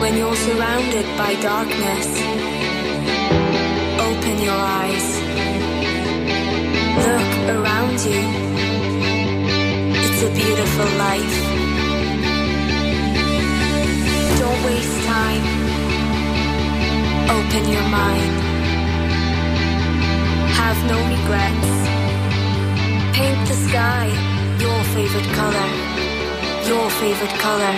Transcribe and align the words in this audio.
When 0.00 0.16
you're 0.16 0.34
surrounded 0.34 1.18
by 1.18 1.34
darkness, 1.42 2.27
Open 17.48 17.64
your 17.72 17.88
mind. 17.88 18.34
Have 20.60 20.78
no 20.92 20.98
regrets. 21.14 21.70
Paint 23.16 23.40
the 23.48 23.54
sky 23.68 24.06
your 24.60 24.80
favorite 24.94 25.30
color. 25.40 25.68
Your 26.68 26.90
favorite 27.00 27.36
color. 27.40 27.74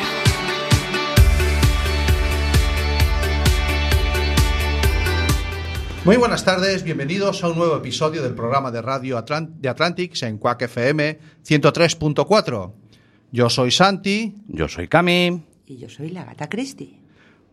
Muy 6.04 6.16
buenas 6.16 6.44
tardes, 6.44 6.82
bienvenidos 6.82 7.44
a 7.44 7.48
un 7.48 7.58
nuevo 7.58 7.76
episodio 7.76 8.22
del 8.22 8.34
programa 8.34 8.70
de 8.70 8.80
radio 8.80 9.18
Atlant- 9.18 9.50
de 9.60 9.68
Atlantics 9.68 10.22
en 10.22 10.38
Quack 10.38 10.62
FM 10.62 11.18
103.4. 11.46 12.72
Yo 13.32 13.50
soy 13.50 13.70
Santi. 13.70 14.34
Yo 14.48 14.66
soy 14.66 14.88
Cami, 14.88 15.42
Y 15.66 15.76
yo 15.76 15.88
soy 15.88 16.08
la 16.10 16.24
gata 16.24 16.48
Christie. 16.48 16.98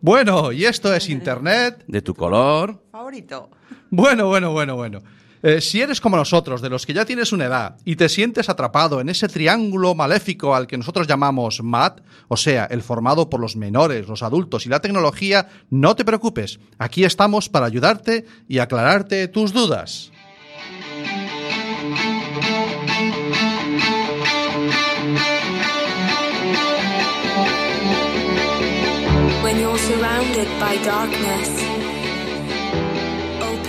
Bueno, 0.00 0.52
y 0.52 0.64
esto 0.64 0.94
es 0.94 1.08
Internet. 1.08 1.84
de 1.86 2.02
tu 2.02 2.14
color. 2.14 2.82
Favorito. 2.92 3.50
Bueno, 3.90 4.28
bueno, 4.28 4.52
bueno, 4.52 4.76
bueno. 4.76 5.02
Eh, 5.42 5.60
si 5.60 5.80
eres 5.80 6.00
como 6.00 6.16
nosotros, 6.16 6.60
de 6.60 6.68
los 6.68 6.84
que 6.84 6.92
ya 6.92 7.04
tienes 7.04 7.32
una 7.32 7.46
edad 7.46 7.76
y 7.84 7.94
te 7.94 8.08
sientes 8.08 8.48
atrapado 8.48 9.00
en 9.00 9.08
ese 9.08 9.28
triángulo 9.28 9.94
maléfico 9.94 10.54
al 10.54 10.66
que 10.66 10.76
nosotros 10.76 11.06
llamamos 11.06 11.62
MAT, 11.62 12.00
o 12.26 12.36
sea, 12.36 12.64
el 12.66 12.82
formado 12.82 13.30
por 13.30 13.40
los 13.40 13.54
menores, 13.54 14.08
los 14.08 14.22
adultos 14.22 14.66
y 14.66 14.68
la 14.68 14.80
tecnología, 14.80 15.48
no 15.70 15.94
te 15.94 16.04
preocupes. 16.04 16.58
Aquí 16.78 17.04
estamos 17.04 17.48
para 17.48 17.66
ayudarte 17.66 18.24
y 18.48 18.58
aclararte 18.58 19.28
tus 19.28 19.52
dudas. 19.52 20.10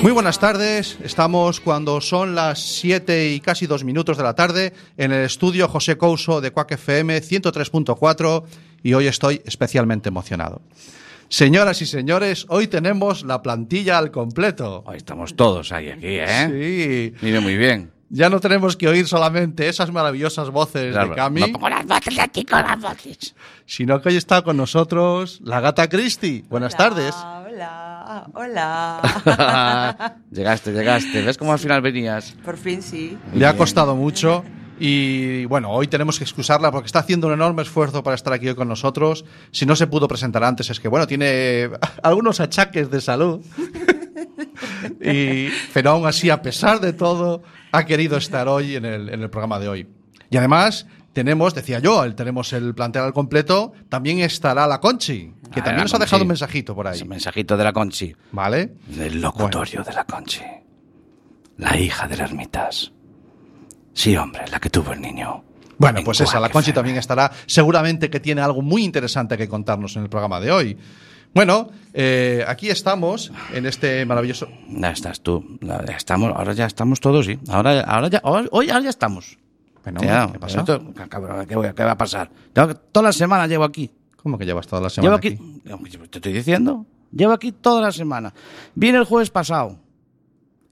Muy 0.02 0.11
buenas 0.11 0.38
tardes, 0.39 0.97
estamos 1.02 1.61
cuando 1.61 2.02
son 2.02 2.36
las 2.36 2.59
7 2.59 3.31
y 3.31 3.39
casi 3.39 3.67
2 3.67 3.86
minutos 3.86 4.17
de 4.17 4.23
la 4.23 4.33
tarde 4.33 4.73
en 4.97 5.14
el 5.14 5.23
estudio 5.23 5.70
José 5.70 5.97
Couso 5.97 6.42
de 6.42 6.52
Quack 6.52 6.72
FM 6.72 7.22
103.4 7.22 8.44
y 8.83 8.94
hoy 8.94 9.08
estoy 9.08 9.42
especialmente 9.45 10.09
emocionado. 10.09 10.61
Señoras 11.30 11.81
y 11.81 11.86
señores, 11.86 12.45
hoy 12.50 12.67
tenemos 12.67 13.23
la 13.23 13.42
plantilla 13.42 13.97
al 13.97 14.11
completo. 14.11 14.83
Hoy 14.86 14.97
estamos 14.97 15.36
todos 15.36 15.72
ahí 15.72 15.89
aquí, 15.89 16.17
¿eh? 16.20 16.47
Sí, 16.50 17.14
Mire 17.22 17.39
muy 17.39 17.55
bien. 17.55 17.92
Ya 18.09 18.29
no 18.29 18.39
tenemos 18.39 18.75
que 18.75 18.88
oír 18.88 19.07
solamente 19.07 19.67
esas 19.69 19.91
maravillosas 19.91 20.49
voces 20.49 20.91
Claro, 20.93 21.09
de 21.09 21.15
Cami, 21.15 21.41
No 21.41 21.47
pongo 21.53 21.69
las 21.69 21.85
voces 21.85 22.15
de 22.15 22.21
aquí 22.21 22.43
con 22.45 22.61
las 22.61 22.79
voces. 22.81 23.35
sino 23.65 24.02
que 24.02 24.09
hoy 24.09 24.17
está 24.17 24.41
con 24.41 24.57
nosotros 24.57 25.39
la 25.43 25.59
gata 25.59 25.88
Christie. 25.88 26.43
Buenas 26.49 26.75
tardes. 26.75 27.13
Hola, 27.15 28.27
hola. 28.33 30.15
llegaste, 30.31 30.71
llegaste. 30.71 31.21
¿Ves 31.21 31.37
cómo 31.37 31.53
al 31.53 31.59
final 31.59 31.81
venías? 31.81 32.35
Por 32.43 32.57
fin 32.57 32.81
sí. 32.81 33.17
Le 33.33 33.45
ha 33.45 33.55
costado 33.55 33.95
mucho 33.95 34.43
y 34.80 35.43
bueno, 35.45 35.69
hoy 35.71 35.87
tenemos 35.87 36.17
que 36.17 36.23
excusarla 36.23 36.71
porque 36.71 36.86
está 36.87 36.99
haciendo 36.99 37.27
un 37.27 37.33
enorme 37.33 37.61
esfuerzo 37.64 38.02
para 38.02 38.15
estar 38.15 38.31
aquí 38.33 38.48
hoy 38.48 38.55
con 38.55 38.67
nosotros. 38.69 39.25
Si 39.52 39.65
no 39.65 39.75
se 39.75 39.87
pudo 39.87 40.08
presentar 40.08 40.43
antes 40.43 40.69
es 40.69 40.80
que 40.80 40.87
bueno, 40.87 41.05
tiene 41.05 41.69
algunos 42.03 42.39
achaques 42.39 42.89
de 42.89 43.02
salud. 43.02 43.42
y, 45.02 45.49
pero 45.73 45.92
aún 45.92 46.08
así, 46.08 46.30
a 46.30 46.42
pesar 46.42 46.80
de 46.80 46.93
todo, 46.93 47.43
ha 47.71 47.85
querido 47.85 48.17
estar 48.17 48.47
hoy 48.47 48.75
en 48.75 48.85
el, 48.85 49.09
en 49.09 49.21
el 49.21 49.30
programa 49.30 49.59
de 49.59 49.67
hoy. 49.69 49.87
Y 50.30 50.37
además 50.37 50.85
tenemos, 51.13 51.53
decía 51.55 51.80
yo, 51.80 52.03
el, 52.03 52.15
tenemos 52.15 52.53
el 52.53 52.73
plantel 52.75 53.03
al 53.03 53.13
completo, 53.13 53.73
también 53.89 54.19
estará 54.19 54.67
la 54.67 54.80
Conchi, 54.80 55.33
que 55.52 55.59
Ah, 55.59 55.63
también 55.63 55.83
nos 55.83 55.93
ha 55.93 55.99
dejado 55.99 56.21
un 56.21 56.27
mensajito 56.27 56.75
por 56.75 56.87
ahí. 56.87 56.95
Ese 56.95 57.05
mensajito 57.05 57.57
de 57.57 57.63
la 57.63 57.73
Conchi. 57.73 58.15
¿Vale? 58.31 58.73
Del 58.87 59.19
locutorio 59.21 59.83
de 59.83 59.93
la 59.93 60.03
Conchi. 60.05 60.41
La 61.57 61.77
hija 61.77 62.07
del 62.07 62.21
ermitas. 62.21 62.91
Sí, 63.93 64.15
hombre, 64.15 64.45
la 64.49 64.59
que 64.59 64.69
tuvo 64.69 64.93
el 64.93 65.01
niño. 65.01 65.43
Bueno, 65.77 65.99
En 65.99 66.05
pues 66.05 66.21
esa, 66.21 66.39
la 66.39 66.49
Conchi 66.49 66.71
también 66.73 66.97
estará. 66.97 67.31
Seguramente 67.45 68.09
que 68.09 68.19
tiene 68.19 68.41
algo 68.41 68.61
muy 68.61 68.83
interesante 68.83 69.37
que 69.37 69.47
contarnos 69.49 69.95
en 69.95 70.03
el 70.03 70.09
programa 70.09 70.39
de 70.39 70.51
hoy. 70.51 70.77
Bueno, 71.34 71.70
eh, 71.94 72.44
aquí 72.48 72.70
estamos 72.70 73.32
en 73.54 73.66
este 73.66 74.06
maravilloso. 74.06 74.48
Ya 74.70 74.92
estás 74.92 75.22
tú. 75.22 75.58
Ya 75.62 75.95
estamos, 75.95 76.32
ahora 76.36 76.54
ya 76.54 76.66
estamos 76.66 77.00
todos, 77.00 77.26
sí. 77.26 77.40
Ahora, 77.50 77.82
ahora 77.82 78.08
ya, 78.08 78.22
hoy, 78.23 78.70
ahora 78.70 78.82
ya 78.84 78.90
estamos. 78.90 79.38
Bueno, 79.84 80.02
Ya, 80.02 80.30
¿qué 80.32 80.40
pasa? 80.40 80.60
esto- 80.60 80.84
cabrón, 81.08 81.45
¿qué, 81.48 81.56
voy- 81.56 81.73
qué 81.73 81.84
va 81.84 81.92
a 81.92 81.98
pasar? 81.98 82.30
Tengo 82.54 82.76
Toda 82.76 83.06
la 83.08 83.14
semana 83.14 83.48
llevo 83.48 83.64
aquí. 83.64 83.90
¿Cómo 84.22 84.38
que 84.38 84.45
llevas 84.45 84.67
toda 84.67 84.82
la 84.82 84.90
semana 84.90 85.17
Llevo 85.22 85.36
aquí, 85.38 86.08
te 86.10 86.17
estoy 86.17 86.34
diciendo, 86.34 86.86
llevo 87.12 87.32
aquí 87.32 87.54
toda 87.54 87.82
la 87.82 87.92
semana. 87.92 88.34
Vine 88.76 88.98
el 88.98 89.06
jueves 89.06 89.30
pasado. 89.30 89.78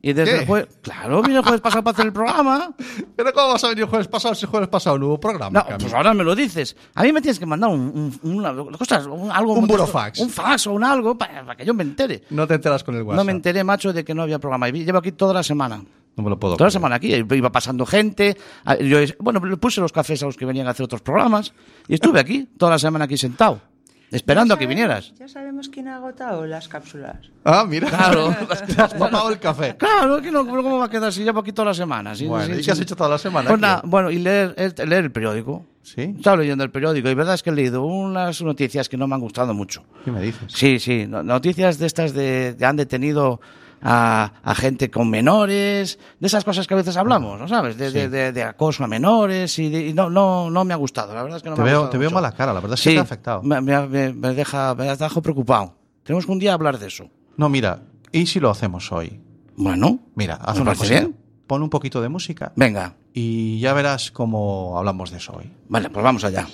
Y 0.09 0.13
desde 0.13 0.31
¿Qué? 0.35 0.39
el 0.39 0.45
jueves, 0.47 0.67
claro, 0.81 1.21
vine 1.21 1.35
el 1.37 1.41
jueves 1.43 1.59
pasado 1.59 1.83
para 1.83 1.93
hacer 1.95 2.05
el 2.05 2.13
programa. 2.13 2.73
¿Pero 3.17 3.33
cómo 3.33 3.49
vas 3.49 3.63
a 3.65 3.67
venir 3.67 3.83
el 3.83 3.89
jueves 3.89 4.07
pasado 4.07 4.33
si 4.35 4.45
el 4.45 4.49
jueves 4.51 4.69
pasado 4.69 4.97
no 4.97 5.07
hubo 5.07 5.19
programa? 5.19 5.65
No, 5.69 5.77
pues 5.77 5.93
ahora 5.93 6.13
me 6.13 6.23
lo 6.23 6.33
dices. 6.33 6.77
A 6.95 7.03
mí 7.03 7.11
me 7.11 7.19
tienes 7.21 7.37
que 7.39 7.45
mandar 7.45 7.69
un, 7.69 8.17
un- 8.23 8.35
una, 8.37 8.53
cosas, 8.77 9.05
un- 9.05 9.29
algo. 9.29 9.53
Un 9.53 9.67
burofax. 9.67 10.19
Un 10.19 10.29
fax 10.29 10.67
o 10.67 10.71
un 10.71 10.83
algo 10.85 11.17
para, 11.17 11.41
para 11.41 11.55
que 11.57 11.65
yo 11.65 11.73
me 11.73 11.83
entere. 11.83 12.23
No 12.29 12.47
te 12.47 12.53
enteras 12.53 12.83
con 12.85 12.95
el 12.95 13.01
WhatsApp. 13.01 13.17
No 13.17 13.23
me 13.25 13.31
enteré, 13.33 13.63
macho, 13.65 13.91
de 13.91 14.05
que 14.05 14.13
no 14.13 14.21
había 14.21 14.39
programa. 14.39 14.69
Y 14.69 14.85
llevo 14.85 14.99
aquí 14.99 15.11
toda 15.11 15.33
la 15.33 15.43
semana. 15.43 15.83
No 16.15 16.23
me 16.23 16.29
lo 16.29 16.39
puedo 16.39 16.55
Toda 16.55 16.67
la 16.67 16.71
semana 16.71 16.95
aquí. 16.95 17.13
Iba 17.13 17.51
pasando 17.51 17.85
gente. 17.85 18.37
Ah, 18.65 18.75
Yo, 18.77 18.99
bueno, 19.19 19.43
le 19.45 19.57
puse 19.57 19.81
los 19.81 19.91
cafés 19.91 20.23
a 20.23 20.25
los 20.27 20.37
que 20.37 20.45
venían 20.45 20.67
a 20.67 20.71
hacer 20.71 20.85
otros 20.85 21.01
programas. 21.01 21.53
Y 21.87 21.95
estuve 21.95 22.19
aquí, 22.21 22.47
toda 22.57 22.71
la 22.71 22.79
semana 22.79 23.05
aquí 23.05 23.17
sentado. 23.17 23.59
Esperando 24.11 24.53
a 24.53 24.57
que 24.59 24.67
vinieras. 24.67 25.13
Ya 25.19 25.27
sabemos 25.27 25.67
quién 25.67 25.87
ha 25.89 25.97
agotado 25.97 26.45
las 26.45 26.67
cápsulas. 26.69 27.17
Ah, 27.43 27.65
mira. 27.67 27.89
Claro. 27.89 28.33
has 28.77 28.97
tomado 28.97 29.29
el 29.29 29.39
café. 29.39 29.75
Claro, 29.75 30.21
que 30.21 30.31
no, 30.31 30.45
¿cómo 30.47 30.79
va 30.79 30.85
a 30.85 30.89
quedar 30.89 31.11
si 31.11 31.23
llevo 31.23 31.41
aquí 31.41 31.51
toda 31.51 31.67
la 31.67 31.73
semana? 31.73 32.15
Sí, 32.15 32.25
Bueno, 32.25 32.57
¿y 32.57 32.61
qué 32.61 32.71
has 32.71 32.79
hecho 32.79 32.95
toda 32.95 33.09
la 33.09 33.17
semana? 33.17 33.49
Pues 33.49 33.59
nada, 33.59 33.81
bueno, 33.85 34.09
y 34.09 34.19
leer, 34.19 34.53
el- 34.57 34.89
leer 34.89 35.03
el 35.05 35.11
periódico. 35.11 35.65
¿Sí? 35.83 36.13
Estaba 36.17 36.37
leyendo 36.37 36.63
el 36.65 36.71
periódico 36.71 37.09
y 37.09 37.13
verdad 37.15 37.35
es 37.35 37.43
que 37.43 37.49
he 37.49 37.53
leído 37.53 37.83
unas 37.85 38.41
noticias 38.41 38.89
que 38.89 38.97
no 38.97 39.07
me 39.07 39.15
han 39.15 39.21
gustado 39.21 39.53
mucho. 39.53 39.83
¿Qué 40.03 40.11
me 40.11 40.21
dices? 40.21 40.51
Sí, 40.53 40.79
sí, 40.79 41.05
no- 41.07 41.23
noticias 41.23 41.77
de 41.77 41.85
estas 41.85 42.13
de, 42.13 42.53
de 42.53 42.65
han 42.65 42.75
detenido 42.75 43.39
a, 43.81 44.33
a 44.43 44.55
gente 44.55 44.89
con 44.91 45.09
menores, 45.09 45.99
de 46.19 46.27
esas 46.27 46.43
cosas 46.43 46.67
que 46.67 46.73
a 46.73 46.77
veces 46.77 46.97
hablamos, 46.97 47.39
¿no 47.39 47.47
sabes? 47.47 47.77
De, 47.77 47.91
de- 47.91 48.09
de- 48.09 48.31
de 48.31 48.43
acoso 48.43 48.83
a 48.83 48.87
menores 48.87 49.57
y, 49.59 49.69
de- 49.69 49.87
y 49.87 49.93
no, 49.93 50.09
no, 50.09 50.49
no 50.49 50.65
me 50.65 50.73
ha 50.73 50.77
gustado, 50.77 51.13
la 51.13 51.21
verdad 51.23 51.37
es 51.37 51.43
que 51.43 51.49
no 51.49 51.55
Te 51.55 51.61
me 51.61 51.69
ha 51.69 51.71
veo, 51.71 51.79
gustado 51.81 51.91
te 51.91 51.97
veo 51.97 52.09
mucho. 52.09 52.15
mala 52.15 52.31
cara, 52.31 52.53
la 52.53 52.59
verdad 52.59 52.75
es 52.75 52.81
que 52.83 52.89
Sí, 52.89 52.95
te 52.95 52.99
ha 52.99 53.03
afectado. 53.03 53.43
Me, 53.43 53.61
me- 53.61 53.87
me- 54.13 54.33
deja, 54.33 54.73
me 54.75 54.85
deja 54.95 55.21
preocupado. 55.21 55.75
Tenemos 56.03 56.25
que 56.25 56.31
un 56.31 56.39
día 56.39 56.53
hablar 56.53 56.79
de 56.79 56.87
eso. 56.87 57.09
No, 57.35 57.49
mira, 57.49 57.81
¿y 58.11 58.25
si 58.27 58.39
lo 58.39 58.49
hacemos 58.49 58.91
hoy? 58.91 59.19
Bueno, 59.55 59.99
Mira, 60.15 60.35
haz 60.35 60.55
¿Me 60.55 60.61
una 60.61 60.71
parece 60.71 60.93
cosa. 60.93 60.99
bien? 61.05 61.15
Pon 61.47 61.61
un 61.63 61.69
poquito 61.69 62.01
de 62.01 62.09
música 62.09 62.51
venga, 62.55 62.95
y 63.13 63.59
ya 63.59 63.73
verás 63.73 64.11
cómo 64.11 64.77
hablamos 64.77 65.11
de 65.11 65.17
eso 65.17 65.33
hoy. 65.37 65.49
vale, 65.69 65.89
pues 65.89 66.03
vamos 66.03 66.23
allá. 66.23 66.45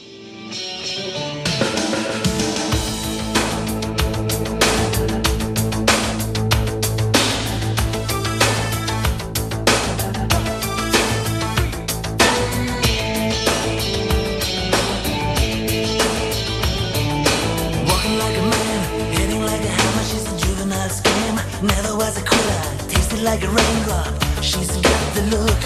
Like 23.24 23.44
a 23.44 23.48
raindrop. 23.48 24.14
She's 24.42 24.76
got 24.82 25.16
the 25.16 25.22
look. 25.32 25.62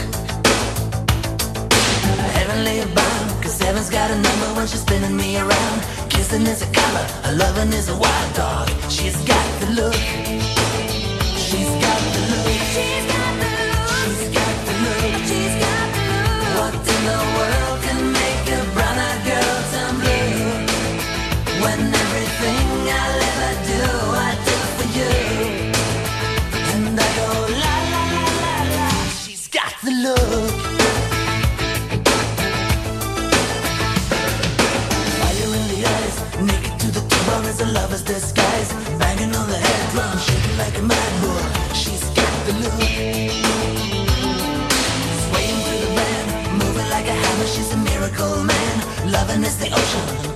Heavenly 2.37 2.85
bound, 2.93 3.43
cause 3.43 3.59
heaven's 3.59 3.89
got 3.89 4.11
a 4.11 4.15
number 4.15 4.53
when 4.55 4.67
she's 4.67 4.81
spinning 4.81 5.17
me 5.17 5.37
around. 5.37 5.81
Kissing 6.09 6.43
is 6.43 6.61
a 6.61 6.71
color, 6.71 7.05
her 7.25 7.35
loving 7.35 7.73
is 7.73 7.89
a 7.89 7.97
wild 7.97 8.35
dog. 8.35 8.69
She's 8.89 9.17
got 9.25 9.59
the 9.61 9.67
look. 9.81 10.56
Lover's 37.65 38.03
disguise. 38.03 38.71
Banging 38.99 39.33
on 39.35 39.49
the 39.49 39.57
head 39.57 39.91
drum, 39.91 40.17
shaking 40.17 40.57
like 40.57 40.77
a 40.77 40.81
mad 40.81 41.21
bull. 41.21 41.41
She's 41.73 42.03
got 42.11 42.45
the 42.45 42.53
look. 42.61 42.73
Swaying 45.23 45.59
through 45.65 45.81
the 45.85 45.93
band, 45.97 46.27
moving 46.61 46.89
like 46.89 47.07
a 47.07 47.17
hammer. 47.23 47.47
She's 47.47 47.71
a 47.73 47.77
miracle 47.77 48.43
man. 48.43 49.11
Loving 49.11 49.43
is 49.43 49.57
the 49.57 49.69
ocean, 49.71 50.26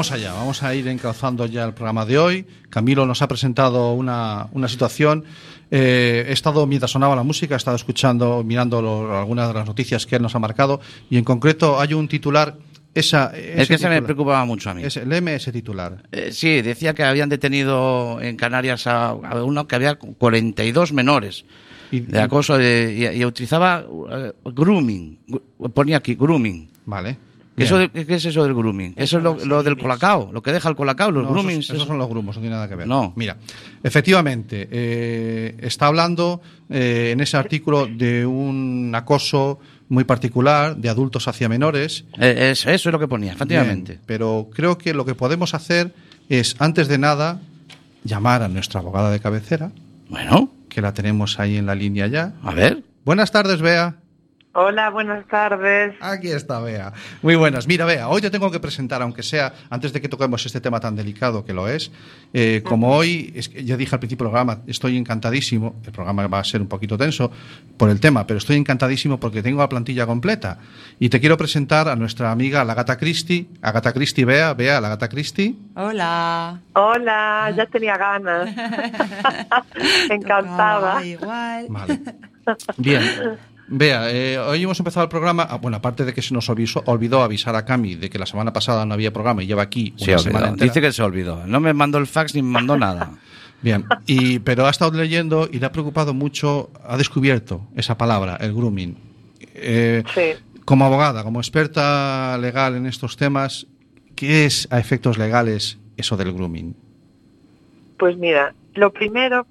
vamos 0.00 0.12
allá, 0.12 0.32
vamos 0.32 0.62
a 0.62 0.74
ir 0.74 0.88
encauzando 0.88 1.44
ya 1.44 1.62
el 1.66 1.74
programa 1.74 2.06
de 2.06 2.16
hoy. 2.16 2.46
Camilo 2.70 3.04
nos 3.04 3.20
ha 3.20 3.28
presentado 3.28 3.92
una, 3.92 4.46
una 4.52 4.66
situación. 4.66 5.24
Eh, 5.70 6.24
he 6.26 6.32
estado, 6.32 6.66
mientras 6.66 6.90
sonaba 6.92 7.14
la 7.14 7.22
música, 7.22 7.52
he 7.54 7.58
estado 7.58 7.76
escuchando, 7.76 8.42
mirando 8.42 8.80
lo- 8.80 9.18
algunas 9.18 9.48
de 9.48 9.52
las 9.54 9.66
noticias 9.66 10.06
que 10.06 10.16
él 10.16 10.22
nos 10.22 10.34
ha 10.34 10.38
marcado 10.38 10.80
y 11.10 11.18
en 11.18 11.24
concreto 11.24 11.78
hay 11.78 11.92
un 11.92 12.08
titular. 12.08 12.56
Esa, 12.94 13.30
Es 13.36 13.68
que 13.68 13.76
se 13.76 13.90
me 13.90 14.00
preocupaba 14.00 14.42
mucho 14.46 14.70
a 14.70 14.74
mí. 14.74 14.82
Ese, 14.82 15.04
léeme 15.04 15.34
ese 15.34 15.52
titular. 15.52 16.02
Eh, 16.12 16.30
sí, 16.32 16.62
decía 16.62 16.94
que 16.94 17.04
habían 17.04 17.28
detenido 17.28 18.22
en 18.22 18.36
Canarias 18.36 18.86
a, 18.86 19.10
a 19.10 19.44
uno 19.44 19.68
que 19.68 19.74
había 19.76 19.96
42 19.96 20.94
menores 20.94 21.44
Y- 21.92 22.00
de 22.00 22.20
acoso 22.22 22.56
de- 22.56 23.12
y, 23.14 23.18
y 23.20 23.24
utilizaba 23.26 23.84
eh, 24.10 24.32
grooming. 24.46 25.18
Ponía 25.74 25.98
aquí 25.98 26.14
grooming. 26.14 26.70
Vale. 26.86 27.18
¿Qué, 27.60 27.64
eso 27.66 27.78
de- 27.78 27.90
qué 27.90 28.14
es 28.14 28.24
eso 28.24 28.42
del 28.44 28.54
grooming? 28.54 28.94
Eso 28.96 29.18
es 29.18 29.22
lo, 29.24 29.36
lo 29.44 29.62
del 29.62 29.76
colacao, 29.78 30.30
lo 30.32 30.42
que 30.42 30.52
deja 30.52 30.68
el 30.68 30.76
colacao, 30.76 31.10
los 31.10 31.24
No, 31.24 31.30
groomings. 31.30 31.64
esos, 31.66 31.70
esos 31.70 31.76
eso- 31.78 31.86
son 31.86 31.98
los 31.98 32.08
grumos, 32.08 32.36
no 32.36 32.40
tiene 32.40 32.54
nada 32.56 32.68
que 32.68 32.74
ver. 32.76 32.86
No. 32.86 33.12
Mira, 33.16 33.36
efectivamente, 33.82 34.68
eh, 34.70 35.56
está 35.60 35.86
hablando 35.86 36.40
eh, 36.68 37.10
en 37.12 37.20
ese 37.20 37.36
artículo 37.36 37.86
de 37.86 38.24
un 38.26 38.92
acoso 38.94 39.58
muy 39.88 40.04
particular 40.04 40.76
de 40.76 40.88
adultos 40.88 41.26
hacia 41.28 41.48
menores. 41.48 42.04
Eh, 42.18 42.50
es- 42.52 42.66
eso 42.66 42.88
es 42.88 42.92
lo 42.92 42.98
que 42.98 43.08
ponía, 43.08 43.32
efectivamente. 43.32 43.92
Bien, 43.94 44.02
pero 44.06 44.48
creo 44.54 44.78
que 44.78 44.94
lo 44.94 45.04
que 45.04 45.14
podemos 45.14 45.52
hacer 45.54 45.92
es, 46.28 46.54
antes 46.60 46.86
de 46.88 46.98
nada, 46.98 47.40
llamar 48.04 48.42
a 48.42 48.48
nuestra 48.48 48.80
abogada 48.80 49.10
de 49.10 49.18
cabecera, 49.20 49.72
Bueno, 50.08 50.50
que 50.68 50.80
la 50.80 50.94
tenemos 50.94 51.40
ahí 51.40 51.56
en 51.56 51.66
la 51.66 51.74
línea 51.74 52.06
ya. 52.06 52.34
a 52.42 52.54
ver. 52.54 52.82
Buenas 53.04 53.32
tardes, 53.32 53.60
Bea. 53.60 53.96
Hola, 54.52 54.90
buenas 54.90 55.24
tardes. 55.28 55.94
Aquí 56.00 56.28
está 56.28 56.58
Bea. 56.58 56.92
Muy 57.22 57.36
buenas. 57.36 57.68
Mira, 57.68 57.84
Bea, 57.84 58.08
hoy 58.08 58.20
te 58.20 58.30
tengo 58.30 58.50
que 58.50 58.58
presentar, 58.58 59.00
aunque 59.00 59.22
sea 59.22 59.52
antes 59.70 59.92
de 59.92 60.00
que 60.00 60.08
toquemos 60.08 60.44
este 60.44 60.60
tema 60.60 60.80
tan 60.80 60.96
delicado 60.96 61.44
que 61.44 61.54
lo 61.54 61.68
es. 61.68 61.92
eh, 62.32 62.60
como 62.64 62.96
hoy, 62.96 63.32
es 63.36 63.48
que 63.48 63.64
ya 63.64 63.76
dije 63.76 63.94
al 63.94 64.00
principio 64.00 64.24
del 64.24 64.32
programa, 64.32 64.62
estoy 64.66 64.98
encantadísimo. 64.98 65.76
El 65.86 65.92
programa 65.92 66.26
va 66.26 66.40
a 66.40 66.44
ser 66.44 66.60
un 66.60 66.66
poquito 66.66 66.98
tenso 66.98 67.30
por 67.76 67.90
el 67.90 68.00
tema, 68.00 68.26
pero 68.26 68.38
estoy 68.38 68.56
encantadísimo 68.56 69.20
porque 69.20 69.40
tengo 69.40 69.60
la 69.60 69.68
plantilla 69.68 70.04
completa. 70.04 70.58
Y 70.98 71.10
te 71.10 71.20
quiero 71.20 71.36
presentar 71.36 71.88
a 71.88 71.94
nuestra 71.94 72.32
amiga, 72.32 72.64
la 72.64 72.74
gata 72.74 72.96
Christie. 72.96 73.46
Agata 73.62 73.92
Christie, 73.92 74.24
Bea, 74.24 74.54
Bea, 74.54 74.80
la 74.80 74.88
gata 74.88 75.08
Christie. 75.08 75.54
Hola. 75.76 76.60
Hola, 76.72 77.52
ya 77.56 77.66
tenía 77.66 77.96
ganas. 77.96 78.48
Encantada. 80.10 80.94
Tocaba 80.94 81.06
Igual. 81.06 81.66
Vale. 81.68 82.00
Bien. 82.78 83.02
Vea, 83.72 84.10
eh, 84.10 84.36
hoy 84.38 84.64
hemos 84.64 84.78
empezado 84.80 85.04
el 85.04 85.08
programa. 85.08 85.46
ah, 85.48 85.56
Bueno, 85.58 85.76
aparte 85.76 86.04
de 86.04 86.12
que 86.12 86.22
se 86.22 86.34
nos 86.34 86.48
olvidó, 86.48 86.82
olvidó 86.86 87.22
avisar 87.22 87.54
a 87.54 87.64
Cami 87.64 87.94
de 87.94 88.10
que 88.10 88.18
la 88.18 88.26
semana 88.26 88.52
pasada 88.52 88.84
no 88.84 88.94
había 88.94 89.12
programa 89.12 89.42
y 89.42 89.46
lleva 89.46 89.62
aquí 89.62 89.94
una 89.96 90.02
olvidó. 90.04 90.18
semana 90.18 90.48
entera. 90.48 90.64
Dice 90.66 90.80
que 90.80 90.92
se 90.92 91.02
olvidó. 91.02 91.46
No 91.46 91.60
me 91.60 91.72
mandó 91.72 91.98
el 91.98 92.06
fax 92.08 92.34
ni 92.34 92.42
me 92.42 92.50
mandó 92.50 92.76
nada. 92.76 93.12
Bien, 93.62 93.84
y, 94.06 94.38
pero 94.40 94.66
ha 94.66 94.70
estado 94.70 94.96
leyendo 94.96 95.48
y 95.52 95.58
le 95.60 95.66
ha 95.66 95.72
preocupado 95.72 96.14
mucho, 96.14 96.70
ha 96.84 96.96
descubierto 96.96 97.68
esa 97.76 97.96
palabra, 97.98 98.36
el 98.40 98.54
grooming. 98.54 98.96
Eh, 99.54 100.02
Sí. 100.14 100.32
Como 100.64 100.84
abogada, 100.84 101.24
como 101.24 101.40
experta 101.40 102.38
legal 102.38 102.76
en 102.76 102.86
estos 102.86 103.16
temas, 103.16 103.66
¿qué 104.16 104.46
es 104.46 104.66
a 104.70 104.78
efectos 104.78 105.18
legales 105.18 105.78
eso 105.96 106.16
del 106.16 106.32
grooming? 106.32 106.74
Pues 107.98 108.16
mira, 108.16 108.54
lo 108.74 108.92
primero, 108.92 109.46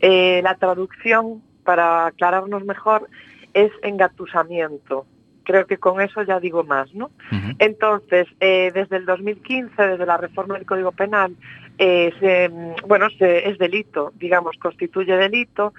eh, 0.00 0.40
la 0.42 0.56
traducción, 0.56 1.42
para 1.62 2.06
aclararnos 2.06 2.64
mejor, 2.64 3.08
es 3.54 3.70
engatusamiento. 3.82 5.06
Creo 5.44 5.66
que 5.66 5.78
con 5.78 6.00
eso 6.00 6.22
ya 6.22 6.38
digo 6.38 6.62
más, 6.62 6.94
¿no? 6.94 7.10
Entonces, 7.58 8.28
eh, 8.40 8.70
desde 8.72 8.96
el 8.96 9.06
2015, 9.06 9.82
desde 9.82 10.06
la 10.06 10.16
reforma 10.16 10.54
del 10.54 10.66
Código 10.66 10.92
Penal, 10.92 11.34
eh, 11.78 12.12
se, 12.20 12.48
mm, 12.48 12.86
bueno, 12.86 13.08
se- 13.18 13.48
es 13.48 13.58
delito, 13.58 14.12
digamos, 14.18 14.56
constituye 14.58 15.16
delito. 15.16 15.72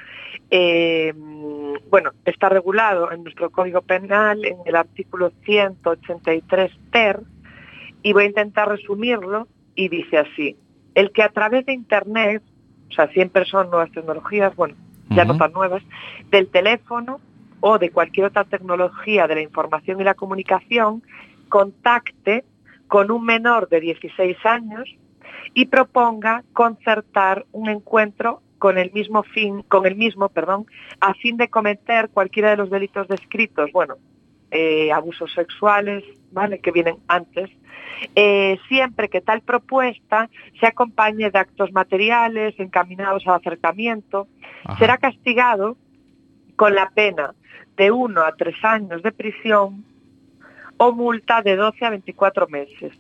eh, 0.50 1.14
mm, 1.16 1.90
bueno, 1.90 2.12
está 2.26 2.50
regulado 2.50 3.12
en 3.12 3.24
nuestro 3.24 3.50
Código 3.50 3.82
Penal 3.82 4.44
en 4.46 4.58
el 4.66 4.76
artículo 4.76 5.32
183 5.46 6.72
ter 6.92 7.20
y 8.04 8.14
voy 8.14 8.24
a 8.24 8.28
intentar 8.28 8.68
resumirlo 8.70 9.48
y 9.76 9.88
dice 9.90 10.18
así, 10.18 10.56
el 10.96 11.12
que 11.12 11.24
a 11.24 11.30
través 11.30 11.66
de 11.66 11.74
Internet, 11.74 12.44
o 12.90 12.94
sea, 12.94 13.08
siempre 13.10 13.46
son 13.46 13.70
nuevas 13.70 13.92
tecnologías, 13.92 14.56
bueno, 14.56 14.76
ya 15.10 15.26
no 15.26 15.38
tan 15.38 15.54
nuevas, 15.54 15.82
del 16.30 16.48
teléfono 16.50 17.20
o 17.66 17.80
de 17.80 17.92
cualquier 17.92 18.26
otra 18.26 18.44
tecnología 18.44 19.26
de 19.26 19.36
la 19.36 19.42
información 19.42 20.02
y 20.02 20.04
la 20.04 20.16
comunicación, 20.16 21.02
contacte 21.48 22.44
con 22.90 23.10
un 23.10 23.24
menor 23.24 23.70
de 23.70 23.80
16 23.80 24.36
años 24.46 24.94
y 25.54 25.68
proponga 25.68 26.44
concertar 26.52 27.46
un 27.54 27.70
encuentro 27.70 28.42
con 28.60 28.78
el 28.78 28.92
mismo 28.92 29.24
fin, 29.24 29.62
con 29.70 29.86
el 29.86 29.96
mismo, 29.96 30.28
perdón, 30.28 30.66
a 31.00 31.14
fin 31.14 31.38
de 31.38 31.48
cometer 31.48 32.10
cualquiera 32.10 32.50
de 32.50 32.58
los 32.58 32.70
delitos 32.70 33.08
descritos, 33.08 33.72
bueno, 33.72 33.96
eh, 34.52 34.92
abusos 34.92 35.32
sexuales, 35.34 36.04
¿vale? 36.34 36.60
Que 36.60 36.72
vienen 36.72 36.98
antes, 37.08 37.50
eh, 38.14 38.60
siempre 38.68 39.08
que 39.08 39.22
tal 39.22 39.40
propuesta 39.40 40.30
se 40.60 40.68
acompañe 40.68 41.32
de 41.32 41.40
actos 41.40 41.72
materiales 41.72 42.60
encaminados 42.60 43.26
al 43.26 43.36
acercamiento, 43.36 44.28
Ajá. 44.66 44.80
será 44.80 44.98
castigado 44.98 45.78
con 46.56 46.76
la 46.76 46.90
pena 46.90 47.34
de 47.78 47.92
uno 47.92 48.22
a 48.22 48.36
tres 48.36 48.56
años 48.64 49.02
de 49.02 49.12
prisión 49.12 49.84
o 50.78 50.92
multa 50.92 51.42
de 51.42 51.56
12 51.56 51.86
a 51.86 51.90
24 51.92 52.48
meses. 52.48 52.94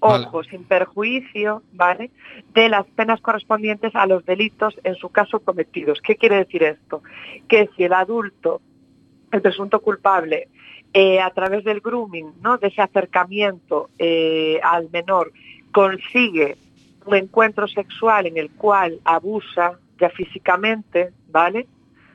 Vale. 0.00 0.26
Ojo, 0.26 0.44
sin 0.44 0.64
perjuicio, 0.64 1.62
¿vale? 1.72 2.10
De 2.52 2.68
las 2.68 2.86
penas 2.88 3.20
correspondientes 3.20 3.94
a 3.94 4.06
los 4.06 4.24
delitos 4.26 4.78
en 4.84 4.96
su 4.96 5.08
caso 5.08 5.40
cometidos. 5.40 6.00
¿Qué 6.02 6.16
quiere 6.16 6.36
decir 6.36 6.62
esto? 6.62 7.02
Que 7.48 7.70
si 7.74 7.84
el 7.84 7.94
adulto, 7.94 8.60
el 9.32 9.40
presunto 9.40 9.80
culpable, 9.80 10.48
eh, 10.92 11.20
a 11.20 11.30
través 11.30 11.64
del 11.64 11.80
grooming, 11.80 12.34
¿no? 12.42 12.58
De 12.58 12.68
ese 12.68 12.82
acercamiento 12.82 13.90
eh, 13.98 14.60
al 14.62 14.90
menor, 14.90 15.32
consigue 15.72 16.56
un 17.06 17.16
encuentro 17.16 17.66
sexual 17.66 18.26
en 18.26 18.36
el 18.36 18.50
cual 18.50 19.00
abusa 19.04 19.78
ya 19.98 20.10
físicamente, 20.10 21.12
¿vale? 21.28 21.66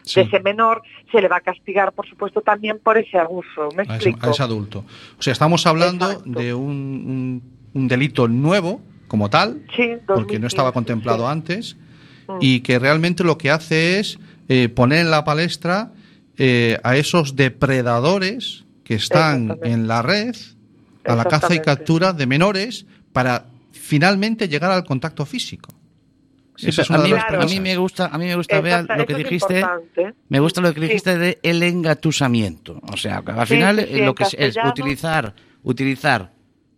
Sí. 0.09 0.21
De 0.21 0.27
ese 0.27 0.39
menor, 0.39 0.81
se 1.11 1.21
le 1.21 1.27
va 1.27 1.37
a 1.37 1.41
castigar, 1.41 1.91
por 1.93 2.07
supuesto, 2.09 2.41
también 2.41 2.79
por 2.79 2.97
ese 2.97 3.17
abuso. 3.17 3.69
¿Me 3.75 3.81
a, 3.83 3.85
ese, 3.85 3.93
explico? 3.95 4.27
a 4.27 4.31
ese 4.31 4.43
adulto. 4.43 4.85
O 5.17 5.21
sea, 5.21 5.33
estamos 5.33 5.65
hablando 5.67 6.09
Exacto. 6.09 6.39
de 6.39 6.53
un, 6.53 6.71
un- 6.71 7.43
un 7.73 7.87
delito 7.87 8.27
nuevo 8.27 8.81
como 9.07 9.29
tal, 9.29 9.63
Sí, 9.75 9.89
porque 10.07 10.39
no 10.39 10.47
2015, 10.47 10.47
estaba 10.47 10.71
contemplado 10.71 11.25
sí. 11.25 11.31
antes, 11.31 11.77
Mm. 12.27 12.37
y 12.41 12.59
que 12.61 12.77
realmente 12.79 13.23
lo 13.23 13.37
que 13.37 13.49
hace 13.51 13.99
es 13.99 14.19
eh, 14.47 14.69
poner 14.69 14.99
en 14.99 15.11
la 15.11 15.23
palestra 15.23 15.91
eh, 16.37 16.79
a 16.83 16.95
esos 16.95 17.35
depredadores 17.35 18.65
que 18.83 18.95
están 18.95 19.59
en 19.63 19.87
la 19.87 20.01
red 20.01 20.35
a 21.05 21.15
la 21.15 21.25
caza 21.25 21.53
y 21.55 21.59
captura 21.59 22.13
de 22.13 22.25
menores 22.27 22.85
para 23.13 23.45
finalmente 23.71 24.47
llegar 24.47 24.71
al 24.71 24.83
contacto 24.83 25.25
físico. 25.25 25.69
Sí, 26.59 26.69
es 26.81 26.91
a, 26.91 26.97
de 26.97 27.03
mí, 27.45 27.57
a 27.57 27.61
me 27.61 27.77
gusta, 27.77 28.07
a 28.07 28.17
mí 28.17 28.25
me 28.25 28.35
gusta 28.35 28.59
ver 28.61 28.85
lo 28.97 29.05
que 29.05 29.13
dijiste. 29.15 29.59
importante. 29.59 30.13
Me 30.27 30.39
gusta 30.39 30.61
lo 30.61 30.73
que 30.73 30.79
Sí. 30.81 30.87
dijiste 30.87 31.17
de 31.17 31.39
el 31.43 31.63
engatusamiento. 31.63 32.79
O 32.91 32.97
sea, 32.97 33.23
al 33.25 33.47
Sí, 33.47 33.55
final 33.55 33.79
sí, 33.79 33.85
sí, 33.95 34.01
lo 34.05 34.13
que 34.15 34.23
es, 34.23 34.57
utilizar, 34.65 35.33
utilizar 35.63 36.31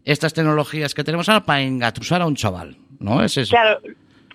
estas 0.05 0.33
tecnologías 0.33 0.93
que 0.93 1.03
tenemos 1.03 1.29
ahora 1.29 1.45
para 1.45 1.61
engatusar 1.61 2.21
a 2.21 2.25
un 2.25 2.35
chaval. 2.35 2.77
¿No? 2.99 3.23
Es 3.23 3.35
eso. 3.37 3.51
Claro, 3.51 3.79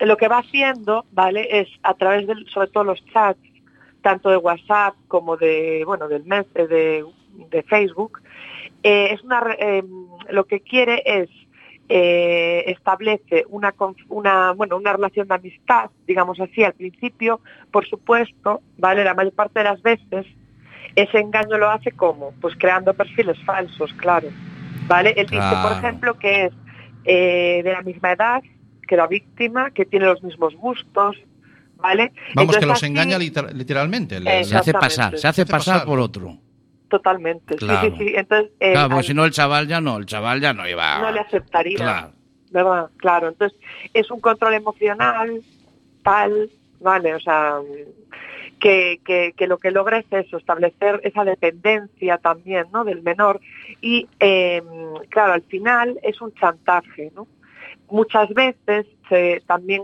lo 0.01 0.17
que 0.17 0.27
va 0.27 0.39
haciendo, 0.39 1.05
¿vale? 1.13 1.47
Es 1.61 1.69
a 1.83 1.93
través 1.93 2.27
del, 2.27 2.45
sobre 2.53 2.67
todo 2.67 2.83
los 2.83 3.03
chats, 3.13 3.39
tanto 4.01 4.29
de 4.29 4.35
WhatsApp 4.37 4.95
como 5.07 5.37
de, 5.37 5.83
bueno, 5.85 6.07
del 6.09 6.23
mes, 6.25 6.45
eh, 6.55 6.67
de, 6.67 7.05
de 7.49 7.63
Facebook, 7.63 8.19
eh, 8.83 9.09
es 9.13 9.21
una, 9.23 9.39
re- 9.39 9.57
eh, 9.59 9.83
lo 10.29 10.45
que 10.45 10.59
quiere 10.59 11.01
es 11.05 11.29
eh, 11.89 12.63
establece 12.67 13.45
una, 13.49 13.73
una, 14.09 14.51
bueno, 14.51 14.75
una 14.77 14.93
relación 14.93 15.27
de 15.27 15.35
amistad, 15.35 15.89
digamos 16.05 16.39
así, 16.39 16.63
al 16.63 16.73
principio, 16.73 17.39
por 17.71 17.87
supuesto, 17.87 18.61
¿vale? 18.77 19.03
La 19.03 19.13
mayor 19.13 19.33
parte 19.33 19.59
de 19.59 19.65
las 19.65 19.81
veces 19.81 20.25
ese 20.95 21.19
engaño 21.19 21.57
lo 21.57 21.69
hace 21.69 21.91
como, 21.91 22.31
pues 22.41 22.55
creando 22.57 22.93
perfiles 22.93 23.37
falsos, 23.45 23.93
claro, 23.93 24.29
¿vale? 24.87 25.13
Él 25.15 25.27
dice, 25.27 25.43
por 25.63 25.71
ejemplo, 25.73 26.17
que 26.17 26.45
es 26.45 26.53
eh, 27.05 27.61
de 27.63 27.71
la 27.71 27.81
misma 27.83 28.11
edad 28.13 28.41
que 28.87 28.95
la 28.97 29.05
víctima, 29.07 29.71
que 29.71 29.85
tiene 29.85 30.05
los 30.07 30.23
mismos 30.23 30.55
gustos, 30.55 31.17
¿vale? 31.77 32.11
Vamos, 32.33 32.57
que 32.57 32.57
Entonces, 32.57 32.65
los 32.67 32.77
así- 32.77 32.85
engaña 32.87 33.17
liter- 33.17 33.53
literalmente. 33.53 34.19
se 34.43 34.57
hace 34.57 34.73
pasar, 34.73 35.17
se 35.17 35.27
hace 35.27 35.45
pasar. 35.45 35.85
por 35.85 35.99
otro. 35.99 36.37
Totalmente, 36.89 37.55
Claro. 37.57 37.89
sí, 37.89 37.95
sí, 37.97 38.07
sí. 38.09 38.13
Entonces, 38.15 38.51
eh, 38.59 38.71
Claro, 38.71 38.89
porque 38.89 39.07
si 39.07 39.13
no 39.13 39.25
el 39.25 39.31
chaval 39.31 39.67
ya 39.67 39.81
no, 39.81 39.97
el 39.97 40.05
chaval 40.05 40.39
ya 40.39 40.53
no 40.53 40.67
iba. 40.67 40.99
no 40.99 41.11
le 41.11 41.19
aceptaría. 41.19 41.77
Claro. 41.77 42.11
¿verdad? 42.49 42.89
Claro, 42.97 43.27
entonces 43.27 43.59
es 43.93 44.09
un 44.09 44.21
control 44.21 44.53
emocional 44.53 45.41
tal, 46.01 46.49
¿vale? 46.79 47.13
O 47.13 47.19
sea, 47.19 47.57
que, 48.59 49.01
que, 49.05 49.33
que 49.35 49.47
lo 49.47 49.57
que 49.57 49.69
logra 49.71 49.97
es 49.99 50.05
eso, 50.11 50.37
establecer 50.37 51.01
esa 51.03 51.25
dependencia 51.25 52.17
también, 52.17 52.67
¿no? 52.73 52.85
Del 52.85 53.01
menor 53.03 53.41
y, 53.81 54.07
eh, 54.21 54.63
claro, 55.09 55.33
al 55.33 55.41
final 55.43 55.99
es 56.03 56.21
un 56.21 56.33
chantaje, 56.35 57.11
¿no? 57.13 57.27
Muchas 57.89 58.29
veces 58.29 58.85
se 59.09 59.43
también 59.45 59.83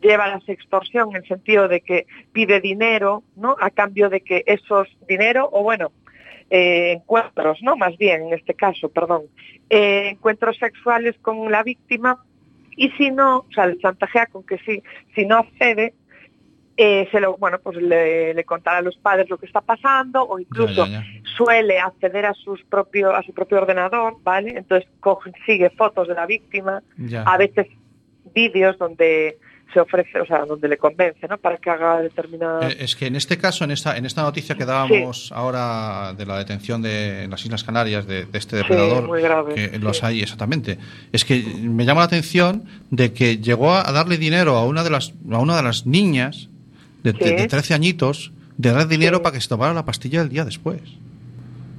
lleva 0.00 0.24
a 0.24 0.28
la 0.28 0.40
extorsión 0.46 1.10
en 1.10 1.16
el 1.22 1.28
sentido 1.28 1.68
de 1.68 1.80
que 1.80 2.06
pide 2.32 2.60
dinero, 2.60 3.22
¿no? 3.36 3.56
A 3.60 3.70
cambio 3.70 4.08
de 4.08 4.20
que 4.20 4.42
esos 4.46 4.88
dinero, 5.08 5.48
o 5.52 5.62
bueno, 5.62 5.92
eh, 6.50 6.92
encuentros, 6.92 7.58
¿no? 7.62 7.76
Más 7.76 7.96
bien, 7.98 8.22
en 8.28 8.32
este 8.34 8.54
caso, 8.54 8.88
perdón, 8.88 9.22
eh, 9.70 10.10
encuentros 10.12 10.56
sexuales 10.58 11.16
con 11.20 11.50
la 11.50 11.62
víctima 11.62 12.24
y 12.76 12.90
si 12.92 13.10
no, 13.10 13.38
o 13.38 13.52
sea, 13.52 13.66
le 13.66 13.78
chantajea 13.78 14.26
con 14.26 14.44
que 14.44 14.58
sí, 14.58 14.82
si 15.14 15.26
no 15.26 15.38
accede, 15.38 15.94
eh, 16.80 17.08
se 17.10 17.18
lo, 17.18 17.36
bueno, 17.36 17.58
pues 17.58 17.76
le, 17.76 18.32
le 18.34 18.44
contará 18.44 18.78
a 18.78 18.82
los 18.82 18.96
padres 18.98 19.28
lo 19.28 19.36
que 19.36 19.46
está 19.46 19.60
pasando 19.60 20.22
o 20.22 20.38
incluso 20.38 20.86
Ya, 20.86 20.92
ya, 20.92 21.00
ya. 21.02 21.22
suele 21.36 21.80
acceder 21.80 22.24
a 22.24 22.34
sus 22.34 22.62
propio, 22.64 23.14
a 23.16 23.22
su 23.24 23.34
propio 23.34 23.58
ordenador, 23.58 24.14
¿vale? 24.22 24.50
Entonces 24.56 24.88
consigue 25.00 25.70
fotos 25.70 26.06
de 26.06 26.14
la 26.14 26.24
víctima, 26.26 26.82
Ya. 26.96 27.24
a 27.24 27.36
veces 27.36 27.66
vídeos 28.32 28.78
donde 28.78 29.38
se 29.72 29.80
ofrece, 29.80 30.20
o 30.20 30.24
sea, 30.26 30.44
donde 30.46 30.66
le 30.68 30.78
convence, 30.78 31.26
¿no? 31.28 31.36
Para 31.38 31.58
que 31.58 31.68
haga 31.70 32.00
determinada... 32.00 32.68
Eh, 32.68 32.76
Es 32.80 32.96
que 32.96 33.06
en 33.06 33.16
este 33.16 33.36
caso, 33.36 33.64
en 33.64 33.70
esta, 33.70 33.96
en 33.96 34.06
esta 34.06 34.22
noticia 34.22 34.54
que 34.56 34.64
dábamos 34.64 35.30
ahora 35.32 36.14
de 36.16 36.24
la 36.26 36.38
detención 36.38 36.80
de 36.80 37.24
en 37.24 37.30
las 37.30 37.44
Islas 37.44 37.64
Canarias 37.64 38.06
de, 38.06 38.24
de 38.24 38.38
este 38.38 38.56
depredador, 38.56 39.06
muy 39.06 39.20
grave, 39.20 39.54
que 39.54 39.68
sí. 39.70 39.78
los 39.78 40.02
hay 40.04 40.22
exactamente, 40.22 40.78
es 41.12 41.24
que 41.24 41.42
me 41.62 41.84
llama 41.84 42.00
la 42.00 42.06
atención 42.06 42.64
de 42.90 43.12
que 43.12 43.38
llegó 43.38 43.74
a, 43.74 43.82
darle 43.92 44.16
dinero 44.16 44.56
a 44.56 44.64
una 44.64 44.82
de 44.84 44.90
las, 44.90 45.12
a 45.30 45.38
una 45.38 45.56
de 45.56 45.62
las 45.62 45.86
niñas 45.86 46.48
de, 47.02 47.12
de- 47.12 47.32
de 47.36 47.46
13 47.46 47.74
añitos, 47.74 48.32
de 48.56 48.72
dar 48.72 48.88
dinero 48.88 49.22
para 49.22 49.34
que 49.34 49.40
se 49.40 49.48
tomara 49.48 49.74
la 49.74 49.84
pastilla 49.84 50.22
el 50.22 50.28
día 50.30 50.44
después. 50.44 50.80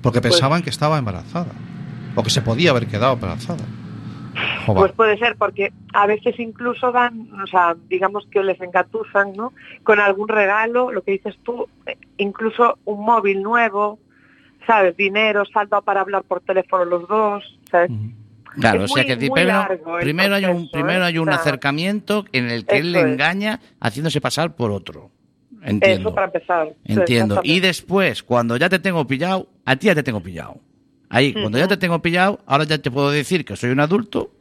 Porque 0.01 0.22
Pues- 0.22 0.34
pensaban 0.36 0.62
que 0.62 0.69
estaba 0.69 0.98
embarazada. 0.98 1.51
O 2.15 2.24
que 2.24 2.29
se 2.29 2.41
podía 2.41 2.72
haber 2.72 2.88
quedado 2.88 3.13
embarazada. 3.13 3.65
Pues 4.65 4.91
puede 4.93 5.17
ser, 5.17 5.36
porque 5.38 5.72
a 5.93 6.05
veces 6.05 6.39
incluso 6.39 6.91
dan, 6.91 7.29
o 7.41 7.48
sea, 7.48 7.75
digamos 7.88 8.27
que 8.31 8.43
les 8.43 8.60
engatuzan, 8.62 9.34
¿no? 9.34 9.53
Con 9.84 10.00
algún 10.00 10.27
regalo, 10.27 10.91
lo 10.91 11.01
que 11.01 11.13
dices 11.13 11.36
tú, 11.43 11.67
eh, 11.86 11.98
incluso 12.17 12.77
un 12.86 13.03
móvil 13.03 13.41
nuevo, 13.41 14.00
¿sabes? 14.67 14.96
Dinero, 14.98 15.43
saldo 15.46 15.81
para 15.81 16.01
hablar 16.01 16.24
por 16.24 16.41
teléfono 16.41 16.86
los 16.86 17.08
dos, 17.08 17.43
¿sabes? 17.72 17.91
Claro, 18.60 18.84
Es 18.84 18.91
o 18.91 18.96
sea 18.96 19.03
muy- 19.03 19.08
que 19.12 19.17
primero, 19.17 19.67
primero 20.00 20.36
hay 20.36 20.46
un, 20.46 20.51
proceso, 20.51 20.72
primero 20.72 21.03
¿eh? 21.03 21.08
hay 21.08 21.17
un 21.17 21.29
acercamiento 21.29 22.25
en 22.31 22.50
el 22.50 22.65
que 22.65 22.77
él 22.77 22.91
le 22.91 23.01
engaña 23.01 23.60
haciéndose 23.79 24.22
pasar 24.22 24.55
por 24.55 24.72
otro. 24.72 25.12
Entiendo. 25.62 26.10
Eso 26.10 26.15
para 26.15 26.27
empezar. 26.27 26.69
Sí, 26.86 26.93
Entiendo. 26.93 27.41
Y 27.43 27.60
después, 27.60 28.24
cuando 28.24 28.58
ya 28.58 28.69
te 28.69 28.79
tengo 28.79 29.05
pillado, 29.05 29.48
a 29.65 29.75
ti 29.75 29.88
ya 29.88 29.96
te 29.96 30.03
tengo 30.03 30.22
pillado. 30.22 30.58
Ahí, 31.10 31.34
cuando 31.34 31.58
ya 31.58 31.67
te 31.67 31.77
tengo 31.77 32.00
pillado, 32.01 32.39
ahora 32.46 32.63
ya 32.63 32.77
te 32.77 32.89
puedo 32.91 33.12
decir 33.12 33.43
que 33.43 33.55
soy 33.55 33.72
un 33.72 33.79
adulto 33.79 34.31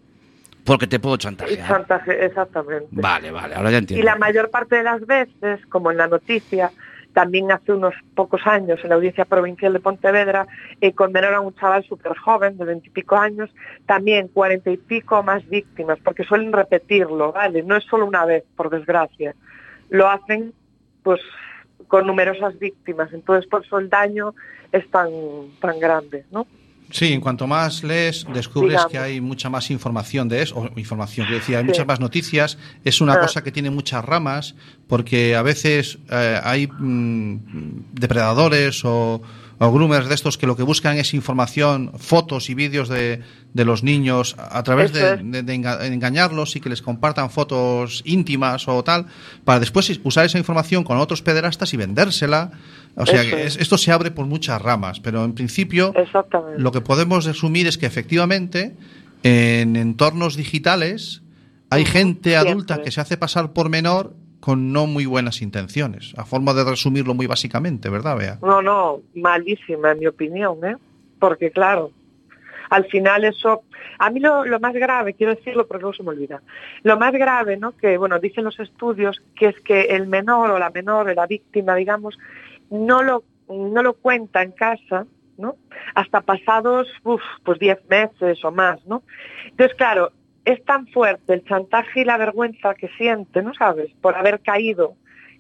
porque 0.69 0.87
te 0.87 1.01
puedo 1.01 1.17
Y 1.17 1.19
chantajear. 1.19 1.67
chantaje, 1.67 2.25
exactamente. 2.25 2.87
Vale, 2.93 3.33
vale, 3.33 3.57
ahora 3.57 3.73
ya 3.73 3.79
entiendo. 3.79 4.01
Y 4.01 4.05
la 4.07 4.15
mayor 4.15 4.51
parte 4.51 4.77
de 4.77 4.85
las 4.85 5.05
veces, 5.05 5.67
como 5.67 5.91
en 5.91 5.97
la 5.97 6.07
noticia, 6.07 6.71
también 7.15 7.51
hace 7.51 7.73
unos 7.73 7.95
pocos 8.15 8.47
años 8.47 8.79
en 8.85 8.91
la 8.91 8.95
Audiencia 8.95 9.25
Provincial 9.25 9.73
de 9.73 9.81
Pontevedra, 9.81 10.47
eh, 10.81 10.93
condenaron 10.93 11.37
a 11.37 11.41
un 11.41 11.55
chaval 11.57 11.83
súper 11.85 12.17
joven, 12.17 12.57
de 12.59 12.65
veintipico 12.65 13.17
años, 13.17 13.51
también 13.87 14.29
cuarenta 14.29 14.71
y 14.71 14.77
pico 14.77 15.23
más 15.25 15.45
víctimas, 15.49 15.99
porque 16.05 16.23
suelen 16.23 16.53
repetirlo, 16.53 17.33
¿vale? 17.33 17.65
No 17.65 17.75
es 17.77 17.85
solo 17.85 18.07
una 18.07 18.25
vez, 18.25 18.45
por 18.55 18.71
desgracia. 18.71 19.35
Lo 19.89 20.09
hacen, 20.09 20.53
pues, 21.03 21.21
con 21.89 22.07
numerosas 22.07 22.57
víctimas. 22.59 23.13
Entonces, 23.13 23.49
por 23.51 23.65
eso 23.65 23.79
el 23.79 23.89
daño 23.89 24.35
es 24.71 24.89
tan, 24.91 25.09
tan 25.61 25.81
grande, 25.81 26.27
¿no? 26.31 26.47
Sí, 26.91 27.13
en 27.13 27.21
cuanto 27.21 27.47
más 27.47 27.83
lees, 27.85 28.27
descubres 28.33 28.71
Digamos. 28.73 28.91
que 28.93 28.99
hay 28.99 29.21
mucha 29.21 29.51
más 29.51 29.71
información 29.71 30.29
de 30.29 30.43
eso, 30.43 30.57
o 30.59 30.79
información, 30.79 31.27
quiero 31.27 31.41
decir, 31.41 31.57
hay 31.57 31.63
Sí. 31.63 31.67
muchas 31.69 31.87
más 31.87 32.01
noticias. 32.01 32.57
Es 32.85 33.01
una 33.03 33.13
Ah. 33.15 33.21
cosa 33.21 33.43
que 33.45 33.53
tiene 33.53 33.71
muchas 33.71 34.05
ramas, 34.05 34.55
porque 34.87 35.37
a 35.37 35.43
veces 35.43 35.99
eh, 36.11 36.41
hay 36.43 36.67
mm, 36.67 37.93
depredadores 37.93 38.83
o, 38.85 39.21
o 39.61 39.73
groomers 39.73 40.09
de 40.09 40.15
estos 40.15 40.39
que 40.39 40.47
lo 40.47 40.57
que 40.57 40.63
buscan 40.63 40.99
es 40.99 41.15
información, 41.15 41.93
fotos 41.99 42.49
y 42.49 42.55
vídeos 42.55 42.89
de, 42.89 43.23
de 43.55 43.65
los 43.65 43.83
niños 43.83 44.37
a 44.39 44.63
través 44.63 44.93
de, 44.93 45.01
engañarlos 45.87 46.55
y 46.57 46.61
que 46.61 46.69
les 46.69 46.81
compartan 46.83 47.31
fotos 47.31 48.03
íntimas 48.05 48.69
o 48.69 48.83
tal, 48.85 49.07
para 49.45 49.59
después 49.61 49.91
usar 50.05 50.25
esa 50.27 50.39
información 50.39 50.85
con 50.85 50.99
otros 50.99 51.23
pederastas 51.23 51.75
y 51.75 51.77
vendérsela. 51.77 52.53
O 52.95 53.05
sea, 53.07 53.23
que 53.23 53.47
es. 53.47 53.55
es- 53.57 53.63
esto 53.63 53.79
se 53.79 53.91
abre 53.93 54.11
por 54.11 54.27
muchas 54.27 54.61
ramas, 54.63 55.01
pero 55.01 55.25
en 55.25 55.33
principio 55.35 55.93
lo 56.59 56.71
que 56.73 56.81
podemos 56.81 57.25
resumir 57.25 57.67
es 57.67 57.79
que 57.79 57.87
efectivamente 57.87 58.77
en 59.23 59.77
entornos 59.77 60.37
digitales 60.37 61.23
hay 61.71 61.85
gente 61.85 62.37
adulta 62.37 62.81
que 62.83 62.91
se 62.93 63.01
hace 63.01 63.17
pasar 63.17 63.53
por 63.53 63.69
menor 63.69 64.15
con 64.49 64.73
no 64.73 64.87
muy 64.87 65.05
buenas 65.05 65.43
intenciones, 65.43 66.15
a 66.17 66.25
forma 66.25 66.55
de 66.55 66.65
resumirlo 66.65 67.13
muy 67.13 67.27
básicamente, 67.27 67.91
¿verdad, 67.91 68.17
Bea? 68.17 68.39
No, 68.41 68.63
no, 68.63 69.03
malísima 69.15 69.93
en 69.93 69.99
mi 69.99 70.07
opinión, 70.07 70.65
¿eh? 70.65 70.75
Porque 71.19 71.51
claro, 71.51 71.91
al 72.71 72.87
final 72.87 73.25
eso, 73.25 73.65
a 73.99 74.09
mí 74.09 74.21
lo, 74.21 74.47
lo 74.47 74.59
más 74.59 74.73
grave, 74.73 75.13
quiero 75.13 75.35
decirlo 75.35 75.67
porque 75.67 75.83
luego 75.83 75.95
se 75.95 76.03
me 76.03 76.09
olvida, 76.09 76.41
lo 76.83 76.99
más 76.99 77.13
grave, 77.13 77.59
¿no? 77.59 77.77
Que, 77.77 77.99
bueno, 77.99 78.19
dicen 78.21 78.43
los 78.43 78.59
estudios, 78.59 79.21
que 79.37 79.49
es 79.49 79.61
que 79.61 79.83
el 79.83 80.07
menor 80.07 80.51
o 80.51 80.59
la 80.59 80.71
menor, 80.71 81.11
o 81.11 81.13
la 81.13 81.27
víctima, 81.27 81.75
digamos, 81.75 82.19
no 82.71 83.03
lo, 83.03 83.25
no 83.51 83.83
lo 83.83 83.93
cuenta 83.93 84.43
en 84.43 84.53
casa, 84.53 85.05
¿no? 85.37 85.57
Hasta 85.95 86.23
pasados, 86.23 86.89
uf, 87.05 87.21
pues 87.45 87.59
10 87.59 87.81
meses 87.91 88.43
o 88.43 88.51
más, 88.51 88.83
¿no? 88.87 89.03
Entonces, 89.51 89.77
claro, 89.77 90.11
es 90.45 90.65
tan 90.65 90.87
fuerte 90.89 91.35
el 91.35 91.45
chantaje 91.45 92.01
y 92.01 92.05
la 92.05 92.17
vergüenza 92.17 92.75
que 92.75 92.89
siente, 92.97 93.43
¿no 93.43 93.55
sabes? 93.55 93.91
Por 94.01 94.17
haber 94.17 94.41
caído, 94.41 94.95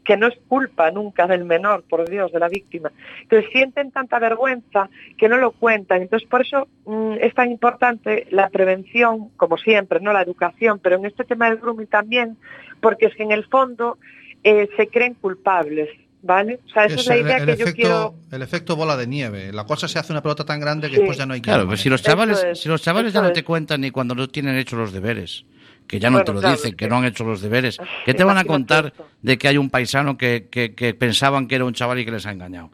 que 0.05 0.17
no 0.17 0.27
es 0.27 0.39
culpa 0.49 0.91
nunca 0.91 1.27
del 1.27 1.45
menor, 1.45 1.85
por 1.89 2.09
Dios, 2.09 2.33
de 2.33 2.39
la 2.39 2.49
víctima. 2.49 2.91
Entonces 3.23 3.51
sienten 3.53 3.91
tanta 3.91 4.19
vergüenza 4.19 4.89
que 5.19 5.29
no 5.29 5.37
lo 5.37 5.53
cuentan. 5.53 6.01
Entonces 6.01 6.27
por 6.29 6.41
eso 6.41 6.67
mm, 6.87 7.17
es 7.21 7.35
tan 7.35 7.51
importante 7.51 8.27
la 8.31 8.49
prevención, 8.49 9.29
como 9.37 9.59
siempre, 9.59 10.01
no 10.01 10.15
la 10.15 10.23
educación, 10.23 10.79
pero 10.83 10.97
en 10.97 11.05
este 11.05 11.25
tema 11.25 11.51
del 11.51 11.59
grooming 11.59 11.89
también, 11.89 12.39
porque 12.81 13.07
es 13.07 13.15
que 13.15 13.23
en 13.23 13.33
el 13.33 13.45
fondo 13.49 13.99
eh, 14.45 14.69
se 14.77 14.89
creen 14.89 15.15
culpables, 15.15 15.91
¿vale? 16.23 16.61
O 16.67 16.71
sea, 16.73 16.85
esa 16.87 17.01
es, 17.01 17.07
la 17.07 17.15
el, 17.15 17.21
idea 17.23 17.37
el 17.39 17.47
que 17.47 17.57
yo 17.57 17.65
efecto, 17.65 17.75
quiero. 17.75 18.15
el 18.33 18.43
efecto 18.43 18.77
bola 18.77 18.97
de 18.97 19.07
nieve. 19.07 19.53
La 19.53 19.65
cosa 19.65 19.89
se 19.89 19.99
hace 19.99 20.13
una 20.13 20.23
pelota 20.23 20.45
tan 20.45 20.61
grande 20.61 20.89
que 20.89 20.95
Sí. 20.97 21.01
después 21.01 21.19
ya 21.19 21.27
no 21.27 21.35
hay 21.35 21.41
quien 21.41 21.53
Claro, 21.53 21.63
la 21.65 21.69
pues 21.69 21.81
si 21.81 21.89
los 21.89 22.03
chavales, 22.03 22.43
es, 22.45 22.61
si 22.61 22.69
los 22.69 22.83
chavales 22.83 23.13
ya 23.13 23.23
no 23.23 23.33
te 23.33 23.45
cuentan 23.45 23.81
ni 23.81 23.91
cuando 23.91 24.15
no 24.15 24.29
tienen 24.29 24.57
hechos 24.57 24.79
los 24.79 24.93
deberes. 24.93 25.45
que 25.87 25.99
ya 25.99 26.11
no 26.11 26.17
Bueno, 26.19 26.25
te 26.27 26.33
lo 26.35 26.41
claro, 26.41 26.55
dicen, 26.57 26.73
que 26.73 26.77
que- 26.85 26.89
no 26.89 26.99
han 26.99 27.07
hecho 27.07 27.25
los 27.25 27.41
deberes. 27.41 27.79
¿Qué 28.05 28.13
te 28.13 28.23
van 28.23 28.37
a 28.37 28.45
contar 28.45 28.93
de 29.23 29.39
que 29.39 29.49
hay 29.49 29.57
un 29.57 29.71
paisano 29.71 30.19
que, 30.19 30.47
que, 30.51 30.75
que 30.75 30.93
pensaban 30.93 31.49
que 31.49 31.55
era 31.55 31.65
un 31.65 31.73
chaval 31.73 31.99
y 31.99 32.05
que 32.05 32.11
les 32.11 32.27
ha 32.27 32.31
engañado? 32.33 32.71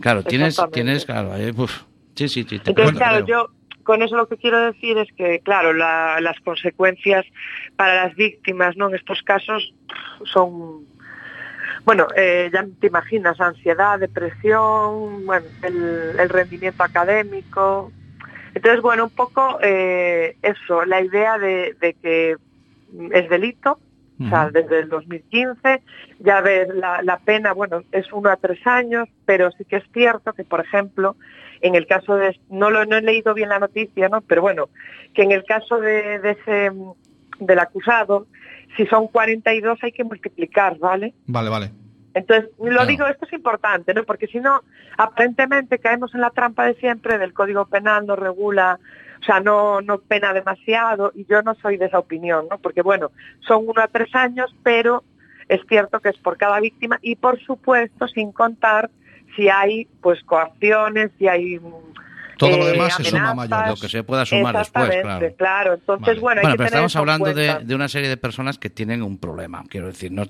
Claro, 0.00 0.22
tienes, 0.22 0.56
tienes, 0.72 1.04
claro, 1.04 1.32
ahí, 1.32 1.50
uf, 1.56 1.82
sí, 2.14 2.28
sí, 2.28 2.46
sí. 2.48 2.60
te 2.60 2.70
Entonces, 2.70 2.96
claro, 2.96 3.24
creo. 3.24 3.48
yo 3.48 3.82
con 3.82 4.02
eso 4.02 4.16
lo 4.16 4.28
que 4.28 4.36
quiero 4.36 4.60
decir 4.66 4.96
es 4.98 5.08
que, 5.16 5.40
claro, 5.40 5.72
la- 5.72 6.20
las 6.20 6.38
consecuencias 6.40 7.26
para 7.74 8.04
las 8.06 8.14
víctimas, 8.14 8.76
¿no? 8.76 8.88
En 8.88 8.94
estos 8.94 9.20
casos 9.22 9.74
son, 10.32 10.84
bueno, 11.84 12.06
eh, 12.16 12.50
ya 12.52 12.66
te 12.80 12.86
imaginas, 12.86 13.40
ansiedad, 13.40 13.98
depresión, 13.98 15.26
bueno, 15.26 15.46
el, 15.62 16.18
el 16.18 16.28
rendimiento 16.28 16.82
académico. 16.82 17.92
Entonces, 18.54 18.80
bueno, 18.80 19.04
un 19.04 19.10
poco 19.10 19.58
eh, 19.62 20.36
eso, 20.42 20.84
la 20.86 21.02
idea 21.02 21.38
de, 21.38 21.76
de 21.80 21.94
que 21.94 22.36
es 23.12 23.28
delito, 23.28 23.78
o 24.24 24.28
sea, 24.28 24.48
desde 24.50 24.78
el 24.78 24.88
2015, 24.88 25.82
ya 26.20 26.40
ves, 26.40 26.68
la, 26.72 27.02
la 27.02 27.18
pena, 27.18 27.52
bueno, 27.52 27.82
es 27.90 28.10
uno 28.12 28.30
a 28.30 28.36
tres 28.36 28.64
años, 28.64 29.08
pero 29.26 29.50
sí 29.50 29.64
que 29.64 29.76
es 29.76 29.84
cierto 29.92 30.32
que, 30.32 30.44
por 30.44 30.60
ejemplo, 30.60 31.16
en 31.60 31.74
el 31.74 31.86
caso 31.88 32.14
de, 32.14 32.38
no 32.48 32.70
lo 32.70 32.86
no 32.86 32.96
he 32.96 33.02
leído 33.02 33.34
bien 33.34 33.48
la 33.48 33.58
noticia, 33.58 34.08
¿no? 34.08 34.20
Pero 34.20 34.40
bueno, 34.40 34.68
que 35.14 35.22
en 35.22 35.32
el 35.32 35.44
caso 35.44 35.80
de, 35.80 36.20
de 36.20 36.30
ese, 36.30 36.70
del 37.40 37.58
acusado, 37.58 38.28
si 38.76 38.86
son 38.86 39.08
42 39.08 39.78
hay 39.82 39.92
que 39.92 40.04
multiplicar, 40.04 40.78
¿vale? 40.78 41.14
Vale, 41.26 41.50
vale. 41.50 41.70
Entonces, 42.14 42.50
lo 42.58 42.66
Claro. 42.70 42.86
digo, 42.86 43.06
esto 43.06 43.26
es 43.26 43.32
importante, 43.32 43.92
¿no? 43.92 44.04
Porque 44.04 44.28
si 44.28 44.38
no, 44.38 44.62
aparentemente 44.96 45.78
caemos 45.78 46.14
en 46.14 46.20
la 46.20 46.30
trampa 46.30 46.64
de 46.66 46.74
siempre 46.74 47.18
del 47.18 47.32
Código 47.32 47.66
Penal, 47.66 48.06
no 48.06 48.14
regula, 48.14 48.78
o 49.20 49.24
sea, 49.24 49.40
no, 49.40 49.80
no 49.80 49.98
pena 49.98 50.32
demasiado, 50.32 51.10
y 51.14 51.24
yo 51.26 51.42
no 51.42 51.54
soy 51.56 51.76
de 51.76 51.86
esa 51.86 51.98
opinión, 51.98 52.46
¿no? 52.48 52.58
Porque, 52.58 52.82
bueno, 52.82 53.10
son 53.40 53.68
uno 53.68 53.82
a 53.82 53.88
tres 53.88 54.14
años, 54.14 54.54
pero 54.62 55.02
es 55.48 55.60
cierto 55.68 56.00
que 56.00 56.10
es 56.10 56.18
por 56.18 56.36
cada 56.36 56.60
víctima, 56.60 56.98
y 57.02 57.16
por 57.16 57.40
supuesto, 57.40 58.06
sin 58.08 58.30
contar 58.32 58.90
si 59.34 59.48
hay, 59.48 59.86
pues, 60.00 60.22
coacciones, 60.22 61.10
si 61.18 61.26
hay... 61.26 61.60
Todo 62.48 62.58
lo 62.58 62.68
eh, 62.68 62.72
demás 62.72 62.94
se 62.96 63.04
suma 63.04 63.34
mayor. 63.34 63.68
Lo 63.68 63.74
que 63.76 63.88
se 63.88 64.02
pueda 64.04 64.24
sumar 64.26 64.56
después, 64.58 64.84
Exactamente, 64.88 65.34
claro. 65.36 65.74
Entonces, 65.74 66.06
Vale. 66.06 66.20
bueno, 66.20 66.40
hay 66.40 66.44
Bueno, 66.44 66.54
que 66.54 66.58
pero 66.58 66.70
tener 66.70 66.84
estamos 66.86 66.96
hablando 66.96 67.34
de, 67.34 67.74
una 67.74 67.88
serie 67.88 68.08
de 68.08 68.16
personas 68.16 68.58
que 68.58 68.70
tienen 68.70 69.02
un 69.02 69.18
problema, 69.18 69.64
quiero 69.68 69.86
decir, 69.88 70.12
no, 70.12 70.24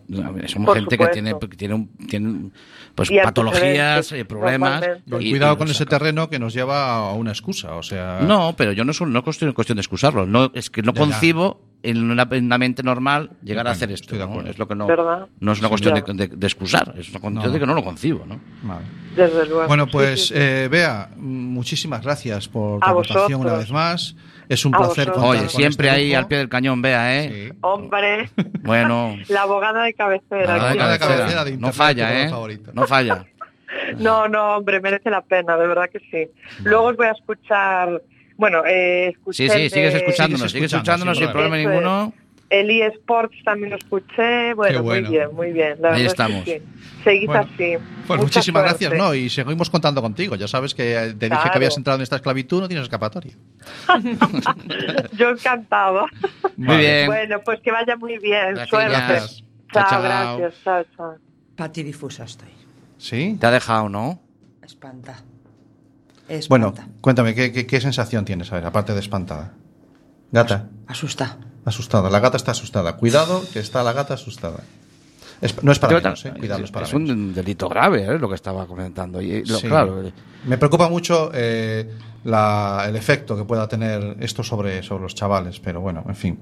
somos 0.47 0.67
Por 0.67 0.77
gente 0.77 0.99
que 0.99 1.07
tiene, 1.09 1.35
que 1.39 1.49
tiene, 1.57 1.75
un- 1.75 1.89
tiene, 2.09 2.51
pues 2.95 3.11
Y 3.11 3.19
patologías, 3.19 4.13
eh, 4.13 4.25
problemas. 4.25 4.83
y- 5.07 5.31
Cuidado 5.31 5.55
y 5.55 5.57
con 5.57 5.69
ese 5.69 5.87
terreno 5.87 6.29
que 6.31 6.39
nos 6.39 6.55
lleva 6.55 6.97
a 6.97 7.13
una 7.13 7.31
excusa, 7.33 7.75
o 7.75 7.83
sea... 7.83 8.21
No, 8.23 8.55
pero 8.57 8.73
yo 8.73 8.85
no 8.85 8.93
es, 8.93 9.01
un- 9.01 9.13
no 9.13 9.19
es 9.21 9.25
cuestión, 9.25 9.53
cuestión 9.53 9.77
de 9.77 9.81
excusarlo. 9.81 10.27
No, 10.27 10.51
es 10.55 10.71
que 10.71 10.83
no 10.83 10.93
Ya, 10.93 11.01
ya. 11.01 11.07
concibo 11.07 11.61
en 11.85 12.11
una, 12.11 12.27
en 12.31 12.45
una 12.47 12.59
mente 12.59 12.83
normal 12.83 13.31
llegar 13.43 13.67
a 13.69 13.73
hacer 13.73 13.91
esto. 13.93 14.05
estoy 14.07 14.19
de 14.19 14.25
¿no? 14.25 14.31
acuerdo. 14.31 14.51
Es 14.51 14.59
lo 14.59 14.67
que 14.69 14.75
no, 14.75 14.87
¿Verdad? 14.87 15.27
no 15.41 15.53
es 15.53 15.59
una 15.59 15.69
Sí, 15.69 15.71
cuestión 15.71 15.95
de, 15.95 16.03
claro. 16.03 16.19
de- 16.19 16.29
de 16.37 16.47
excusar, 16.47 16.95
es 16.99 17.09
una 17.11 17.21
cuestión 17.21 17.45
No. 17.47 17.51
de 17.53 17.61
que 17.61 17.67
no 17.67 17.75
lo 17.75 17.85
concibo. 17.85 18.25
¿no? 18.27 18.41
Vale. 18.63 18.85
Desde 19.15 19.47
luego. 19.47 19.67
Bueno, 19.69 19.87
pues 19.87 20.23
sí, 20.23 20.27
sí. 20.29 20.35
eh, 20.37 20.69
Bea, 20.71 21.11
muchísimas 21.17 22.03
gracias 22.03 22.49
por 22.49 22.81
tu 22.81 22.87
aportación 22.91 23.41
una 23.41 23.55
vez 23.55 23.71
más. 23.71 24.17
Es 24.49 24.65
un 24.67 24.75
A 24.75 24.79
placer 24.79 25.07
vosotros. 25.09 25.15
contar 25.17 25.31
Oye, 25.31 25.41
con 25.41 25.49
siempre 25.51 25.89
este 25.89 25.99
ahí 26.01 26.07
grupo. 26.11 26.19
al 26.19 26.29
pie 26.29 26.39
del 26.39 26.49
cañón, 26.51 26.83
vea, 26.83 27.17
¿eh? 27.25 27.49
Sí. 27.51 27.59
Hombre, 27.63 28.31
Bueno, 28.63 29.17
la 29.29 29.43
abogada 29.43 29.85
de 29.85 29.95
cabecera. 29.95 30.47
nada 30.47 30.55
de 30.55 30.69
abogada 30.71 30.71
¿quién 30.71 30.79
de 30.79 30.85
no? 30.85 30.99
cabecera. 30.99 31.17
cabecera 31.19 31.45
de 31.45 31.51
no 31.51 31.55
internet, 31.55 31.75
falla, 31.75 32.23
¿eh? 32.25 32.29
favorito. 32.29 32.71
No 32.75 32.87
falla. 32.87 33.25
No, 33.99 34.29
no, 34.29 34.57
hombre, 34.59 34.81
merece 34.81 35.11
la 35.11 35.21
pena, 35.23 35.57
de 35.57 35.67
verdad 35.67 35.91
que 35.91 35.99
sí. 35.99 36.31
Luego 36.63 36.85
os 36.85 36.97
voy 36.97 37.07
a 37.07 37.11
escuchar, 37.11 38.01
bueno, 38.37 38.63
eh, 38.67 39.09
escuché 39.09 39.49
Sí, 39.49 39.59
sí, 39.65 39.71
sigues 39.71 39.95
escuchándonos, 39.95 40.51
Sigues 40.53 40.73
escuchándonos 40.73 41.19
sin 41.19 41.31
problema 41.31 41.57
ninguno. 41.57 42.13
El 42.51 42.71
eSports 42.71 43.43
también 43.43 43.71
lo 43.71 43.77
escuché, 43.77 44.53
bueno, 44.55 44.83
muy 44.85 45.01
bien, 45.01 45.35
muy 45.35 45.51
bien. 45.51 45.77
la 45.81 45.95
Ahí 45.95 46.03
es 46.03 46.03
que 46.03 46.07
estamos. 46.09 46.45
sí. 46.45 46.63
Seguid 47.03 47.27
Bueno, 47.27 47.43
así. 47.43 47.77
Pues 48.07 48.21
Mucha 48.21 48.23
muchísimas 48.23 48.63
suerte. 48.63 48.85
gracias, 48.87 48.93
¿no? 49.03 49.15
Y 49.15 49.29
seguimos 49.31 49.71
contando 49.71 50.01
contigo. 50.03 50.37
Ya 50.37 50.47
sabes 50.47 50.75
que 50.75 50.85
te 51.19 51.27
dije 51.27 51.29
Claro. 51.29 51.51
que 51.51 51.57
habías 51.57 51.77
entrado 51.77 51.97
en 51.99 52.03
esta 52.03 52.17
esclavitud, 52.17 52.61
no 52.61 52.69
tienes 52.69 52.85
escapatoria. 52.85 53.33
Yo 55.19 55.31
encantada. 55.31 56.05
Muy 56.57 56.77
bien. 56.77 57.07
bueno, 57.07 57.41
pues 57.45 57.61
que 57.61 57.73
vaya 57.73 57.97
muy 57.97 58.19
bien. 58.19 58.55
Gracias. 58.55 58.69
Suerte. 58.69 58.91
Gracias. 58.91 59.45
Chao, 59.73 59.83
Chao, 59.83 59.91
chao. 59.91 60.03
gracias. 60.03 60.55
Chao, 60.65 60.85
chao. 60.97 61.15
Patidifusa 61.57 62.25
estoy. 62.25 62.49
¿Sí? 62.99 63.37
Te 63.41 63.47
ha 63.47 63.51
dejado, 63.51 63.89
¿no? 63.89 64.21
Espanta. 64.63 65.17
Bueno, 66.49 66.73
cuéntame, 67.01 67.35
¿qué, 67.35 67.53
qué, 67.53 67.67
qué 67.67 67.81
sensación 67.81 68.25
tienes, 68.25 68.51
a 68.53 68.57
ver, 68.57 68.67
aparte 68.67 68.95
de 68.95 69.01
espantada? 69.01 69.53
Gata, 70.33 70.69
Asusta. 70.87 71.39
asustada. 71.65 72.11
La 72.11 72.19
gata 72.21 72.37
está 72.37 72.51
asustada. 72.53 72.97
Cuidado, 72.97 73.43
que 73.53 73.61
está 73.61 73.83
la 73.83 73.93
gata 73.93 74.15
asustada. 74.15 74.61
Es- 75.41 75.63
no 75.63 75.71
es 75.73 75.79
para 75.79 75.95
menos, 76.01 76.25
¿eh? 76.25 76.33
Cuidado, 76.39 76.65
es 76.65 76.71
para 76.71 76.87
es 76.87 76.95
menos. 76.95 77.11
un 77.11 77.35
delito 77.35 77.69
grave, 77.69 78.05
¿eh? 78.05 78.19
Lo 78.19 78.29
que 78.29 78.35
estaba 78.37 78.67
comentando. 78.67 79.21
Y, 79.21 79.45
lo- 79.45 79.59
Sí. 79.59 79.69
Claro, 79.69 80.03
eh, 80.07 80.13
Me 80.47 80.59
preocupa 80.59 80.89
mucho 80.89 81.31
eh, 81.35 81.89
la- 82.25 82.85
el 82.89 82.97
efecto 82.97 83.37
que 83.37 83.45
pueda 83.45 83.69
tener 83.69 84.17
esto 84.21 84.43
sobre, 84.43 84.83
sobre 84.83 85.03
los 85.03 85.15
chavales, 85.15 85.61
pero 85.61 85.81
bueno, 85.81 86.05
en 86.09 86.17
fin. 86.17 86.39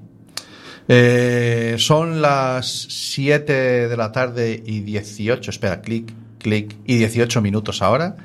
Eh, 0.88 1.76
son 1.78 2.20
las 2.22 2.66
7 2.66 3.88
de 3.88 3.96
la 3.96 4.10
tarde 4.12 4.62
y 4.64 4.80
18, 4.80 5.50
espera, 5.50 5.80
clic, 5.80 6.12
clic, 6.38 6.76
y 6.86 6.96
18 6.96 7.40
minutos 7.40 7.82
ahora. 7.82 8.16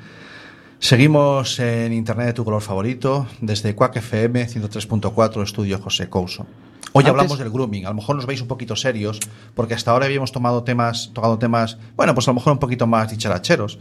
Seguimos 0.80 1.58
en 1.58 1.92
Internet 1.92 2.26
de 2.28 2.32
tu 2.34 2.44
color 2.44 2.62
favorito, 2.62 3.26
desde 3.40 3.74
Quack 3.74 3.96
FM 3.96 4.46
103.4, 4.46 5.42
estudio 5.42 5.78
José 5.80 6.08
Couso. 6.08 6.46
Hoy 6.92 7.02
Antes- 7.02 7.10
hablamos 7.10 7.38
del 7.38 7.50
grooming. 7.50 7.84
A 7.84 7.88
lo 7.90 7.96
mejor 7.96 8.16
nos 8.16 8.26
veis 8.26 8.40
un 8.40 8.48
poquito 8.48 8.76
serios, 8.76 9.18
porque 9.54 9.74
hasta 9.74 9.90
ahora 9.90 10.06
habíamos 10.06 10.32
tomado 10.32 10.62
temas, 10.62 11.10
tocado 11.12 11.38
temas, 11.38 11.78
bueno, 11.96 12.14
pues 12.14 12.26
a 12.28 12.30
lo 12.30 12.36
mejor 12.36 12.52
un 12.52 12.58
poquito 12.60 12.86
más 12.86 13.10
dicharacheros. 13.10 13.78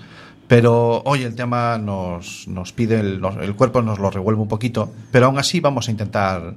Pero 0.47 1.01
hoy 1.05 1.23
el 1.23 1.36
tema 1.36 1.77
nos, 1.77 2.47
nos 2.47 2.73
pide, 2.73 2.99
el, 2.99 3.21
el 3.41 3.55
cuerpo 3.55 3.81
nos 3.81 3.99
lo 3.99 4.10
revuelve 4.10 4.41
un 4.41 4.47
poquito, 4.47 4.91
pero 5.12 5.27
aún 5.27 5.38
así 5.38 5.60
vamos 5.60 5.88
a 5.88 5.91
intentar, 5.91 6.55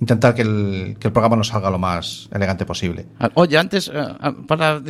intentar 0.00 0.34
que 0.34 0.42
el, 0.42 0.96
que 1.00 1.08
el 1.08 1.12
programa 1.12 1.36
nos 1.36 1.48
salga 1.48 1.70
lo 1.70 1.78
más 1.78 2.28
elegante 2.32 2.64
posible. 2.64 3.06
Ah, 3.18 3.30
Oye, 3.34 3.58
antes, 3.58 3.88
eh, 3.88 3.92
ah, 3.96 4.32
para. 4.46 4.80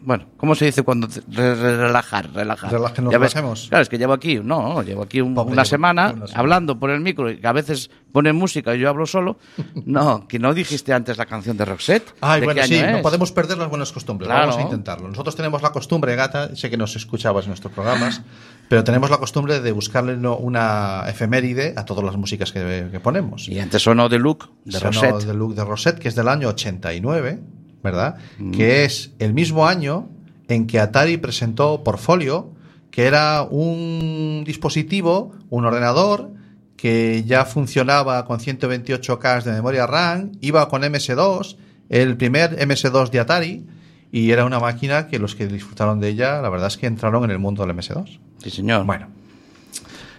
bueno, 0.00 0.26
¿cómo 0.36 0.54
se 0.54 0.66
dice 0.66 0.82
cuando. 0.82 1.08
re- 1.28 1.54
re- 1.54 1.76
relajar, 1.78 2.30
relajar? 2.32 2.70
Relaje- 2.72 3.02
nos 3.02 3.12
relajemos. 3.12 3.66
Claro, 3.68 3.82
es 3.82 3.88
que 3.88 3.98
llevo 3.98 4.12
aquí, 4.12 4.40
no, 4.42 4.82
llevo 4.82 5.02
aquí 5.02 5.20
un- 5.20 5.38
una 5.38 5.64
semana 5.64 6.12
una 6.12 6.26
semana. 6.26 6.40
hablando 6.40 6.78
por 6.78 6.90
el 6.90 7.00
micro 7.00 7.30
y 7.30 7.38
que 7.40 7.46
a 7.46 7.52
veces 7.52 7.90
ponen 8.12 8.36
música 8.36 8.74
y 8.74 8.80
yo 8.80 8.88
hablo 8.88 9.06
solo. 9.06 9.38
No, 9.84 10.26
que 10.28 10.38
no 10.38 10.54
dijiste 10.54 10.92
antes 10.92 11.16
la 11.18 11.26
canción 11.26 11.56
de 11.56 11.64
Roxette. 11.64 12.14
Ay, 12.20 12.40
¿De 12.40 12.46
bueno, 12.46 12.62
sí, 12.64 12.78
año 12.78 12.90
no 12.92 12.96
es? 12.98 13.02
podemos 13.02 13.32
perder 13.32 13.58
las 13.58 13.68
buenas 13.68 13.90
costumbres. 13.92 14.26
Claro. 14.28 14.48
Vamos 14.48 14.56
a 14.58 14.62
intentarlo. 14.62 15.08
Nosotros 15.08 15.34
tenemos 15.36 15.60
la 15.62 15.70
costumbre, 15.72 16.14
gata, 16.14 16.54
sé 16.56 16.70
que 16.70 16.76
nos 16.76 16.94
escuchabas 16.96 17.44
en 17.44 17.50
nuestros 17.50 17.72
programas, 17.72 18.22
pero 18.72 18.84
tenemos 18.84 19.10
la 19.10 19.18
costumbre 19.18 19.60
de 19.60 19.70
buscarle 19.70 20.14
una 20.16 21.04
efeméride 21.06 21.74
a 21.76 21.84
todas 21.84 22.02
las 22.02 22.16
músicas 22.16 22.52
que, 22.52 22.88
que 22.90 23.00
ponemos. 23.00 23.46
Y 23.46 23.58
antes 23.58 23.82
sonó 23.82 24.08
The 24.08 24.18
Look, 24.18 24.48
de 24.64 24.78
Sonó 24.78 25.18
de 25.20 25.62
Rosette, 25.62 25.98
que 25.98 26.08
es 26.08 26.14
del 26.14 26.26
año 26.26 26.48
89, 26.48 27.38
¿verdad? 27.82 28.16
Mm. 28.38 28.52
Que 28.52 28.86
es 28.86 29.12
el 29.18 29.34
mismo 29.34 29.66
año 29.66 30.08
en 30.48 30.66
que 30.66 30.80
Atari 30.80 31.18
presentó 31.18 31.84
Portfolio, 31.84 32.54
que 32.90 33.04
era 33.04 33.42
un 33.42 34.42
dispositivo, 34.46 35.34
un 35.50 35.66
ordenador, 35.66 36.30
que 36.74 37.24
ya 37.26 37.44
funcionaba 37.44 38.24
con 38.24 38.40
128K 38.40 39.42
de 39.42 39.52
memoria 39.52 39.86
RAM, 39.86 40.32
iba 40.40 40.66
con 40.70 40.80
MS2, 40.80 41.58
el 41.90 42.16
primer 42.16 42.56
MS2 42.56 43.10
de 43.10 43.20
Atari, 43.20 43.66
y 44.12 44.30
era 44.30 44.44
una 44.44 44.60
máquina 44.60 45.08
que 45.08 45.18
los 45.18 45.34
que 45.34 45.46
disfrutaron 45.48 45.98
de 45.98 46.10
ella, 46.10 46.40
la 46.42 46.50
verdad 46.50 46.68
es 46.68 46.76
que 46.76 46.86
entraron 46.86 47.24
en 47.24 47.30
el 47.30 47.38
mundo 47.40 47.66
del 47.66 47.74
MS2. 47.74 48.20
Sí, 48.44 48.50
señor. 48.50 48.84
Bueno, 48.86 49.08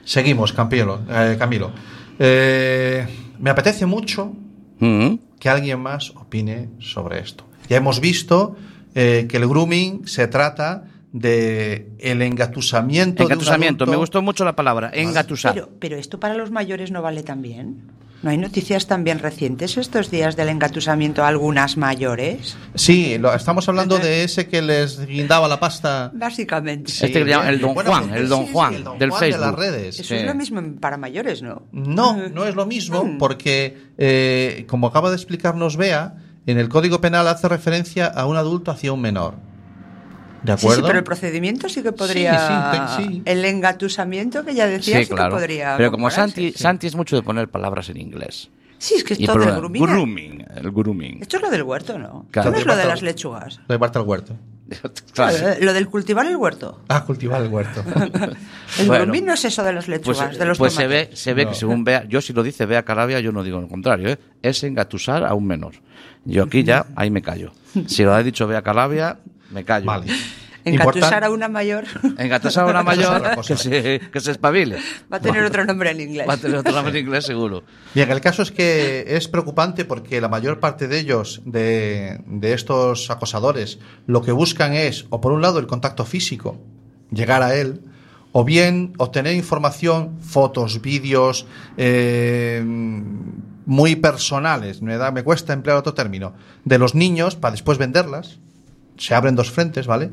seguimos, 0.03 0.51
Camilo. 0.53 1.01
eh, 1.09 1.35
Camilo. 1.39 1.71
Eh, 2.19 3.05
me 3.39 3.49
apetece 3.49 3.85
mucho 3.85 4.33
Mm. 4.79 5.15
que 5.39 5.49
alguien 5.49 5.79
más 5.79 6.09
opine 6.15 6.69
sobre 6.79 7.19
esto. 7.19 7.45
Ya 7.69 7.77
hemos 7.77 7.99
visto 8.01 8.55
eh, 8.95 9.27
que 9.29 9.37
el 9.37 9.47
grooming 9.47 10.07
se 10.07 10.27
trata 10.27 10.85
de 11.13 11.91
el 11.99 12.21
engatusamiento. 12.21 13.23
de 13.23 13.25
un 13.27 13.31
Engatusamiento, 13.31 13.83
adulto. 13.83 13.91
me 13.91 13.97
gustó 13.97 14.21
mucho 14.21 14.43
la 14.45 14.55
palabra, 14.55 14.89
engatusar. 14.93 15.53
Pero, 15.53 15.69
pero 15.79 15.95
esto 15.97 16.19
para 16.19 16.33
los 16.35 16.51
mayores 16.51 16.91
no 16.91 17.01
vale 17.01 17.23
también. 17.23 17.83
¿No 18.23 18.29
hay 18.29 18.37
noticias 18.37 18.87
también 18.87 19.19
recientes 19.19 19.75
estos 19.77 20.09
días 20.09 20.37
del 20.37 20.47
engatusamiento 20.47 21.23
a 21.23 21.27
algunas 21.27 21.75
mayores? 21.75 22.55
Sí, 22.73 23.17
lo- 23.17 23.33
estamos 23.33 23.67
hablando 23.67 23.99
de 23.99 24.23
ese 24.23 24.47
que 24.47 24.61
les 24.61 25.05
guindaba 25.05 25.49
la 25.49 25.59
pasta. 25.59 26.09
Básicamente. 26.13 26.89
Este 26.89 27.11
que 27.11 27.25
le 27.25 27.31
llaman 27.31 27.47
el 27.49 27.59
Don 27.59 27.73
Bueno, 27.73 27.89
Juan, 27.91 28.07
pues 28.07 28.21
el 28.21 28.29
Don 28.29 28.45
sí, 28.45 28.49
Juan 28.53 28.73
el 28.75 28.83
Don 28.85 28.97
del 28.97 29.09
Juan 29.09 29.21
de 29.31 29.37
las 29.37 29.55
redes. 29.55 29.99
Eso 29.99 30.07
Sí. 30.07 30.15
es 30.15 30.23
lo 30.25 30.35
mismo 30.35 30.61
para 30.79 30.95
mayores, 30.95 31.41
¿no? 31.41 31.63
No, 31.73 32.29
no 32.29 32.45
es 32.45 32.55
lo 32.55 32.65
mismo 32.65 33.17
porque, 33.19 33.77
eh, 33.97 34.65
como 34.69 34.87
acaba 34.87 35.09
de 35.09 35.17
explicarnos 35.17 35.75
Bea, 35.75 36.15
en 36.45 36.57
el 36.57 36.69
Código 36.69 37.01
Penal 37.01 37.27
hace 37.27 37.49
referencia 37.49 38.07
a 38.07 38.25
un 38.25 38.37
adulto 38.37 38.71
hacia 38.71 38.93
un 38.93 39.01
menor. 39.01 39.35
¿De 40.43 40.57
Sí, 40.57 40.65
acuerdo? 40.65 40.81
sí, 40.81 40.87
pero 40.87 40.99
el 40.99 41.03
procedimiento 41.03 41.69
sí 41.69 41.81
que 41.83 41.91
podría. 41.91 42.87
Sí, 42.97 43.03
sí, 43.03 43.09
sí. 43.13 43.21
El 43.25 43.45
engatusamiento 43.45 44.43
que 44.43 44.53
ya 44.53 44.67
decía 44.67 44.97
sí, 44.99 45.05
Sí, 45.05 45.09
claro. 45.11 45.29
que 45.35 45.41
podría. 45.41 45.75
Pero 45.77 45.91
como 45.91 46.09
Santi, 46.09 46.51
sí. 46.51 46.57
Santi 46.57 46.87
es 46.87 46.95
mucho 46.95 47.15
de 47.15 47.21
poner 47.23 47.47
palabras 47.49 47.89
en 47.89 47.97
inglés. 47.97 48.49
Sí, 48.77 48.95
es 48.95 49.03
que 49.05 49.13
Y 49.13 49.23
esto 49.23 49.33
por- 49.33 49.45
del 49.45 49.55
grooming. 49.55 49.81
grooming, 49.83 50.45
el 50.57 50.71
grooming. 50.71 51.21
Esto 51.21 51.37
es 51.37 51.43
lo 51.43 51.49
del 51.49 51.63
huerto, 51.63 51.97
¿no? 51.97 52.25
Claro. 52.31 52.49
Esto 52.49 52.51
no 52.51 52.57
es 52.57 52.65
lo 52.65 52.75
de 52.75 52.85
las 52.85 53.01
lechugas. 53.01 53.59
Lo 53.67 53.73
de 53.73 53.79
Marta 53.79 53.99
el 53.99 54.05
huerto. 54.05 54.35
Claro. 55.13 55.37
Lo, 55.37 55.47
de- 55.47 55.59
lo 55.65 55.73
del 55.73 55.87
cultivar 55.87 56.25
el 56.25 56.35
huerto. 56.35 56.81
Ah, 56.89 57.05
cultivar 57.05 57.41
el 57.43 57.47
huerto. 57.49 57.83
El 58.79 58.87
Bueno. 58.87 59.03
grooming 59.03 59.25
no 59.25 59.33
es 59.33 59.45
eso 59.45 59.63
de 59.63 59.71
las 59.71 59.85
Pues, 59.85 59.99
lechugas, 60.07 60.37
de 60.37 60.45
los 60.45 60.57
pues 60.57 60.73
se 60.73 60.87
ve, 60.87 61.01
tomates. 61.03 61.19
se 61.19 61.33
ve 61.33 61.45
No. 61.45 61.51
que 61.51 61.55
según 61.57 61.83
vea, 61.83 62.05
yo 62.05 62.21
si 62.21 62.33
lo 62.33 62.41
dice 62.43 62.65
Bea 62.65 62.83
Carabia, 62.83 63.19
yo 63.19 63.31
no 63.31 63.43
digo 63.43 63.61
lo 63.61 63.67
contrario, 63.67 64.09
¿eh? 64.09 64.17
es 64.41 64.63
engatusar 64.63 65.23
a 65.25 65.33
un 65.35 65.45
menor. 65.45 65.73
Yo 66.25 66.43
aquí 66.43 66.63
ya, 66.63 66.87
ahí 66.95 67.11
me 67.11 67.21
callo. 67.21 67.51
Si 67.85 68.03
lo 68.03 68.13
ha 68.13 68.23
dicho 68.23 68.47
Bea 68.47 68.61
Carabia, 68.63 69.19
me 69.53 69.63
callo. 69.63 69.85
Vale. 69.85 70.07
Engatusar 70.65 71.11
Importan- 71.11 71.23
a 71.25 71.29
una 71.29 71.49
mayor 71.49 71.83
Engatusar 72.17 72.63
a 72.65 72.71
una 72.71 72.83
mayor 72.83 73.21
que 73.45 73.57
se, 73.57 73.99
que 73.99 74.19
se 74.21 74.31
espabile. 74.31 74.77
va 75.11 75.17
a 75.17 75.19
tener 75.19 75.43
otro 75.43 75.65
nombre 75.65 75.91
en 75.91 75.99
inglés. 75.99 76.25
Va 76.27 76.35
a 76.35 76.37
tener 76.37 76.55
otro 76.57 76.71
nombre 76.71 76.97
en 76.97 77.05
inglés 77.05 77.25
seguro. 77.25 77.63
Bien, 77.93 78.09
el 78.09 78.21
caso 78.21 78.41
es 78.43 78.51
que 78.51 79.03
es 79.09 79.27
preocupante 79.27 79.83
porque 79.83 80.21
la 80.21 80.29
mayor 80.29 80.61
parte 80.61 80.87
de 80.87 80.99
ellos, 80.99 81.41
de, 81.45 82.21
de 82.27 82.53
estos 82.53 83.11
acosadores, 83.11 83.79
lo 84.07 84.21
que 84.21 84.31
buscan 84.31 84.73
es, 84.73 85.05
o 85.09 85.19
por 85.19 85.33
un 85.33 85.41
lado, 85.41 85.59
el 85.59 85.67
contacto 85.67 86.05
físico, 86.05 86.57
llegar 87.11 87.43
a 87.43 87.55
él, 87.55 87.81
o 88.31 88.45
bien 88.45 88.93
obtener 88.99 89.35
información, 89.35 90.17
fotos, 90.21 90.81
vídeos, 90.81 91.45
eh, 91.75 92.63
muy 93.65 93.95
personales, 93.97 94.81
me, 94.81 94.95
da, 94.97 95.11
me 95.11 95.23
cuesta 95.23 95.51
emplear 95.53 95.77
otro 95.77 95.93
término, 95.93 96.33
de 96.63 96.77
los 96.77 96.95
niños 96.95 97.35
para 97.35 97.51
después 97.51 97.77
venderlas. 97.77 98.39
Se 98.97 99.15
abren 99.15 99.35
dos 99.35 99.51
frentes, 99.51 99.87
¿vale? 99.87 100.09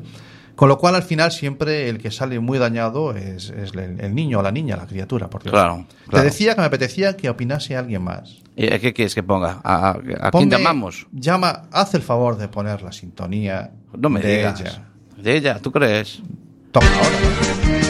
Con 0.55 0.67
lo 0.69 0.77
cual, 0.77 0.95
al 0.95 1.03
final, 1.03 1.31
siempre 1.31 1.89
el 1.89 1.97
que 1.97 2.11
sale 2.11 2.39
muy 2.39 2.59
dañado 2.59 3.15
es, 3.15 3.49
es 3.49 3.71
el, 3.73 3.99
el 3.99 4.13
niño 4.13 4.39
o 4.39 4.41
la 4.43 4.51
niña, 4.51 4.75
la 4.77 4.85
criatura, 4.85 5.29
por 5.29 5.41
Dios. 5.41 5.53
Claro, 5.53 5.85
Te 6.05 6.09
claro. 6.11 6.25
decía 6.25 6.53
que 6.55 6.61
me 6.61 6.67
apetecía 6.67 7.15
que 7.17 7.29
opinase 7.29 7.75
alguien 7.75 8.03
más. 8.03 8.37
¿Y 8.55 8.71
a 8.71 8.77
¿Qué 8.79 8.93
quieres 8.93 9.15
que 9.15 9.23
ponga? 9.23 9.61
¿A, 9.63 9.89
a- 9.89 9.91
a 9.91 9.93
quién 10.31 10.49
Ponme- 10.49 10.51
llamamos? 10.51 11.07
Llama, 11.13 11.63
haz 11.71 11.93
el 11.95 12.01
favor 12.01 12.37
de 12.37 12.47
poner 12.47 12.81
la 12.83 12.91
sintonía 12.91 13.71
No 13.97 14.09
me 14.09 14.19
de 14.19 14.37
digas. 14.37 14.59
ella. 14.61 14.83
De 15.17 15.35
ella, 15.37 15.59
¿tú 15.59 15.71
crees? 15.71 16.21
Toma 16.71 16.87
ahora. 16.97 17.80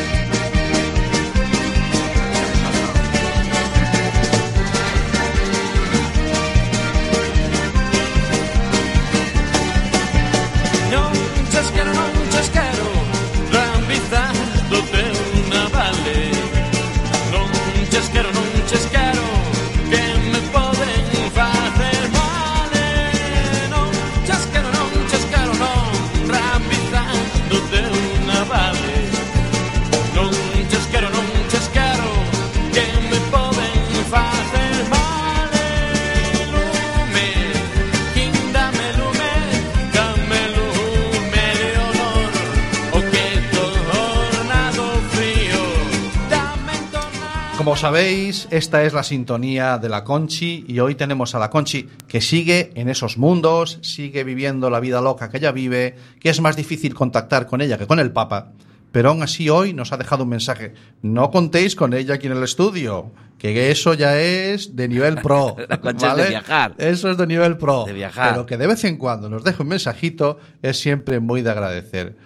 Esta 48.51 48.83
es 48.83 48.93
la 48.93 49.03
sintonía 49.03 49.77
de 49.77 49.87
la 49.87 50.03
Conchi 50.03 50.65
y 50.67 50.79
hoy 50.79 50.95
tenemos 50.95 51.33
a 51.33 51.39
la 51.39 51.49
Conchi 51.49 51.87
que 52.07 52.19
sigue 52.19 52.71
en 52.75 52.89
esos 52.89 53.17
mundos, 53.17 53.79
sigue 53.81 54.25
viviendo 54.25 54.69
la 54.69 54.81
vida 54.81 54.99
loca 54.99 55.29
que 55.29 55.37
ella 55.37 55.53
vive, 55.53 55.95
que 56.19 56.29
es 56.29 56.41
más 56.41 56.57
difícil 56.57 56.93
contactar 56.93 57.47
con 57.47 57.61
ella 57.61 57.77
que 57.77 57.87
con 57.87 57.99
el 57.99 58.11
Papa, 58.11 58.51
pero 58.91 59.09
aún 59.09 59.23
así 59.23 59.49
hoy 59.49 59.73
nos 59.73 59.93
ha 59.93 59.97
dejado 59.97 60.23
un 60.23 60.29
mensaje. 60.29 60.73
No 61.01 61.31
contéis 61.31 61.77
con 61.77 61.93
ella 61.93 62.15
aquí 62.15 62.27
en 62.27 62.33
el 62.33 62.43
estudio, 62.43 63.13
que 63.37 63.71
eso 63.71 63.93
ya 63.93 64.19
es 64.19 64.75
de 64.75 64.89
nivel 64.89 65.15
pro. 65.21 65.55
La 65.69 65.79
Conchi 65.79 66.05
es 66.05 66.15
de 66.17 66.29
viajar. 66.29 66.75
Eso 66.77 67.09
es 67.09 67.17
de 67.17 67.27
nivel 67.27 67.57
pro. 67.57 67.85
De 67.85 67.93
viajar. 67.93 68.33
Pero 68.33 68.45
que 68.45 68.57
de 68.57 68.67
vez 68.67 68.83
en 68.83 68.97
cuando 68.97 69.29
nos 69.29 69.45
deje 69.45 69.63
un 69.63 69.69
mensajito 69.69 70.39
es 70.61 70.77
siempre 70.77 71.21
muy 71.21 71.41
de 71.41 71.51
agradecer. 71.51 72.17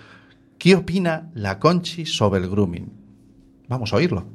¿Qué 0.58 0.76
opina 0.76 1.30
la 1.36 1.60
Conchi 1.60 2.08
sobre 2.08 2.42
el 2.42 2.50
grooming? 2.50 2.92
Vamos 3.68 3.94
a 3.94 3.98
oírlo. 3.98 4.35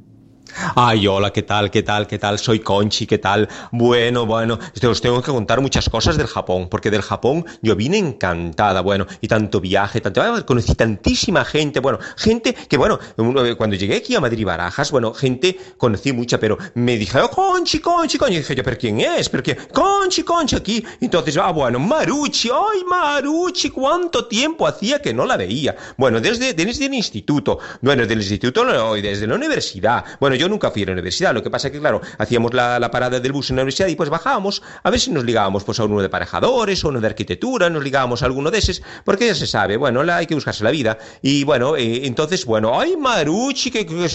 Ay, 0.74 1.06
hola, 1.06 1.32
¿qué 1.32 1.42
tal? 1.42 1.70
¿Qué 1.70 1.82
tal? 1.82 2.06
¿Qué 2.06 2.18
tal? 2.18 2.38
Soy 2.38 2.60
Conchi, 2.60 3.06
¿qué 3.06 3.18
tal? 3.18 3.48
Bueno, 3.72 4.26
bueno, 4.26 4.58
te 4.78 4.86
os 4.86 5.00
tengo 5.00 5.22
que 5.22 5.30
contar 5.30 5.60
muchas 5.60 5.88
cosas 5.88 6.16
del 6.16 6.26
Japón, 6.26 6.68
porque 6.68 6.90
del 6.90 7.02
Japón 7.02 7.44
yo 7.62 7.76
vine 7.76 7.98
encantada, 7.98 8.80
bueno, 8.80 9.06
y 9.20 9.28
tanto 9.28 9.60
viaje, 9.60 10.00
tanto, 10.00 10.22
ah, 10.22 10.44
conocí 10.44 10.74
tantísima 10.74 11.44
gente, 11.44 11.80
bueno, 11.80 11.98
gente 12.16 12.54
que, 12.54 12.76
bueno, 12.76 12.98
uno- 13.16 13.56
cuando 13.56 13.76
llegué 13.76 13.96
aquí 13.96 14.14
a 14.14 14.20
Madrid 14.20 14.44
Barajas, 14.44 14.90
bueno, 14.90 15.14
gente 15.14 15.58
conocí 15.76 16.12
mucha, 16.12 16.38
pero 16.38 16.58
me 16.74 16.96
dije, 16.96 17.20
oh, 17.20 17.30
Conchi, 17.30 17.78
Conchi, 17.78 18.18
Conchi, 18.18 18.34
y 18.34 18.38
dije 18.38 18.54
yo, 18.56 18.64
¿pero 18.64 18.76
quién 18.78 19.00
es? 19.00 19.28
¿Pero 19.28 19.42
quién? 19.42 19.58
Conchi, 19.72 20.22
Conchi, 20.22 20.56
aquí, 20.56 20.84
entonces, 21.00 21.36
ah, 21.36 21.52
bueno, 21.52 21.78
Maruchi, 21.78 22.50
ay, 22.50 22.82
Maruchi, 22.88 23.70
¿cuánto 23.70 24.26
tiempo 24.26 24.66
hacía 24.66 25.00
que 25.00 25.14
no 25.14 25.24
la 25.26 25.36
veía? 25.36 25.76
Bueno, 25.96 26.20
desde, 26.20 26.54
desde 26.54 26.86
el 26.86 26.94
instituto, 26.94 27.58
bueno, 27.82 28.06
del 28.06 28.18
instituto 28.18 28.64
no, 28.64 28.94
desde 28.94 29.26
la 29.26 29.34
universidad, 29.36 30.04
bueno, 30.18 30.36
yo 30.40 30.48
nunca 30.48 30.70
fui 30.70 30.82
a 30.82 30.86
la 30.86 30.92
universidad, 30.92 31.34
lo 31.34 31.42
que 31.42 31.50
pasa 31.50 31.70
que, 31.70 31.78
claro, 31.78 32.00
hacíamos 32.18 32.54
la, 32.54 32.78
la 32.78 32.90
parada 32.90 33.20
del 33.20 33.32
bus 33.32 33.50
en 33.50 33.56
la 33.56 33.62
universidad 33.62 33.88
y 33.88 33.96
pues 33.96 34.10
bajábamos 34.10 34.62
a 34.82 34.90
ver 34.90 34.98
si 34.98 35.10
nos 35.10 35.24
ligábamos 35.24 35.64
pues 35.64 35.78
a 35.80 35.84
uno 35.84 36.00
de 36.00 36.08
parejadores 36.08 36.84
o 36.84 36.88
uno 36.88 37.00
de 37.00 37.06
arquitectura, 37.06 37.70
nos 37.70 37.84
ligábamos 37.84 38.22
a 38.22 38.26
alguno 38.26 38.50
de 38.50 38.58
esos, 38.58 38.82
porque 39.04 39.26
ya 39.26 39.34
se 39.34 39.46
sabe, 39.46 39.76
bueno, 39.76 40.00
hay 40.12 40.26
que 40.26 40.34
buscarse 40.34 40.64
la 40.64 40.70
vida. 40.70 40.98
Y 41.22 41.44
bueno, 41.44 41.76
eh, 41.76 42.06
entonces, 42.06 42.44
bueno, 42.44 42.78
ay, 42.78 42.96
Maruchi, 42.96 43.70
que, 43.70 44.08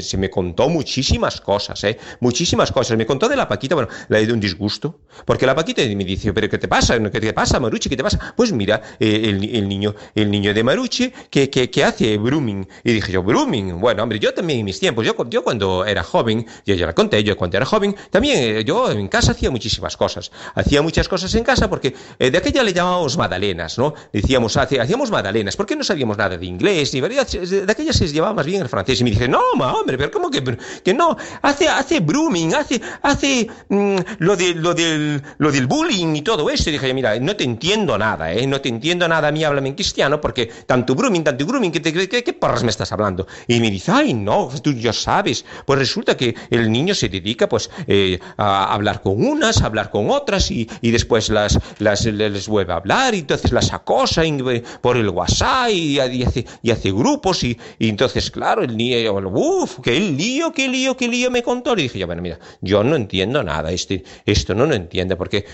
se 0.00 0.16
me 0.16 0.30
contó 0.30 0.68
muchísimas 0.68 1.40
cosas, 1.40 1.82
¿eh? 1.84 1.98
Muchísimas 2.20 2.72
cosas. 2.72 2.96
Me 2.96 3.06
contó 3.06 3.28
de 3.28 3.36
la 3.36 3.48
Paquita, 3.48 3.74
bueno, 3.74 3.90
le 4.08 4.24
dio 4.24 4.34
un 4.34 4.40
disgusto, 4.40 5.00
porque 5.24 5.46
la 5.46 5.54
Paquita 5.54 5.82
me 5.82 6.04
dice, 6.04 6.32
pero 6.32 6.48
¿qué 6.48 6.58
te 6.58 6.68
pasa? 6.68 6.98
¿Qué 7.10 7.20
te 7.20 7.32
pasa, 7.32 7.60
Maruchi? 7.60 7.88
¿Qué 7.88 7.96
te 7.96 8.02
pasa? 8.02 8.34
Pues 8.36 8.52
mira, 8.52 8.80
eh, 8.98 9.22
el, 9.24 9.44
el 9.56 9.68
niño, 9.68 9.94
el 10.14 10.30
niño 10.30 10.54
de 10.54 10.62
Maruchi 10.62 11.12
que, 11.30 11.50
que, 11.50 11.70
que 11.70 11.84
hace 11.84 12.16
brooming. 12.16 12.66
Y 12.84 12.92
dije 12.92 13.12
yo, 13.12 13.22
brooming. 13.22 13.80
Bueno, 13.80 14.02
hombre, 14.02 14.18
yo 14.18 14.32
también 14.32 14.60
en 14.60 14.64
mis 14.66 14.78
tiempos, 14.78 15.04
yo, 15.04 15.14
yo 15.28 15.42
cuando 15.42 15.57
era 15.86 16.02
joven, 16.02 16.46
yo 16.66 16.74
ya 16.74 16.86
la 16.86 16.94
conté, 16.94 17.22
yo 17.24 17.36
cuando 17.36 17.56
era 17.56 17.66
joven, 17.66 17.94
también 18.10 18.36
eh, 18.38 18.64
yo 18.64 18.90
en 18.90 19.08
casa 19.08 19.32
hacía 19.32 19.50
muchísimas 19.50 19.96
cosas. 19.96 20.30
Hacía 20.54 20.82
muchas 20.82 21.08
cosas 21.08 21.34
en 21.34 21.44
casa 21.44 21.68
porque 21.70 21.94
eh, 22.18 22.30
de 22.30 22.38
aquella 22.38 22.62
le 22.62 22.72
llamábamos 22.72 23.16
magdalenas, 23.16 23.78
¿no? 23.78 23.94
Decíamos, 24.12 24.56
hacíamos 24.56 25.10
magdalenas, 25.10 25.56
porque 25.56 25.76
no 25.76 25.84
sabíamos 25.84 26.16
nada 26.18 26.36
de 26.36 26.46
inglés, 26.46 26.92
ni 26.94 27.00
verdad, 27.00 27.26
de 27.28 27.70
aquella 27.72 27.92
se 27.92 28.08
llevaba 28.08 28.34
más 28.34 28.46
bien 28.46 28.62
el 28.62 28.68
francés. 28.68 29.00
Y 29.00 29.04
me 29.04 29.10
dije, 29.10 29.28
no, 29.28 29.40
ma, 29.56 29.72
hombre, 29.74 29.96
pero 29.98 30.10
¿cómo 30.10 30.30
que, 30.30 30.42
que 30.84 30.94
no? 30.94 31.16
Hace, 31.42 31.68
hace 31.68 32.00
brooming, 32.00 32.54
hace, 32.54 32.80
hace 33.02 33.48
mm, 33.68 33.96
lo, 34.18 34.36
de, 34.36 34.54
lo, 34.54 34.74
del, 34.74 35.22
lo 35.38 35.50
del 35.52 35.66
bullying 35.66 36.14
y 36.16 36.22
todo 36.22 36.48
eso. 36.50 36.68
Y 36.70 36.72
dije, 36.72 36.92
mira, 36.94 37.18
no 37.20 37.36
te 37.36 37.44
entiendo 37.44 37.96
nada, 37.98 38.32
¿eh? 38.32 38.46
No 38.46 38.60
te 38.60 38.68
entiendo 38.68 39.06
nada, 39.08 39.28
a 39.28 39.32
mí 39.32 39.44
háblame 39.44 39.68
en 39.70 39.74
cristiano, 39.74 40.20
porque 40.20 40.46
tanto 40.66 40.94
brooming, 40.94 41.24
tanto 41.24 41.46
grooming, 41.46 41.70
¿qué, 41.72 41.80
te- 41.80 41.92
qué, 42.08 42.22
qué 42.24 42.32
porras 42.32 42.62
me 42.62 42.70
estás 42.70 42.92
hablando? 42.92 43.26
Y 43.46 43.60
me 43.60 43.70
dice, 43.70 43.92
ay, 43.92 44.14
no, 44.14 44.48
tú 44.62 44.72
ya 44.72 44.92
sabes. 44.92 45.44
Pues 45.66 45.78
resulta 45.78 46.16
que 46.16 46.34
el 46.50 46.70
niño 46.70 46.94
se 46.94 47.08
dedica, 47.08 47.48
pues, 47.48 47.70
eh, 47.86 48.18
a 48.36 48.72
hablar 48.72 49.00
con 49.00 49.24
unas, 49.24 49.62
a 49.62 49.66
hablar 49.66 49.90
con 49.90 50.10
otras, 50.10 50.50
y, 50.50 50.68
y 50.80 50.90
después 50.90 51.28
las, 51.28 51.58
las, 51.78 52.04
les 52.04 52.48
vuelve 52.48 52.72
a 52.72 52.76
hablar, 52.76 53.14
y 53.14 53.20
entonces 53.20 53.52
las 53.52 53.72
acosa 53.72 54.22
por 54.80 54.96
el 54.96 55.08
WhatsApp, 55.08 55.70
y, 55.70 55.98
hace, 55.98 56.46
y 56.62 56.70
hace 56.70 56.90
grupos, 56.92 57.44
y, 57.44 57.58
entonces, 57.78 58.30
claro, 58.30 58.62
el 58.62 58.76
niño, 58.76 59.12
uff, 59.12 59.78
qué 59.82 59.98
lío, 59.98 60.52
qué 60.52 60.68
lío, 60.68 60.96
qué 60.96 61.08
lío 61.08 61.30
me 61.30 61.42
contó. 61.42 61.72
Y 61.74 61.82
dije, 61.82 61.98
yo, 61.98 62.06
bueno, 62.06 62.22
mira, 62.22 62.38
yo 62.60 62.82
no 62.84 62.96
entiendo 62.96 63.42
nada, 63.42 63.70
este, 63.70 64.04
esto 64.24 64.54
no 64.54 64.66
lo 64.66 64.74
entiendo, 64.74 65.16
porque 65.16 65.44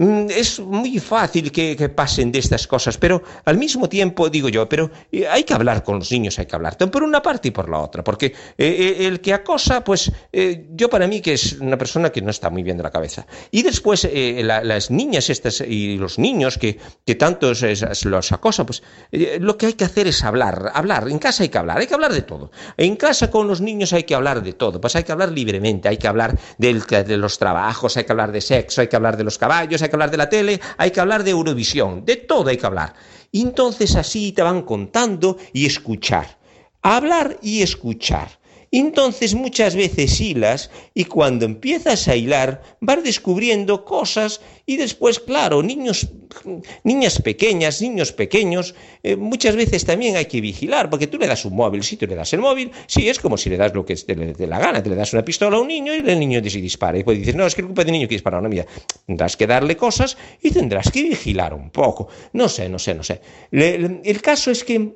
Es 0.00 0.58
muy 0.60 0.98
fácil 0.98 1.52
que, 1.52 1.76
pasen 1.94 2.32
de 2.32 2.38
estas 2.38 2.66
cosas, 2.66 2.96
pero 2.96 3.22
al 3.44 3.58
mismo 3.58 3.86
tiempo 3.86 4.30
digo 4.30 4.48
yo, 4.48 4.66
pero 4.66 4.90
eh, 5.12 5.28
hay 5.28 5.44
que 5.44 5.52
hablar 5.52 5.84
con 5.84 5.98
los 5.98 6.10
niños, 6.10 6.38
hay 6.38 6.46
que 6.46 6.56
hablar, 6.56 6.78
por 6.78 7.02
una 7.02 7.20
parte 7.20 7.48
y 7.48 7.50
por 7.50 7.68
la 7.68 7.80
otra, 7.80 8.02
porque 8.02 8.26
eh, 8.26 8.34
eh, 8.56 9.06
el 9.06 9.20
que 9.20 9.34
acosa, 9.34 9.84
pues 9.84 10.10
eh, 10.32 10.68
yo 10.70 10.88
para 10.88 11.06
mí 11.06 11.20
que 11.20 11.34
es 11.34 11.52
una 11.60 11.76
persona 11.76 12.08
que 12.08 12.22
no 12.22 12.30
está 12.30 12.48
muy 12.48 12.62
bien 12.62 12.78
de 12.78 12.82
la 12.82 12.90
cabeza. 12.90 13.26
Y 13.50 13.60
después 13.62 14.06
eh, 14.10 14.40
la- 14.42 14.64
las 14.64 14.90
niñas 14.90 15.28
estas 15.28 15.60
y 15.60 15.98
los 15.98 16.18
niños 16.18 16.56
que, 16.56 16.78
que 17.04 17.14
tantos 17.16 17.62
eh, 17.62 17.74
los 18.04 18.32
acosan, 18.32 18.64
pues 18.64 18.82
eh, 19.12 19.36
lo 19.38 19.58
que 19.58 19.66
hay 19.66 19.74
que 19.74 19.84
hacer 19.84 20.06
es 20.06 20.24
hablar, 20.24 20.72
hablar, 20.72 21.08
en 21.10 21.18
casa 21.18 21.42
hay 21.42 21.50
que 21.50 21.58
hablar, 21.58 21.76
hay 21.78 21.86
que 21.86 21.94
hablar 21.94 22.14
de 22.14 22.22
todo. 22.22 22.50
En 22.78 22.96
casa 22.96 23.30
con 23.30 23.46
los 23.46 23.60
niños 23.60 23.92
hay 23.92 24.04
que 24.04 24.14
hablar 24.14 24.42
de 24.42 24.54
todo, 24.54 24.80
pues 24.80 24.96
hay 24.96 25.04
que 25.04 25.12
hablar 25.12 25.30
libremente, 25.30 25.90
hay 25.90 25.98
que 25.98 26.08
hablar 26.08 26.38
del- 26.56 26.80
de 26.86 27.16
los 27.18 27.38
trabajos, 27.38 27.98
hay 27.98 28.04
que 28.04 28.12
hablar 28.12 28.32
de 28.32 28.40
sexo, 28.40 28.80
hay 28.80 28.88
que 28.88 28.96
hablar 28.96 29.18
de 29.18 29.24
los 29.24 29.36
caballos, 29.36 29.82
hay 29.82 29.89
que 29.90 29.96
hablar 29.96 30.10
de 30.10 30.16
la 30.16 30.30
tele, 30.30 30.60
hay 30.78 30.90
que 30.90 31.00
hablar 31.00 31.22
de 31.24 31.32
Eurovisión, 31.32 32.04
de 32.04 32.16
todo 32.16 32.48
hay 32.48 32.56
que 32.56 32.66
hablar. 32.66 32.94
Entonces 33.32 33.94
así 33.96 34.32
te 34.32 34.42
van 34.42 34.62
contando 34.62 35.36
y 35.52 35.66
escuchar. 35.66 36.38
Hablar 36.82 37.38
y 37.42 37.62
escuchar. 37.62 38.39
Entonces 38.72 39.34
muchas 39.34 39.74
veces 39.74 40.20
hilas 40.20 40.70
y 40.94 41.04
cuando 41.04 41.44
empiezas 41.44 42.06
a 42.06 42.14
hilar 42.14 42.62
vas 42.80 43.02
descubriendo 43.02 43.84
cosas 43.84 44.40
y 44.64 44.76
después, 44.76 45.18
claro, 45.18 45.60
niños, 45.62 46.08
niñas 46.84 47.20
pequeñas, 47.20 47.82
niños 47.82 48.12
pequeños, 48.12 48.76
eh, 49.02 49.16
muchas 49.16 49.56
veces 49.56 49.84
también 49.84 50.16
hay 50.16 50.26
que 50.26 50.40
vigilar 50.40 50.88
porque 50.88 51.08
tú 51.08 51.18
le 51.18 51.26
das 51.26 51.44
un 51.44 51.56
móvil, 51.56 51.82
si 51.82 51.96
tú 51.96 52.06
le 52.06 52.14
das 52.14 52.32
el 52.32 52.40
móvil, 52.40 52.70
sí, 52.86 53.08
es 53.08 53.18
como 53.18 53.36
si 53.36 53.50
le 53.50 53.56
das 53.56 53.74
lo 53.74 53.84
que 53.84 53.96
te 53.96 54.14
le 54.14 54.34
dé 54.34 54.46
la 54.46 54.60
gana, 54.60 54.80
te 54.80 54.88
le 54.88 54.94
das 54.94 55.12
una 55.12 55.24
pistola 55.24 55.56
a 55.56 55.60
un 55.60 55.68
niño 55.68 55.92
y 55.92 55.98
el 55.98 56.20
niño 56.20 56.40
se 56.48 56.60
dispara. 56.60 56.96
Y 56.96 57.02
pues 57.02 57.18
dices, 57.18 57.34
no, 57.34 57.46
es 57.46 57.54
que 57.56 57.62
es 57.62 57.66
culpa 57.66 57.82
del 57.82 57.92
niño 57.92 58.06
que 58.06 58.14
dispara. 58.14 58.40
No, 58.40 58.48
mira, 58.48 58.66
tendrás 59.06 59.36
que 59.36 59.46
darle 59.46 59.76
cosas 59.76 60.16
y 60.40 60.52
tendrás 60.52 60.90
que 60.90 61.02
vigilar 61.02 61.54
un 61.54 61.70
poco. 61.70 62.08
No 62.32 62.48
sé, 62.48 62.68
no 62.68 62.78
sé, 62.78 62.94
no 62.94 63.02
sé. 63.02 63.20
El 63.50 64.22
caso 64.22 64.52
es 64.52 64.62
que 64.62 64.94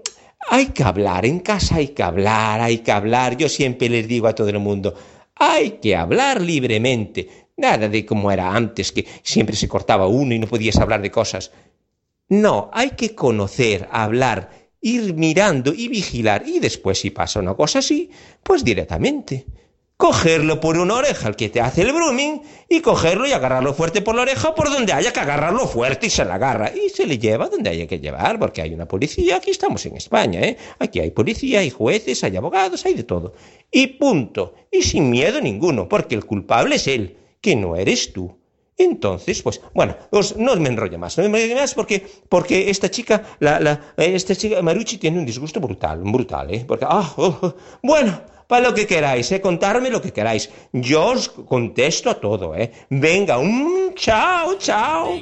hay 0.48 0.66
que 0.66 0.82
hablar, 0.82 1.26
en 1.26 1.40
casa 1.40 1.76
hay 1.76 1.88
que 1.88 2.02
hablar, 2.02 2.60
hay 2.60 2.78
que 2.78 2.92
hablar. 2.92 3.36
Yo 3.36 3.48
siempre 3.48 3.88
les 3.88 4.06
digo 4.06 4.26
a 4.26 4.34
todo 4.34 4.48
el 4.48 4.58
mundo, 4.58 4.94
hay 5.34 5.72
que 5.82 5.96
hablar 5.96 6.40
libremente. 6.40 7.28
Nada 7.56 7.88
de 7.88 8.04
como 8.04 8.30
era 8.30 8.54
antes, 8.54 8.92
que 8.92 9.06
siempre 9.22 9.56
se 9.56 9.68
cortaba 9.68 10.06
uno 10.06 10.34
y 10.34 10.38
no 10.38 10.46
podías 10.46 10.76
hablar 10.76 11.02
de 11.02 11.10
cosas. 11.10 11.52
No, 12.28 12.70
hay 12.72 12.90
que 12.90 13.14
conocer, 13.14 13.88
hablar, 13.92 14.50
ir 14.80 15.14
mirando 15.14 15.72
y 15.72 15.88
vigilar. 15.88 16.44
Y 16.46 16.58
después, 16.58 16.98
si 17.00 17.10
pasa 17.10 17.40
una 17.40 17.54
cosa 17.54 17.78
así, 17.78 18.10
pues 18.42 18.64
directamente. 18.64 19.46
Cogerlo 20.04 20.60
por 20.60 20.76
una 20.76 20.96
oreja, 20.96 21.28
el 21.28 21.34
que 21.34 21.48
te 21.48 21.62
hace 21.62 21.80
el 21.80 21.90
brooming, 21.94 22.42
y 22.68 22.82
cogerlo 22.82 23.26
y 23.26 23.32
agarrarlo 23.32 23.72
fuerte 23.72 24.02
por 24.02 24.14
la 24.14 24.20
oreja 24.20 24.54
por 24.54 24.68
donde 24.70 24.92
haya 24.92 25.14
que 25.14 25.20
agarrarlo 25.20 25.66
fuerte 25.66 26.08
y 26.08 26.10
se 26.10 26.26
la 26.26 26.34
agarra. 26.34 26.70
Y 26.76 26.90
se 26.90 27.06
le 27.06 27.16
lleva 27.18 27.48
donde 27.48 27.70
haya 27.70 27.86
que 27.86 27.98
llevar, 27.98 28.38
porque 28.38 28.60
hay 28.60 28.74
una 28.74 28.86
policía. 28.86 29.36
Aquí 29.36 29.50
estamos 29.50 29.86
en 29.86 29.96
España, 29.96 30.40
¿eh? 30.42 30.58
Aquí 30.78 31.00
hay 31.00 31.10
policía, 31.10 31.60
hay 31.60 31.70
jueces, 31.70 32.22
hay 32.22 32.36
abogados, 32.36 32.84
hay 32.84 32.92
de 32.92 33.04
todo. 33.04 33.32
Y 33.70 33.86
punto. 33.86 34.52
Y 34.70 34.82
sin 34.82 35.08
miedo 35.08 35.40
ninguno, 35.40 35.88
porque 35.88 36.16
el 36.16 36.26
culpable 36.26 36.74
es 36.74 36.86
él, 36.86 37.16
que 37.40 37.56
no 37.56 37.74
eres 37.74 38.12
tú. 38.12 38.36
Entonces, 38.76 39.40
pues, 39.40 39.62
bueno, 39.72 39.96
os- 40.10 40.36
no 40.36 40.54
me 40.56 40.68
enrollo 40.68 40.98
más, 40.98 41.16
no 41.16 41.26
me 41.30 41.42
enrollo 41.44 41.62
más 41.62 41.72
porque, 41.72 42.04
porque 42.28 42.68
esta 42.68 42.90
chica, 42.90 43.22
la, 43.38 43.58
la, 43.58 43.72
eh, 43.96 44.12
esta 44.14 44.36
chica, 44.36 44.60
Marucci, 44.60 44.98
tiene 44.98 45.18
un 45.18 45.24
disgusto 45.24 45.60
brutal, 45.60 46.00
brutal, 46.04 46.52
¿eh? 46.52 46.62
Porque, 46.68 46.84
ah, 46.86 47.10
oh, 47.16 47.38
oh. 47.40 47.54
bueno, 47.82 48.20
para 48.46 48.68
lo 48.68 48.74
que 48.74 48.86
queráis, 48.86 49.30
¿eh? 49.32 49.40
Contarme 49.40 49.90
lo 49.90 50.00
que 50.00 50.12
queráis. 50.12 50.50
Yo 50.72 51.06
os 51.06 51.28
contesto 51.28 52.10
a 52.10 52.14
todo, 52.14 52.54
¿eh? 52.54 52.70
Venga, 52.90 53.38
un 53.38 53.94
chao, 53.94 54.56
chao. 54.58 55.20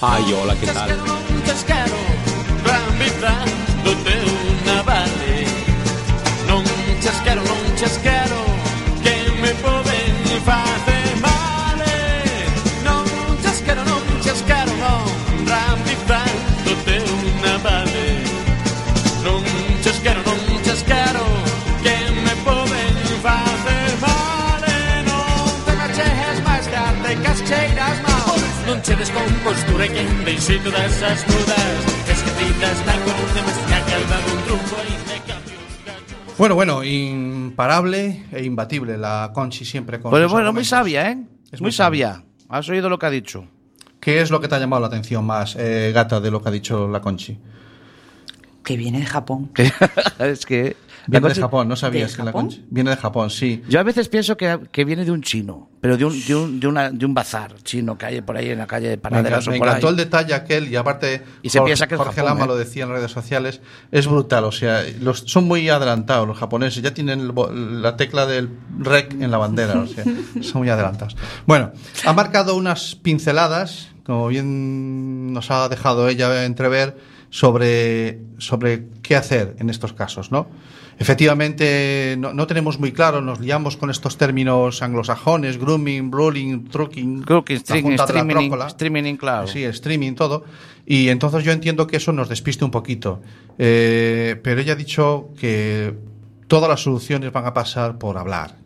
Ay, 0.00 0.32
hola, 0.32 0.54
¿qué 0.60 0.66
tal? 0.66 0.90
Con 29.16 29.32
postura 29.40 29.86
todas 29.88 31.02
as 31.02 31.20
nudas 31.24 31.76
Escritas 32.12 32.76
na 32.84 32.94
columna 33.00 33.40
máis 33.46 33.58
que 33.64 33.74
a 33.74 33.80
calda 33.88 34.16
dun 34.28 34.40
trunfo 34.44 34.76
e 34.84 34.92
me 34.92 35.16
Bueno, 36.36 36.54
bueno, 36.54 36.84
imparable 36.84 38.28
e 38.28 38.44
imbatible 38.44 38.98
la 39.00 39.32
Conchi 39.32 39.64
siempre 39.64 40.00
con 40.00 40.12
Pero 40.12 40.28
bueno, 40.28 40.52
muy 40.52 40.64
sabia, 40.64 41.10
¿eh? 41.10 41.16
Es 41.50 41.60
muy 41.60 41.68
muy 41.68 41.72
sabia. 41.72 42.20
sabia. 42.20 42.26
Has 42.48 42.68
oído 42.68 42.90
lo 42.90 42.98
que 42.98 43.06
ha 43.06 43.10
dicho. 43.10 43.48
¿Qué 44.00 44.20
es 44.20 44.30
lo 44.30 44.38
que 44.40 44.46
te 44.48 44.54
ha 44.54 44.58
llamado 44.58 44.80
la 44.80 44.88
atención 44.88 45.24
más, 45.24 45.56
eh, 45.58 45.92
gata, 45.94 46.20
de 46.20 46.30
lo 46.30 46.42
que 46.42 46.48
ha 46.50 46.52
dicho 46.52 46.86
la 46.88 47.00
Conchi? 47.00 47.38
Que 48.62 48.76
viene 48.76 49.00
de 49.00 49.06
Japón. 49.06 49.50
Es 50.18 50.44
que. 50.44 50.76
La 51.08 51.20
Viene 51.20 51.34
de 51.34 51.40
Japón, 51.40 51.68
no 51.68 51.76
sabías 51.76 52.10
¿De 52.10 52.16
que 52.16 52.22
la 52.22 52.26
Japón? 52.32 52.46
Conchi. 52.46 52.64
Viene 52.70 52.90
de 52.90 52.96
Japón, 52.96 53.30
sí. 53.30 53.62
Yo 53.68 53.78
a 53.80 53.82
veces 53.82 54.08
pienso 54.08 54.36
que, 54.36 54.58
que 54.72 54.84
viene 54.84 55.04
de 55.04 55.10
un 55.12 55.22
chino, 55.22 55.70
pero 55.80 55.96
de 55.96 56.04
un, 56.04 56.26
de 56.26 56.34
un, 56.34 56.60
de 56.60 56.66
una- 56.66 56.90
de 56.90 57.06
un 57.06 57.14
bazar 57.14 57.54
chino 57.62 57.96
que 57.96 58.06
hay 58.06 58.20
por 58.22 58.36
ahí 58.36 58.50
en 58.50 58.58
la 58.58 58.66
calle 58.66 58.88
de 58.88 58.98
Panaderas 58.98 59.46
me 59.48 59.56
encantó 59.56 59.88
el 59.88 59.96
detalle 59.96 60.34
aquel 60.34 60.68
y 60.68 60.76
aparte 60.76 61.22
Y 61.42 61.50
se 61.50 61.58
Jorge, 61.58 61.68
piensa 61.70 61.86
que 61.86 61.94
es 61.94 61.98
Jorge 61.98 62.14
Japón, 62.20 62.28
Lama 62.38 62.44
¿eh? 62.44 62.48
lo 62.48 62.56
decía 62.56 62.84
en 62.84 62.90
redes 62.90 63.10
sociales, 63.12 63.60
es 63.92 64.06
brutal, 64.06 64.44
o 64.44 64.52
sea, 64.52 64.82
los, 65.00 65.20
son 65.26 65.44
muy 65.44 65.68
adelantados 65.68 66.26
los 66.26 66.36
japoneses, 66.38 66.82
ya 66.82 66.92
tienen 66.92 67.20
el 67.20 67.32
bo- 67.32 67.52
la 67.52 67.96
tecla 67.96 68.26
del 68.26 68.50
rec 68.78 69.12
en 69.12 69.30
la 69.30 69.38
bandera, 69.38 69.78
o 69.80 69.86
sea, 69.86 70.04
son 70.42 70.62
muy 70.62 70.68
adelantados. 70.70 71.16
Bueno, 71.46 71.72
ha 72.04 72.12
marcado 72.12 72.56
unas 72.56 72.96
pinceladas, 72.96 73.88
como 74.04 74.28
bien 74.28 75.32
nos 75.32 75.50
ha 75.50 75.68
dejado 75.68 76.08
ella 76.08 76.44
entrever, 76.44 76.96
sobre, 77.30 78.20
sobre 78.38 78.86
qué 79.02 79.16
hacer 79.16 79.56
en 79.58 79.68
estos 79.68 79.92
casos, 79.92 80.30
¿no? 80.32 80.48
Efectivamente, 80.98 82.16
no, 82.18 82.32
no 82.32 82.46
tenemos 82.46 82.78
muy 82.80 82.92
claro, 82.92 83.20
nos 83.20 83.40
liamos 83.40 83.76
con 83.76 83.90
estos 83.90 84.16
términos 84.16 84.82
anglosajones, 84.82 85.58
grooming, 85.58 86.10
ruling, 86.10 86.64
trucking, 86.68 87.22
Crooking, 87.22 87.56
streaming, 87.56 87.92
streaming, 87.94 88.50
streaming, 88.68 89.16
claro. 89.16 89.46
Sí, 89.46 89.64
streaming, 89.64 90.14
todo. 90.14 90.44
Y 90.86 91.08
entonces 91.08 91.44
yo 91.44 91.52
entiendo 91.52 91.86
que 91.86 91.96
eso 91.98 92.12
nos 92.12 92.28
despiste 92.28 92.64
un 92.64 92.70
poquito. 92.70 93.20
Eh, 93.58 94.40
pero 94.42 94.60
ella 94.60 94.72
ha 94.74 94.76
dicho 94.76 95.30
que 95.38 95.94
todas 96.48 96.68
las 96.68 96.82
soluciones 96.82 97.32
van 97.32 97.46
a 97.46 97.52
pasar 97.54 97.98
por 97.98 98.18
hablar. 98.18 98.56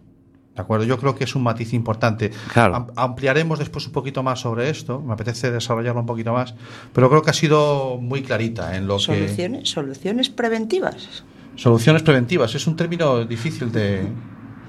¿De 0.54 0.62
acuerdo? 0.62 0.84
Yo 0.84 0.98
creo 0.98 1.14
que 1.14 1.24
es 1.24 1.34
un 1.34 1.42
matiz 1.42 1.72
importante. 1.72 2.30
Claro. 2.52 2.74
Am- 2.76 2.86
ampliaremos 2.96 3.58
después 3.58 3.86
un 3.86 3.92
poquito 3.92 4.22
más 4.22 4.40
sobre 4.40 4.68
esto. 4.68 5.00
Me 5.00 5.14
apetece 5.14 5.50
desarrollarlo 5.50 6.00
un 6.00 6.06
poquito 6.06 6.32
más. 6.32 6.54
Pero 6.92 7.08
creo 7.08 7.22
que 7.22 7.30
ha 7.30 7.34
sido 7.34 7.96
muy 8.00 8.22
clarita 8.22 8.76
en 8.76 8.86
lo 8.86 8.96
que. 8.98 9.04
Soluciones, 9.04 9.70
soluciones 9.70 10.28
preventivas. 10.28 11.24
Soluciones 11.60 12.02
preventivas. 12.02 12.54
Es 12.54 12.66
un 12.66 12.74
término 12.74 13.22
difícil 13.26 13.70
de. 13.70 14.08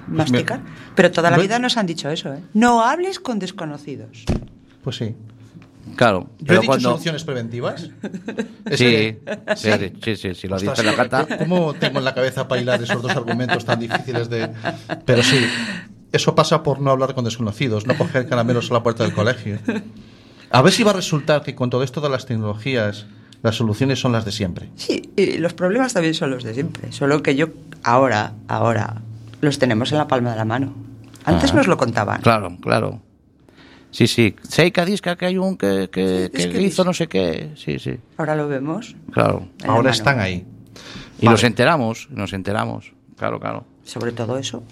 Masticar. 0.10 0.60
Pero 0.94 1.10
toda 1.10 1.32
la 1.32 1.38
vida 1.38 1.58
nos 1.58 1.78
han 1.78 1.86
dicho 1.88 2.10
eso, 2.10 2.34
¿eh? 2.34 2.42
No 2.54 2.84
hables 2.84 3.22
con 3.22 3.40
desconocidos. 3.40 4.26
Pues 4.84 4.98
sí. 4.98 5.16
Claro, 5.96 6.30
¿Yo 6.40 6.44
he 6.44 6.48
pero 6.48 6.62
dicho 6.62 6.68
cuando. 6.72 6.90
soluciones 6.90 7.24
preventivas? 7.24 7.90
¿Es 8.66 8.78
Sí, 8.78 9.18
sí, 9.56 9.72
sí, 10.04 10.16
sí, 10.18 10.36
sí, 10.36 10.48
lo 10.50 10.58
Ostras, 10.58 10.78
dice 10.78 10.84
la 10.84 10.96
gata. 10.96 11.38
¿Cómo 11.38 11.74
tengo 11.76 12.00
en 12.00 12.06
la 12.06 12.14
cabeza 12.14 12.50
para 12.50 12.62
hilar 12.62 12.84
esos 12.84 13.02
dos 13.02 13.16
argumentos 13.16 13.64
tan 13.64 13.80
difíciles 13.80 14.30
de... 14.30 14.50
Pero 15.06 15.24
sí, 15.24 15.44
eso 16.12 16.36
pasa 16.36 16.62
por 16.62 16.82
no 16.82 16.92
hablar 16.92 17.16
con 17.16 17.24
desconocidos, 17.24 17.88
no 17.88 17.98
coger 17.98 18.28
caramelos 18.28 18.70
a 18.70 18.74
la 18.76 18.84
puerta 18.84 19.04
del 19.04 19.14
colegio. 19.14 19.60
A 20.52 20.62
ver 20.62 20.74
si 20.74 20.84
va 20.84 20.92
a 20.92 20.96
resultar 20.96 21.42
que 21.42 21.56
con 21.56 21.70
todo 21.70 21.84
esto 21.84 22.02
de 22.02 22.10
las 22.10 22.26
tecnologías, 22.26 23.08
las 23.44 23.56
soluciones 23.56 24.00
son 24.00 24.12
las 24.12 24.26
de 24.26 24.32
siempre. 24.32 24.70
Sí, 24.76 25.12
y 25.16 25.38
los 25.38 25.54
problemas 25.54 25.94
también 25.94 26.14
son 26.14 26.32
los 26.32 26.44
de 26.44 26.54
siempre. 26.54 26.92
Solo 26.92 27.22
que 27.24 27.36
yo 27.36 27.48
ahora, 27.84 28.34
ahora, 28.48 29.02
los 29.42 29.58
tenemos 29.60 29.92
en 29.92 29.98
la 29.98 30.08
palma 30.08 30.32
de 30.32 30.38
la 30.38 30.46
mano. 30.46 30.74
Antes 31.26 31.52
Ah. 31.52 31.56
nos 31.56 31.68
lo 31.68 31.78
contaban. 31.78 32.22
Claro, 32.22 32.58
claro. 32.62 33.02
Sí, 33.92 34.08
sí. 34.08 34.36
Seika 34.44 34.86
disca 34.86 35.16
que 35.18 35.26
hay 35.26 35.38
un 35.38 35.58
que, 35.58 35.90
que, 35.92 36.30
Sí, 36.34 36.42
es 36.42 36.48
que 36.48 36.54
que 36.54 36.62
hizo 36.62 36.84
no 36.86 36.94
sé 36.94 37.08
qué. 37.08 37.52
Sí, 37.56 37.78
sí. 37.80 37.98
Ahora 38.18 38.36
lo 38.36 38.48
vemos. 38.48 38.96
Claro. 39.12 39.48
Ahora 39.68 39.92
están 39.92 40.20
ahí. 40.20 40.46
Y 41.20 41.26
Vale. 41.26 41.34
nos 41.36 41.44
enteramos, 41.44 42.08
nos 42.10 42.34
enteramos. 42.34 42.94
Claro, 43.18 43.40
claro. 43.40 43.66
Sobre 43.84 44.12
todo 44.14 44.38
eso. 44.38 44.64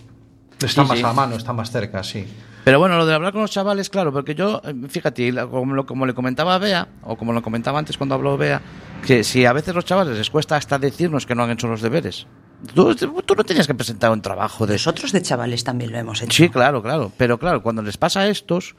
Están 0.62 0.86
Sí, 0.86 0.90
más 0.90 0.98
sí. 1.00 1.06
a 1.06 1.14
mano, 1.14 1.36
están 1.36 1.56
más 1.56 1.70
cerca, 1.72 2.02
sí. 2.04 2.26
Pero 2.70 2.78
bueno, 2.78 2.98
lo 2.98 3.08
de 3.08 3.16
hablar 3.16 3.34
con 3.34 3.42
los 3.42 3.50
chavales, 3.50 3.90
claro, 3.90 4.14
porque 4.14 4.36
yo, 4.36 4.62
eh, 4.64 4.76
fíjate, 4.88 5.34
como, 5.50 5.74
lo- 5.74 5.88
como 5.88 6.06
le 6.06 6.14
comentaba 6.14 6.54
a 6.54 6.60
Bea, 6.60 6.88
o 7.02 7.18
como 7.18 7.34
lo 7.34 7.42
comentaba 7.42 7.80
antes 7.80 7.98
cuando 7.98 8.14
habló 8.14 8.38
Bea, 8.38 8.62
que 9.04 9.24
si 9.24 9.44
a 9.44 9.54
veces 9.54 9.74
los 9.74 9.86
chavales 9.86 10.16
les 10.16 10.30
cuesta 10.30 10.56
hasta 10.56 10.78
decirnos 10.78 11.26
que 11.26 11.34
no 11.34 11.42
han 11.42 11.50
hecho 11.50 11.68
los 11.68 11.82
deberes. 11.82 12.28
Tú, 12.76 12.94
tú 12.96 13.34
no 13.36 13.44
tenías 13.44 13.66
que 13.66 13.74
presentar 13.74 14.12
un 14.12 14.22
trabajo 14.22 14.68
de. 14.68 14.74
Nosotros 14.74 15.12
de 15.14 15.24
chavales 15.24 15.64
también 15.64 15.92
lo 15.92 15.98
hemos 15.98 16.22
hecho. 16.22 16.32
Sí, 16.44 16.50
claro, 16.50 16.84
claro. 16.84 17.12
Pero 17.18 17.40
claro, 17.40 17.64
cuando 17.64 17.82
les 17.82 17.98
pasa 17.98 18.20
a 18.20 18.28
estos, 18.28 18.76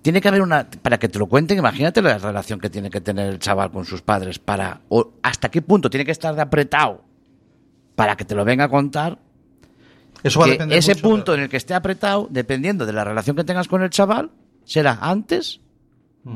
tiene 0.00 0.22
que 0.22 0.28
haber 0.28 0.40
una. 0.40 0.66
Para 0.80 0.98
que 0.98 1.10
te 1.10 1.18
lo 1.18 1.26
cuenten, 1.26 1.58
imagínate 1.58 2.00
la 2.00 2.16
relación 2.16 2.58
que 2.58 2.70
tiene 2.70 2.88
que 2.88 3.02
tener 3.02 3.28
el 3.28 3.38
chaval 3.40 3.70
con 3.70 3.84
sus 3.84 4.00
padres. 4.00 4.38
Para. 4.38 4.80
O 4.88 5.12
hasta 5.22 5.50
qué 5.50 5.60
punto 5.60 5.90
tiene 5.90 6.06
que 6.06 6.12
estar 6.12 6.34
de 6.34 6.40
apretado 6.40 7.04
para 7.94 8.16
que 8.16 8.24
te 8.24 8.34
lo 8.34 8.46
venga 8.46 8.64
a 8.64 8.68
contar. 8.70 9.18
Eso 10.22 10.40
va 10.40 10.46
a 10.46 10.48
Que 10.48 10.52
depender 10.52 10.78
ese 10.78 10.94
mucho 10.94 11.02
punto 11.08 11.32
de- 11.32 11.38
en 11.38 11.44
el 11.44 11.48
que 11.50 11.56
esté 11.56 11.74
apretado, 11.74 12.26
dependiendo 12.30 12.86
de 12.86 12.92
la 12.92 13.04
relación 13.04 13.36
que 13.36 13.44
tengas 13.44 13.68
con 13.68 13.82
el 13.82 13.90
chaval, 13.90 14.30
será 14.64 14.98
antes 15.00 15.60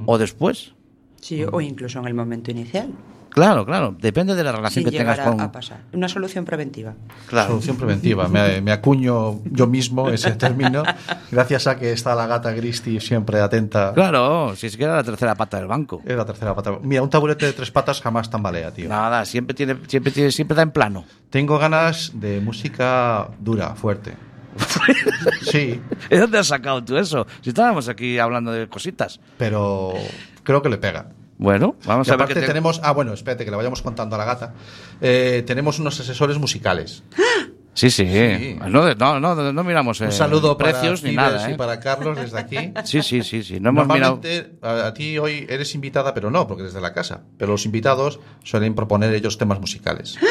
o 0.06 0.18
después. 0.18 0.72
Sí, 1.20 1.44
o 1.44 1.60
incluso 1.60 1.98
en 1.98 2.06
el 2.06 2.14
momento 2.14 2.50
inicial. 2.50 2.88
Claro, 3.32 3.64
claro. 3.64 3.96
Depende 3.98 4.34
de 4.34 4.44
la 4.44 4.52
relación 4.52 4.84
Sin 4.84 4.90
que 4.92 4.98
tengas 4.98 5.18
con. 5.20 5.40
a 5.40 5.50
pasar. 5.50 5.78
Una 5.92 6.08
solución 6.08 6.44
preventiva. 6.44 6.94
Claro. 7.26 7.48
Solución 7.48 7.76
preventiva. 7.76 8.28
Me, 8.28 8.60
me 8.60 8.72
acuño 8.72 9.40
yo 9.44 9.66
mismo 9.66 10.10
ese 10.10 10.32
término, 10.36 10.82
gracias 11.30 11.66
a 11.66 11.78
que 11.78 11.92
está 11.92 12.14
la 12.14 12.26
gata 12.26 12.54
Christie 12.54 13.00
siempre 13.00 13.40
atenta. 13.40 13.92
Claro, 13.94 14.54
si 14.54 14.66
es 14.66 14.76
que 14.76 14.84
era 14.84 14.96
la 14.96 15.04
tercera 15.04 15.34
pata 15.34 15.56
del 15.56 15.66
banco. 15.66 16.02
Es 16.04 16.16
la 16.16 16.24
tercera 16.26 16.54
pata. 16.54 16.72
Mira, 16.82 17.02
un 17.02 17.08
taburete 17.10 17.46
de 17.46 17.52
tres 17.54 17.70
patas 17.70 18.00
jamás 18.02 18.28
tambalea, 18.28 18.70
tío. 18.70 18.88
Nada, 18.88 19.24
siempre 19.24 19.54
tiene, 19.54 19.76
siempre 19.88 20.12
tiene, 20.12 20.30
siempre 20.30 20.54
da 20.54 20.62
en 20.62 20.70
plano. 20.70 21.04
Tengo 21.30 21.58
ganas 21.58 22.12
de 22.14 22.40
música 22.40 23.28
dura, 23.40 23.74
fuerte. 23.74 24.14
Sí, 25.42 25.80
¿De 26.10 26.18
dónde 26.18 26.38
has 26.38 26.48
sacado 26.48 26.84
tú 26.84 26.96
eso? 26.96 27.26
Si 27.40 27.50
estábamos 27.50 27.88
aquí 27.88 28.18
hablando 28.18 28.52
de 28.52 28.68
cositas. 28.68 29.20
pero 29.38 29.94
creo 30.42 30.60
que 30.62 30.68
le 30.68 30.78
pega. 30.78 31.06
Bueno, 31.42 31.74
vamos 31.86 32.06
Y 32.06 32.10
a 32.10 32.14
ver 32.14 32.22
aparte 32.22 32.34
qué 32.34 32.40
te- 32.40 32.46
tenemos, 32.46 32.80
ah 32.82 32.92
bueno, 32.92 33.12
espérate 33.12 33.44
que 33.44 33.50
le 33.50 33.56
vayamos 33.56 33.82
contando 33.82 34.14
a 34.16 34.18
la 34.18 34.24
gata. 34.24 34.54
Eh, 35.00 35.42
tenemos 35.46 35.78
unos 35.78 35.98
asesores 36.00 36.38
musicales. 36.38 37.02
Sí, 37.74 37.90
sí. 37.90 38.04
Sí. 38.06 38.58
No, 38.68 38.94
no, 38.94 39.18
no, 39.18 39.50
no 39.50 39.64
miramos 39.64 39.98
eh, 40.02 40.04
Un 40.04 40.12
saludo 40.12 40.58
precios 40.58 41.00
para 41.00 41.10
ni 41.10 41.16
nada. 41.16 41.48
y 41.48 41.54
¿eh? 41.54 41.56
para 41.56 41.80
Carlos 41.80 42.18
desde 42.18 42.38
aquí. 42.38 42.56
Sí, 42.84 43.00
sí, 43.00 43.22
sí, 43.22 43.42
sí. 43.42 43.60
No 43.60 43.70
hemos 43.70 43.88
mirado. 43.88 44.20
Normalmente 44.22 44.58
a, 44.60 44.88
a 44.88 44.92
ti 44.92 45.16
hoy 45.16 45.46
eres 45.48 45.74
invitada, 45.74 46.12
pero 46.12 46.30
no, 46.30 46.46
porque 46.46 46.64
desde 46.64 46.82
la 46.82 46.92
casa. 46.92 47.22
Pero 47.38 47.52
los 47.52 47.64
invitados 47.64 48.20
suelen 48.44 48.74
proponer 48.74 49.14
ellos 49.14 49.38
temas 49.38 49.58
musicales. 49.58 50.18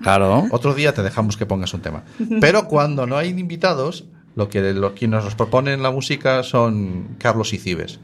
Claro. 0.00 0.46
Otro 0.52 0.74
día 0.74 0.94
te 0.94 1.02
dejamos 1.02 1.36
que 1.36 1.44
pongas 1.46 1.74
un 1.74 1.80
tema. 1.80 2.04
Pero 2.40 2.68
cuando 2.68 3.04
no 3.08 3.16
hay 3.16 3.30
invitados, 3.30 4.04
lo 4.36 4.48
que 4.48 4.72
lo, 4.72 4.94
quienes 4.94 5.24
nos 5.24 5.34
proponen 5.34 5.82
la 5.82 5.90
música 5.90 6.44
son 6.44 7.16
Carlos 7.18 7.52
y 7.52 7.58
Cibes. 7.58 7.98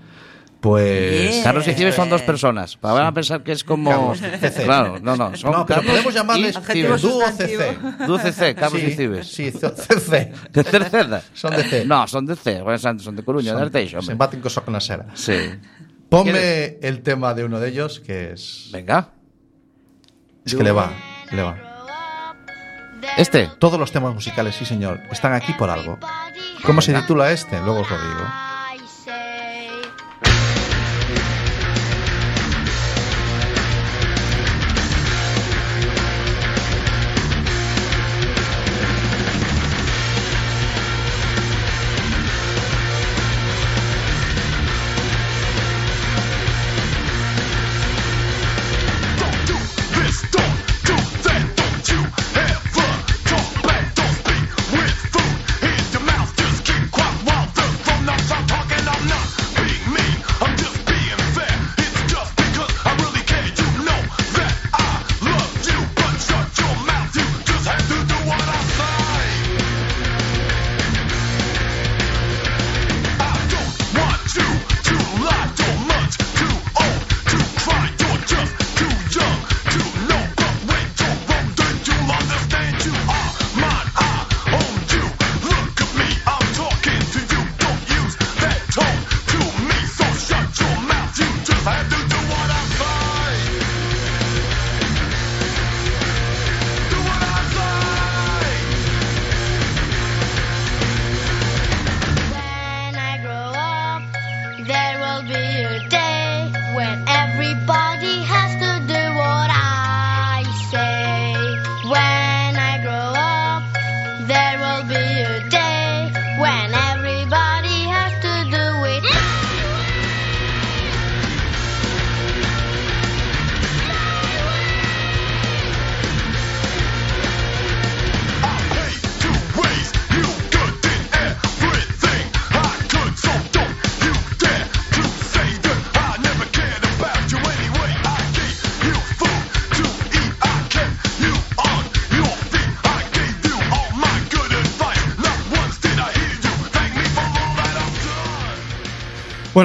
Pues 0.64 1.30
Bien. 1.30 1.44
Carlos 1.44 1.68
y 1.68 1.74
Cibes 1.74 1.94
son 1.94 2.08
dos 2.08 2.22
personas. 2.22 2.78
Van 2.80 3.04
a 3.04 3.12
pensar 3.12 3.42
que 3.42 3.52
es 3.52 3.62
como. 3.62 3.90
Carlos, 3.90 4.18
CC. 4.40 4.64
Claro, 4.64 4.98
no, 4.98 5.14
no. 5.14 5.36
Son 5.36 5.52
no, 5.52 5.66
pero 5.66 5.82
Carlos 5.82 5.92
podemos 5.92 6.14
llamarles 6.14 7.02
dúo. 7.02 7.20
CC. 7.36 7.78
Dúo 8.06 8.18
CC, 8.18 8.54
Carlos 8.54 8.80
sí, 8.80 8.86
y 8.86 8.94
Cibes. 8.94 9.26
Sí, 9.26 9.50
CC. 9.50 10.32
De 10.50 10.64
Cerceda. 10.64 11.22
Son 11.34 11.54
de 11.54 11.64
C. 11.64 11.84
No, 11.84 12.06
son 12.08 12.24
de 12.24 12.34
C. 12.34 12.62
Bueno, 12.62 12.78
son 12.78 12.98
son 12.98 13.14
de 13.14 13.22
Coruña, 13.22 13.54
de 13.54 13.60
Arteixo, 13.60 14.00
Se 14.00 14.14
baten 14.14 14.40
con. 14.40 14.50
Sí. 15.12 15.36
Ponme 16.08 16.32
¿Quieres? 16.32 16.76
el 16.80 17.02
tema 17.02 17.34
de 17.34 17.44
uno 17.44 17.60
de 17.60 17.68
ellos, 17.68 18.00
que 18.00 18.32
es. 18.32 18.70
Venga. 18.72 19.10
Es 20.46 20.54
que 20.54 20.64
le 20.64 20.72
va, 20.72 20.90
le 21.30 21.42
va. 21.42 21.58
Este. 23.18 23.50
Todos 23.58 23.78
los 23.78 23.92
temas 23.92 24.14
musicales, 24.14 24.54
sí 24.54 24.64
señor, 24.64 24.98
están 25.12 25.34
aquí 25.34 25.52
por 25.52 25.68
algo. 25.68 25.98
¿Cómo 26.64 26.80
se 26.80 26.94
titula 26.94 27.32
este? 27.32 27.60
Luego 27.60 27.80
os 27.80 27.90
lo 27.90 27.98
digo. 27.98 28.53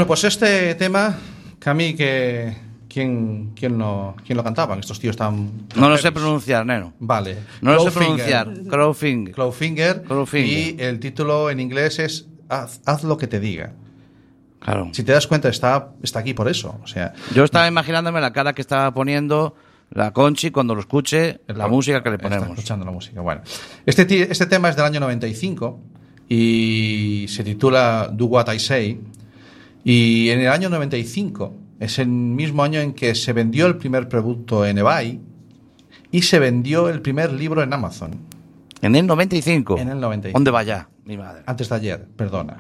Pues 0.10 0.24
este 0.24 0.74
tema, 0.74 1.16
Cami, 1.60 1.94
que 1.94 2.58
¿quién, 2.90 3.52
quién, 3.56 3.78
lo, 3.78 4.16
quién 4.26 4.38
lo 4.38 4.44
cantaban? 4.44 4.80
Estos 4.80 5.00
tíos 5.00 5.16
tan... 5.16 5.68
No 5.76 5.88
lo 5.88 6.00
sé 6.00 6.12
pronunciar, 6.12 6.66
neno. 6.66 6.94
Vale. 7.00 7.38
No 7.62 7.76
lo 7.76 7.84
sé 7.84 7.92
pronunciar. 7.92 8.52
Crowfinger. 8.68 9.36
Clawfinger. 9.36 10.04
Y 10.48 10.76
el 10.80 11.00
título 11.00 11.52
en 11.52 11.60
inglés 11.60 12.00
es 12.00 12.28
Haz, 12.50 12.82
haz 12.88 13.04
lo 13.04 13.20
que 13.20 13.28
te 13.28 13.40
diga. 13.40 13.74
Claro. 14.60 14.90
Si 14.94 15.04
te 15.04 15.12
das 15.12 15.28
cuenta, 15.28 15.48
está, 15.50 15.92
está 16.02 16.18
aquí 16.18 16.34
por 16.34 16.50
eso. 16.50 16.80
O 16.84 16.88
sea, 16.88 17.14
Yo 17.36 17.44
estaba 17.44 17.68
imaginándome 17.68 18.20
la 18.20 18.34
cara 18.34 18.54
que 18.54 18.62
estaba 18.62 18.92
poniendo 18.92 19.54
la 19.92 20.12
Conchi 20.12 20.50
cuando 20.50 20.74
lo 20.74 20.82
escuche 20.82 21.42
la 21.46 21.68
música 21.68 22.02
que 22.02 22.10
le 22.10 22.16
Está 22.16 22.30
ponemos. 22.30 22.50
escuchando 22.50 22.84
la 22.84 22.92
música. 22.92 23.22
Bueno, 23.22 23.42
este, 23.86 24.32
este 24.32 24.48
tema 24.48 24.70
es 24.70 24.76
del 24.76 24.86
año 24.86 25.00
95 25.02 25.80
y 26.28 27.28
se 27.30 27.44
titula 27.44 28.10
Do 28.12 28.26
What 28.26 28.52
I 28.52 28.58
Say. 28.60 29.00
Y 29.84 30.30
en 30.30 30.42
el 30.42 30.48
año 30.50 30.70
95 30.70 31.54
es 31.80 32.00
el 32.00 32.08
mismo 32.10 32.64
año 32.64 32.80
en 32.80 32.94
que 32.94 33.16
se 33.16 33.34
vendió 33.34 33.66
el 33.68 33.78
primer 33.78 34.10
producto 34.10 34.66
en 34.66 34.78
eBay 34.78 35.20
y 36.12 36.22
se 36.22 36.40
vendió 36.40 36.90
el 36.90 37.02
primer 37.02 37.32
libro 37.32 37.64
en 37.64 37.72
Amazon. 37.74 38.12
En 38.82 38.96
el 38.96 39.06
95. 39.08 39.78
En 39.78 39.90
el 39.90 40.00
95. 40.00 40.38
¿Dónde 40.38 40.52
vaya? 40.52 40.90
Mi 41.06 41.18
madre. 41.18 41.44
Antes 41.46 41.70
de 41.70 41.76
ayer, 41.76 42.08
perdona. 42.16 42.58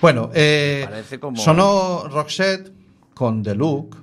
Bueno, 0.00 0.30
eh, 0.34 0.86
como- 1.20 1.36
sonó 1.36 2.04
Roxette 2.08 2.72
con 3.14 3.42
The 3.42 3.54
Look, 3.54 3.96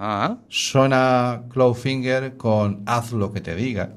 Ah, 0.00 0.36
suena 0.48 1.42
Clawfinger 1.50 2.36
con 2.36 2.82
Haz 2.86 3.10
lo 3.10 3.32
que 3.32 3.40
te 3.40 3.56
diga. 3.56 3.94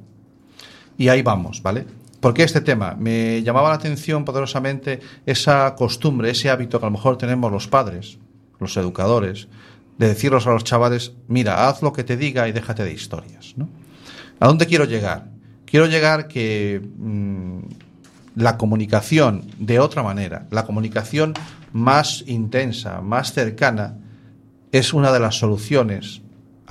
Y 0.98 1.10
ahí 1.10 1.22
vamos, 1.22 1.62
¿vale? 1.62 1.86
Porque 2.22 2.44
este 2.44 2.62
tema 2.62 2.96
me 2.98 3.42
llamaba 3.44 3.70
la 3.70 3.76
atención 3.76 4.24
poderosamente 4.24 5.02
esa 5.26 5.76
costumbre, 5.76 6.30
ese 6.30 6.50
hábito 6.50 6.80
que 6.80 6.86
a 6.86 6.90
lo 6.90 6.94
mejor 6.94 7.18
tenemos 7.18 7.52
los 7.52 7.68
padres, 7.68 8.20
los 8.60 8.78
educadores, 8.78 9.48
de 9.98 10.08
decirlos 10.08 10.48
a 10.48 10.52
los 10.52 10.64
chavales, 10.64 11.14
mira, 11.28 11.68
haz 11.68 11.82
lo 11.82 11.92
que 11.92 12.04
te 12.04 12.18
diga 12.18 12.48
y 12.48 12.52
déjate 12.52 12.84
de 12.84 12.94
historias, 12.94 13.54
¿no? 13.58 13.68
¿A 14.40 14.48
dónde 14.48 14.68
quiero 14.68 14.86
llegar? 14.86 15.30
Quiero 15.66 15.88
llegar 15.88 16.28
que 16.28 16.82
mm, 16.98 17.60
la 18.36 18.58
comunicación 18.58 19.46
de 19.58 19.80
otra 19.80 20.04
manera, 20.04 20.48
la 20.52 20.66
comunicación 20.66 21.34
más 21.74 22.24
intensa, 22.28 23.02
más 23.02 23.34
cercana, 23.34 23.98
es 24.72 24.94
una 24.94 25.12
de 25.12 25.20
las 25.20 25.36
soluciones 25.36 26.22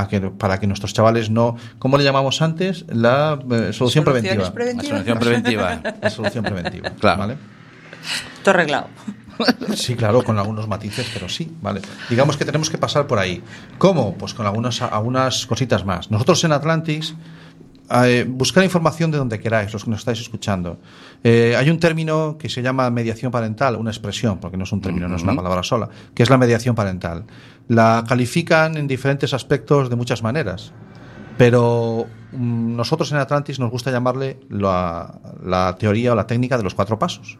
a 0.01 0.09
que, 0.09 0.21
para 0.21 0.59
que 0.59 0.67
nuestros 0.67 0.93
chavales 0.93 1.31
no, 1.31 1.57
¿cómo 1.79 1.99
le 1.99 2.05
llamamos 2.05 2.43
antes? 2.43 2.85
La 2.89 3.39
eh, 3.51 3.73
solución 3.73 4.05
preventiva. 4.05 4.35
La 4.37 4.45
solución 4.45 5.19
preventiva. 5.19 5.83
La 6.01 6.11
solución 6.11 6.45
preventiva. 6.45 6.91
Claro. 7.01 7.19
¿vale? 7.19 7.37
Todo 8.43 8.55
arreglado. 8.55 8.89
Sí, 9.75 9.95
claro, 9.95 10.23
con 10.23 10.39
algunos 10.39 10.69
matices, 10.69 11.09
pero 11.13 11.29
sí, 11.29 11.51
vale. 11.63 11.81
Digamos 12.09 12.37
que 12.37 12.45
tenemos 12.45 12.69
que 12.69 12.79
pasar 12.79 13.07
por 13.07 13.19
ahí. 13.19 13.43
¿Cómo? 13.79 14.15
Pues 14.15 14.35
con 14.35 14.47
algunas, 14.47 14.83
algunas 14.83 15.47
cositas 15.47 15.85
más. 15.85 16.11
Nosotros 16.11 16.45
en 16.45 16.53
Atlantis, 16.53 17.15
eh, 18.05 18.25
buscar 18.29 18.63
información 18.65 19.11
de 19.11 19.19
donde 19.19 19.41
queráis, 19.41 19.73
los 19.73 19.85
que 19.85 19.91
nos 19.91 20.01
estáis 20.01 20.21
escuchando. 20.21 20.79
Eh, 21.25 21.55
hay 21.57 21.71
un 21.71 21.79
término 21.79 22.37
que 22.39 22.49
se 22.49 22.63
llama 22.63 22.89
mediación 22.91 23.33
parental, 23.33 23.77
una 23.77 23.91
expresión, 23.91 24.39
porque 24.39 24.57
no 24.57 24.65
es 24.65 24.73
un 24.73 24.81
término, 24.81 25.09
no 25.09 25.17
es 25.17 25.23
una 25.23 25.35
palabra 25.35 25.63
sola, 25.63 25.89
que 26.15 26.23
es 26.23 26.31
la 26.31 26.39
mediación 26.39 26.75
parental. 26.75 27.25
La 27.69 28.05
califican 28.09 28.77
en 28.77 28.87
diferentes 28.87 29.35
aspectos 29.35 29.91
de 29.91 29.97
muchas 29.97 30.23
maneras. 30.23 30.73
Pero 31.37 32.07
mm, 32.33 32.77
nosotros 32.77 33.11
en 33.13 33.19
Atlantis 33.19 33.59
nos 33.59 33.71
gusta 33.71 33.91
llamarle 33.91 34.41
la, 34.51 35.21
la 35.45 35.77
teoría 35.79 36.13
o 36.13 36.15
la 36.15 36.27
técnica 36.27 36.57
de 36.59 36.65
los 36.65 36.75
cuatro 36.75 36.99
pasos. 36.99 37.39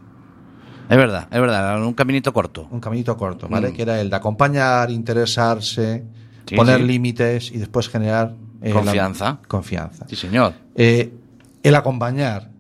Es 0.89 0.97
verdad, 0.97 1.29
es 1.31 1.41
verdad, 1.41 1.85
un 1.85 1.95
caminito 1.95 2.33
corto. 2.33 2.67
Un 2.71 2.81
caminito 2.81 3.17
corto, 3.17 3.49
¿vale? 3.49 3.71
Mm. 3.71 3.73
Que 3.75 3.83
era 3.83 4.01
el 4.01 4.11
de 4.11 4.17
acompañar, 4.17 4.91
interesarse, 4.91 6.05
Sí, 6.47 6.57
poner 6.57 6.81
sí. 6.81 6.87
límites 6.87 7.53
y 7.53 7.59
después 7.59 7.89
generar 7.89 8.35
eh, 8.63 8.69
la- 8.69 8.75
Confianza. 8.81 9.39
confianza. 9.49 10.07
Sí, 10.09 10.17
señor. 10.17 10.55
Eh, 10.75 11.13
el 11.63 11.75
acompañar. 11.75 12.51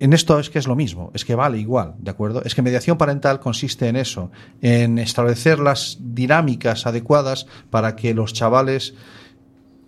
En 0.00 0.12
esto 0.12 0.40
es 0.40 0.50
que 0.50 0.58
es 0.58 0.66
lo 0.66 0.74
mismo, 0.74 1.12
es 1.14 1.24
que 1.24 1.36
vale 1.36 1.58
igual, 1.58 1.94
¿de 2.00 2.10
acuerdo? 2.10 2.42
Es 2.44 2.56
que 2.56 2.62
mediación 2.62 2.98
parental 2.98 3.38
consiste 3.38 3.86
en 3.86 3.94
eso, 3.94 4.32
en 4.60 4.98
establecer 4.98 5.60
las 5.60 5.96
dinámicas 6.00 6.86
adecuadas 6.86 7.46
para 7.70 7.94
que 7.94 8.12
los 8.12 8.32
chavales, 8.32 8.94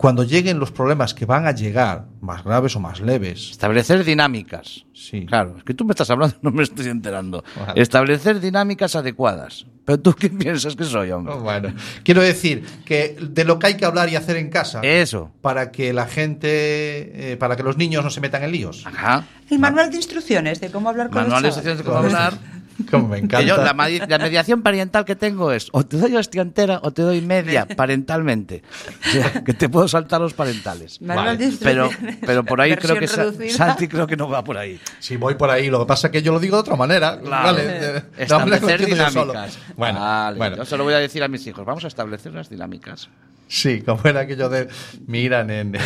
cuando 0.04 0.22
lleguen 0.22 0.58
los 0.58 0.70
problemas 0.70 1.14
que 1.14 1.24
van 1.24 1.46
a 1.46 1.52
llegar, 1.52 2.04
más 2.20 2.44
graves 2.44 2.76
o 2.76 2.80
más 2.80 3.00
leves, 3.00 3.52
Establecer 3.52 4.04
dinámicas. 4.04 4.84
Sí. 4.92 5.24
Claro, 5.24 5.54
es 5.56 5.64
que 5.64 5.72
tú 5.72 5.86
me 5.86 5.92
estás 5.92 6.10
hablando, 6.10 6.36
no 6.42 6.50
me 6.50 6.62
estoy 6.62 6.88
enterando. 6.88 7.42
Vale. 7.56 7.80
Establecer 7.80 8.38
dinámicas 8.38 8.96
adecuadas. 8.96 9.64
Pero 9.86 10.00
tú 10.00 10.12
qué 10.12 10.28
piensas 10.28 10.76
que 10.76 10.84
soy, 10.84 11.10
hombre. 11.10 11.32
Oh, 11.32 11.40
bueno, 11.40 11.72
quiero 12.02 12.20
decir 12.20 12.66
que 12.84 13.16
de 13.18 13.44
lo 13.44 13.58
que 13.58 13.68
hay 13.68 13.76
que 13.78 13.86
hablar 13.86 14.10
y 14.10 14.16
hacer 14.16 14.36
en 14.36 14.50
casa, 14.50 14.82
Eso. 14.82 15.30
para 15.40 15.72
que 15.72 15.94
la 15.94 16.04
gente, 16.04 17.32
eh, 17.32 17.36
para 17.38 17.56
que 17.56 17.62
los 17.62 17.78
niños 17.78 18.04
no 18.04 18.10
se 18.10 18.20
metan 18.20 18.42
en 18.44 18.52
líos. 18.52 18.84
Ajá. 18.86 19.24
El 19.48 19.58
manual 19.58 19.90
de 19.90 19.96
instrucciones 19.96 20.60
de 20.60 20.70
cómo 20.70 20.90
hablar 20.90 21.08
con 21.08 21.22
Manual 21.22 21.42
de 21.42 21.48
los 21.48 21.56
chavales. 21.56 21.78
instrucciones 21.78 21.78
de 21.78 21.84
cómo 21.84 21.98
hablar. 21.98 22.53
Como 22.90 23.08
me 23.08 23.18
Que 23.18 23.24
encanta. 23.24 23.46
yo, 23.46 23.56
la, 23.56 23.74
mediación 24.18 24.62
parental 24.62 25.04
que 25.04 25.16
tengo 25.16 25.52
es 25.52 25.68
o 25.72 25.84
te 25.84 25.96
doy 25.96 26.16
hostia 26.16 26.42
entera 26.42 26.80
o 26.82 26.90
te 26.92 27.02
doy 27.02 27.20
media 27.20 27.66
parentalmente. 27.76 28.62
O 29.06 29.10
sea, 29.10 29.44
que 29.44 29.54
te 29.54 29.68
puedo 29.68 29.86
saltar 29.88 30.20
los 30.20 30.34
parentales. 30.34 30.98
De 31.00 31.52
Pero, 31.62 31.90
pero 32.24 32.44
por 32.44 32.60
ahí 32.60 32.74
creo 32.76 32.98
que 32.98 33.06
reducida. 33.06 33.50
Santi 33.56 33.88
creo 33.88 34.06
que 34.06 34.16
no 34.16 34.28
va 34.28 34.42
por 34.44 34.58
ahí. 34.58 34.80
Si 34.98 35.16
voy 35.16 35.34
por 35.34 35.50
ahí, 35.50 35.68
lo 35.70 35.80
que 35.80 35.86
pasa 35.86 36.08
es 36.08 36.12
que 36.12 36.22
yo 36.22 36.32
lo 36.32 36.40
digo 36.40 36.56
de 36.56 36.60
otra 36.60 36.76
manera. 36.76 37.18
Claro. 37.20 37.44
Vale, 37.46 37.92
lo 37.92 38.02
Establecer 38.22 38.80
entiendo 38.80 39.04
yo 39.04 39.10
solo. 39.10 39.32
dinámicas. 39.32 39.58
Bueno, 39.76 40.00
Vale, 40.00 40.38
bueno. 40.38 40.56
Yo 40.56 40.64
se 40.64 40.76
lo 40.76 40.84
voy 40.84 40.94
a 40.94 40.98
decir 40.98 41.22
a 41.22 41.28
mis 41.28 41.46
hijos. 41.46 41.64
Vamos 41.64 41.84
a 41.84 41.88
establecer 41.88 42.32
unas 42.32 42.48
dinámicas. 42.48 43.08
Sí, 43.46 43.82
como 43.82 44.00
era 44.04 44.20
aquello 44.20 44.48
de, 44.48 44.68
mira, 45.06 45.44
nene, 45.44 45.78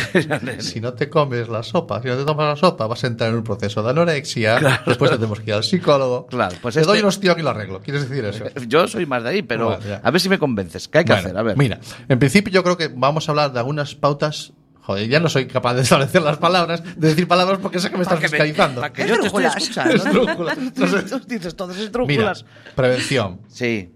si 0.59 0.79
no 0.79 0.93
te 0.93 1.09
comes 1.09 1.49
la 1.49 1.61
sopa, 1.61 2.01
si 2.01 2.07
no 2.07 2.15
te 2.17 2.23
tomas 2.25 2.47
la 2.47 2.55
sopa, 2.55 2.87
vas 2.87 3.03
a 3.03 3.07
entrar 3.07 3.29
en 3.29 3.35
un 3.35 3.43
proceso 3.43 3.83
de 3.83 3.89
anorexia, 3.89 4.81
después 4.87 5.11
te 5.11 5.17
tenemos 5.17 5.39
que 5.41 5.51
ir 5.51 5.53
al 5.55 5.63
psicólogo. 5.63 6.25
Claro, 6.27 6.55
pues 6.61 6.75
te 6.75 6.81
este- 6.81 6.91
doy 6.91 6.99
un 7.01 7.05
hostión 7.05 7.37
y 7.39 7.43
lo 7.43 7.49
arreglo. 7.49 7.81
¿Quieres 7.81 8.09
decir 8.09 8.23
eso? 8.25 8.45
Yo 8.67 8.87
soy 8.87 9.05
más 9.05 9.23
de 9.23 9.29
ahí, 9.29 9.41
pero 9.41 9.79
ya. 9.81 10.01
a 10.03 10.09
ver 10.11 10.21
si 10.21 10.29
me 10.29 10.39
convences. 10.39 10.87
¿Qué 10.87 10.99
hay 10.99 11.05
que 11.05 11.11
Bueno, 11.13 11.27
hacer? 11.27 11.37
A 11.37 11.43
ver. 11.43 11.57
Mira, 11.57 11.79
en 12.07 12.17
principio 12.17 12.51
yo 12.53 12.63
creo 12.63 12.77
que 12.77 12.87
vamos 12.87 13.27
a 13.27 13.31
hablar 13.33 13.51
de 13.51 13.59
algunas 13.59 13.93
pautas. 13.93 14.53
Joder, 14.81 15.07
ya 15.07 15.19
no 15.19 15.29
soy 15.29 15.45
capaz 15.45 15.75
de 15.75 15.81
establecer 15.83 16.21
las 16.23 16.37
palabras, 16.37 16.81
de 16.83 17.09
decir 17.09 17.27
palabras 17.27 17.59
porque 17.61 17.79
sé 17.79 17.91
que 17.91 17.97
me 17.97 18.03
estás 18.03 18.19
fiscalizando. 18.19 18.81
para 18.81 18.91
que 18.91 19.07
yo 19.07 19.19
te 19.19 19.27
estoy 19.27 19.43
escuchando. 19.45 20.03
Tú 20.75 21.19
dices 21.27 21.55
todas 21.55 21.77
esas 21.77 21.91
Mira, 22.07 22.33
prevención. 22.75 23.41
Sí. 23.49 23.91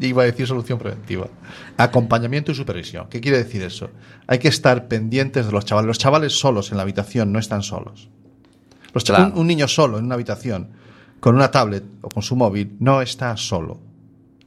Iba 0.00 0.22
a 0.22 0.26
decir 0.26 0.46
solución 0.46 0.78
preventiva. 0.78 1.28
Acompañamiento 1.76 2.52
y 2.52 2.54
supervisión. 2.54 3.06
¿Qué 3.10 3.20
quiere 3.20 3.38
decir 3.38 3.62
eso? 3.62 3.90
Hay 4.26 4.38
que 4.38 4.48
estar 4.48 4.88
pendientes 4.88 5.46
de 5.46 5.52
los 5.52 5.64
chavales. 5.64 5.86
Los 5.86 5.98
chavales 5.98 6.38
solos 6.38 6.70
en 6.70 6.78
la 6.78 6.84
habitación 6.84 7.32
no 7.32 7.38
están 7.38 7.62
solos. 7.62 8.08
Los 8.94 9.04
Claro. 9.04 9.32
un, 9.34 9.40
un 9.40 9.46
niño 9.46 9.68
solo 9.68 9.98
en 9.98 10.06
una 10.06 10.14
habitación 10.14 10.70
con 11.20 11.34
una 11.34 11.50
tablet 11.50 11.84
o 12.00 12.08
con 12.08 12.22
su 12.22 12.36
móvil 12.36 12.76
no 12.80 13.02
está 13.02 13.36
solo. 13.36 13.80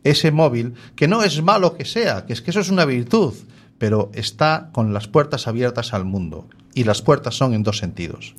Ese 0.04 0.32
móvil, 0.32 0.74
que 0.96 1.08
no 1.08 1.22
es 1.22 1.42
malo 1.44 1.76
que 1.76 1.86
sea, 1.86 2.26
que 2.26 2.34
es 2.34 2.42
que 2.42 2.50
eso 2.50 2.60
es 2.60 2.70
una 2.72 2.86
virtud, 2.86 3.36
pero 3.78 4.10
está 4.14 4.70
con 4.72 4.94
las 4.94 5.08
puertas 5.08 5.48
abiertas 5.48 5.94
al 5.94 6.06
mundo. 6.06 6.48
Y 6.74 6.86
las 6.86 7.04
puertas 7.04 7.36
son 7.36 7.54
en 7.54 7.62
dos 7.62 7.78
sentidos. 7.78 8.34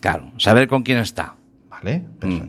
Claro, 0.00 0.32
saber 0.38 0.68
con 0.68 0.82
quién 0.82 0.98
está. 0.98 1.34
¿Vale? 1.68 2.04
Mm. 2.22 2.48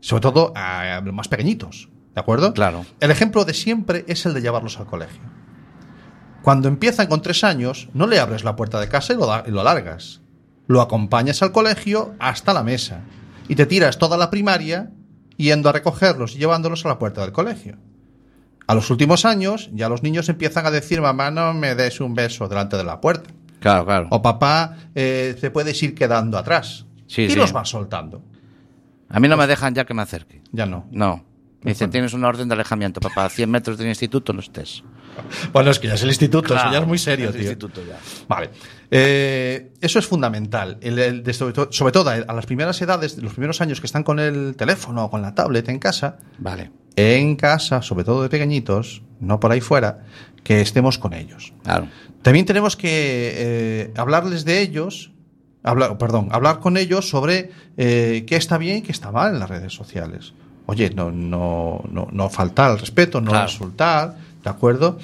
Sobre 0.00 0.22
todo 0.22 0.52
a 0.54 1.02
los 1.04 1.12
más 1.12 1.28
pequeñitos. 1.28 1.89
¿De 2.14 2.20
acuerdo? 2.20 2.52
Claro. 2.54 2.84
El 3.00 3.10
ejemplo 3.10 3.44
de 3.44 3.54
siempre 3.54 4.04
es 4.08 4.26
el 4.26 4.34
de 4.34 4.40
llevarlos 4.42 4.78
al 4.78 4.86
colegio. 4.86 5.20
Cuando 6.42 6.68
empiezan 6.68 7.06
con 7.06 7.22
tres 7.22 7.44
años, 7.44 7.88
no 7.92 8.06
le 8.06 8.18
abres 8.18 8.44
la 8.44 8.56
puerta 8.56 8.80
de 8.80 8.88
casa 8.88 9.12
y 9.12 9.16
lo, 9.16 9.26
da- 9.26 9.44
y 9.46 9.50
lo 9.50 9.62
largas. 9.62 10.20
Lo 10.66 10.80
acompañas 10.80 11.42
al 11.42 11.52
colegio 11.52 12.14
hasta 12.18 12.54
la 12.54 12.62
mesa. 12.62 13.02
Y 13.48 13.56
te 13.56 13.66
tiras 13.66 13.98
toda 13.98 14.16
la 14.16 14.30
primaria 14.30 14.90
yendo 15.36 15.68
a 15.68 15.72
recogerlos 15.72 16.34
y 16.34 16.38
llevándolos 16.38 16.84
a 16.84 16.88
la 16.88 16.98
puerta 16.98 17.20
del 17.22 17.32
colegio. 17.32 17.76
A 18.66 18.74
los 18.74 18.88
últimos 18.90 19.24
años, 19.24 19.68
ya 19.72 19.88
los 19.88 20.02
niños 20.02 20.28
empiezan 20.28 20.64
a 20.64 20.70
decir, 20.70 21.00
mamá, 21.00 21.30
no 21.30 21.52
me 21.54 21.74
des 21.74 22.00
un 22.00 22.14
beso 22.14 22.46
delante 22.48 22.76
de 22.76 22.84
la 22.84 23.00
puerta. 23.00 23.30
Claro, 23.58 23.84
claro. 23.84 24.06
O 24.10 24.22
papá, 24.22 24.76
eh, 24.94 25.36
te 25.40 25.50
puedes 25.50 25.82
ir 25.82 25.94
quedando 25.94 26.38
atrás. 26.38 26.86
Sí, 27.06 27.22
y 27.22 27.30
sí. 27.30 27.36
los 27.36 27.52
vas 27.52 27.68
soltando. 27.68 28.22
A 29.08 29.18
mí 29.18 29.26
no 29.28 29.36
me 29.36 29.46
dejan 29.48 29.74
ya 29.74 29.84
que 29.84 29.92
me 29.92 30.02
acerque. 30.02 30.40
Ya 30.52 30.66
no. 30.66 30.86
No. 30.92 31.24
Me 31.62 31.72
dicen, 31.72 31.90
tienes 31.90 32.14
una 32.14 32.28
orden 32.28 32.48
de 32.48 32.54
alejamiento, 32.54 33.00
papá. 33.00 33.26
A 33.26 33.28
100 33.28 33.50
metros 33.50 33.76
del 33.76 33.88
instituto 33.88 34.32
no 34.32 34.40
estés. 34.40 34.82
Bueno, 35.52 35.70
es 35.70 35.78
que 35.78 35.88
ya 35.88 35.94
es 35.94 36.02
el 36.02 36.08
instituto, 36.08 36.46
eso 36.54 36.54
Claro, 36.54 36.72
ya 36.72 36.78
es 36.78 36.86
muy 36.86 36.96
serio, 36.96 37.28
es 37.28 37.34
el 37.34 37.40
tío. 37.40 37.50
instituto 37.50 37.82
ya. 37.86 37.98
Vale. 38.28 38.50
Eh, 38.90 39.72
eso 39.80 39.98
es 39.98 40.06
fundamental. 40.06 40.78
El- 40.80 40.98
el 40.98 41.22
de- 41.22 41.32
sobre, 41.34 41.52
to- 41.52 41.68
sobre 41.70 41.92
todo 41.92 42.08
a 42.10 42.14
a 42.14 42.32
las 42.32 42.46
primeras 42.46 42.80
edades, 42.80 43.18
los 43.18 43.32
primeros 43.32 43.60
años 43.60 43.80
que 43.80 43.86
están 43.86 44.02
con 44.02 44.18
el 44.18 44.54
teléfono 44.56 45.04
o 45.04 45.10
con 45.10 45.20
la 45.20 45.34
tablet 45.34 45.68
en 45.68 45.78
casa, 45.78 46.18
Vale. 46.38 46.70
en 46.96 47.36
casa, 47.36 47.82
sobre 47.82 48.04
todo 48.04 48.22
de 48.22 48.28
pequeñitos, 48.30 49.02
no 49.20 49.38
por 49.40 49.52
ahí 49.52 49.60
fuera, 49.60 50.04
que 50.42 50.60
estemos 50.62 50.96
con 50.98 51.12
ellos. 51.12 51.52
Claro. 51.64 51.88
También 52.22 52.46
tenemos 52.46 52.76
que 52.76 52.88
eh, 53.34 53.92
hablarles 53.96 54.44
de 54.44 54.60
ellos, 54.62 55.12
hablar, 55.62 55.98
perdón, 55.98 56.28
hablar 56.32 56.60
con 56.60 56.76
ellos 56.78 57.08
sobre 57.10 57.50
eh, 57.76 58.24
qué 58.26 58.36
está 58.36 58.56
bien 58.58 58.78
y 58.78 58.82
qué 58.82 58.92
está 58.92 59.12
mal 59.12 59.34
en 59.34 59.40
las 59.40 59.50
redes 59.50 59.74
sociales. 59.74 60.32
Oye, 60.70 60.90
no, 60.94 61.10
no, 61.10 61.82
no, 61.90 62.08
no 62.12 62.30
faltar 62.30 62.70
al 62.70 62.78
respeto, 62.78 63.20
no 63.20 63.32
Claro. 63.32 63.50
insultar, 63.50 64.16
¿de 64.42 64.50
acuerdo? 64.50 64.98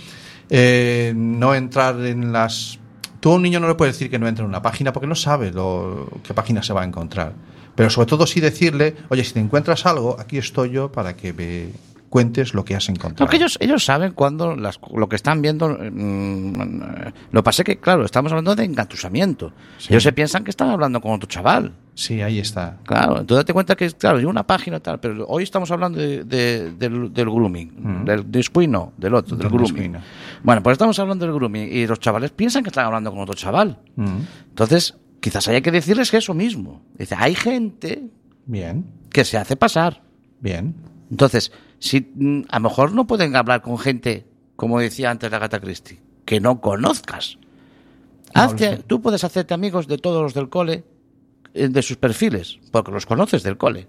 Eh, 0.49 1.13
no 1.17 1.55
entrar 1.55 1.99
en 2.07 2.33
las... 2.33 2.79
Tú 3.21 3.33
a 3.33 3.35
un 3.35 3.43
niño 3.43 3.59
no 3.59 3.67
le 3.67 3.75
puedes 3.75 3.95
decir 3.97 4.09
que 4.11 4.19
no 4.19 4.29
entre 4.29 4.45
en 4.45 4.49
una 4.49 4.63
página 4.63 4.93
porque 4.93 5.09
no 5.09 5.17
sabe 5.17 5.51
lo, 5.51 6.09
qué 6.23 6.35
página 6.35 6.63
se 6.63 6.73
va 6.73 6.83
a 6.83 6.85
encontrar. 6.85 7.33
Pero 7.75 7.91
sobre 7.91 8.07
todo 8.07 8.27
sí 8.27 8.41
decirle, 8.41 8.95
oye, 9.09 9.25
si 9.25 9.35
te 9.35 9.41
encuentras 9.41 9.85
algo, 9.87 10.17
aquí 10.21 10.39
estoy 10.39 10.71
yo 10.71 10.93
para 10.93 11.17
que 11.17 11.33
me 11.33 11.71
cuentes 12.09 12.55
lo 12.55 12.65
que 12.65 12.77
has 12.77 12.89
encontrado. 12.89 13.25
Aunque 13.25 13.37
ellos, 13.37 13.59
ellos 13.61 13.85
saben 13.85 14.13
cuando 14.13 14.55
las, 14.55 14.79
lo 14.95 15.09
que 15.09 15.17
están 15.17 15.43
viendo. 15.43 15.69
mm, 15.69 16.53
lo 17.33 17.41
que 17.41 17.45
pasa 17.45 17.63
es 17.63 17.67
que, 17.67 17.79
claro, 17.79 18.05
estamos 18.05 18.31
hablando 18.31 18.55
de 18.55 18.65
engatusamiento. 18.65 19.53
Sí. 19.79 19.89
Ellos 19.91 20.05
se 20.05 20.13
piensan 20.13 20.45
que 20.45 20.51
están 20.51 20.71
hablando 20.71 21.01
con 21.01 21.13
otro 21.13 21.29
chaval. 21.29 21.73
Sí, 21.99 22.21
ahí 22.21 22.39
está. 22.39 22.77
Claro, 22.85 23.21
entonces 23.21 23.39
date 23.43 23.55
cuenta 23.55 23.75
que, 23.75 23.91
claro, 23.91 24.21
yo 24.21 24.29
una 24.29 24.47
página 24.47 24.81
tal, 24.81 25.01
pero 25.01 25.25
hoy 25.29 25.43
estamos 25.45 25.71
hablando 25.71 25.99
de- 25.99 26.25
de- 26.25 26.73
del, 26.73 27.11
del 27.11 27.25
grooming, 27.31 28.05
del 28.05 28.31
después 28.31 28.69
no, 28.69 28.93
del 28.99 29.15
otro, 29.15 29.35
del, 29.35 29.49
Del 29.49 29.59
grooming. 29.59 29.97
Bueno, 30.43 30.63
pues 30.63 30.73
estamos 30.75 30.99
hablando 30.99 31.25
del 31.25 31.35
grooming 31.35 31.69
y 31.73 31.87
los 31.87 31.99
chavales 31.99 32.33
piensan 32.33 32.63
que 32.63 32.69
están 32.69 32.85
hablando 32.85 33.11
con 33.11 33.21
otro 33.21 33.35
chaval. 33.35 33.79
Entonces, 33.97 34.95
quizás 35.21 35.49
haya 35.49 35.63
que 35.63 35.71
decirles 35.71 36.11
que 36.11 36.19
eso 36.19 36.35
mismo. 36.35 36.83
Dice, 36.99 37.15
hay 37.19 37.35
gente 37.35 38.11
Bien, 38.45 38.85
que 39.11 39.25
se 39.25 39.39
hace 39.39 39.57
pasar. 39.57 40.03
bien. 40.41 40.75
Entonces, 41.11 41.51
si 41.79 42.13
mm, 42.15 42.43
a 42.51 42.59
lo 42.59 42.69
mejor 42.69 42.93
no 42.93 43.07
pueden 43.07 43.35
hablar 43.37 43.63
con 43.63 43.79
gente, 43.79 44.27
como 44.55 44.79
decía 44.81 45.11
antes 45.11 45.31
la 45.31 45.39
gata 45.39 45.61
Christie, 45.61 46.01
que 46.27 46.41
no 46.41 46.61
conozcas. 46.61 47.39
No, 48.35 48.43
Hazte- 48.43 48.83
tú 48.87 49.01
puedes 49.01 49.25
hacerte 49.25 49.55
amigos 49.55 49.87
de 49.87 49.97
todos 49.97 50.21
los 50.23 50.35
del 50.35 50.51
cole, 50.51 50.85
de 51.57 51.83
sus 51.83 51.97
perfiles, 51.97 52.59
porque 52.71 52.93
los 52.93 53.07
conoces 53.07 53.43
del 53.43 53.57
cole. 53.57 53.89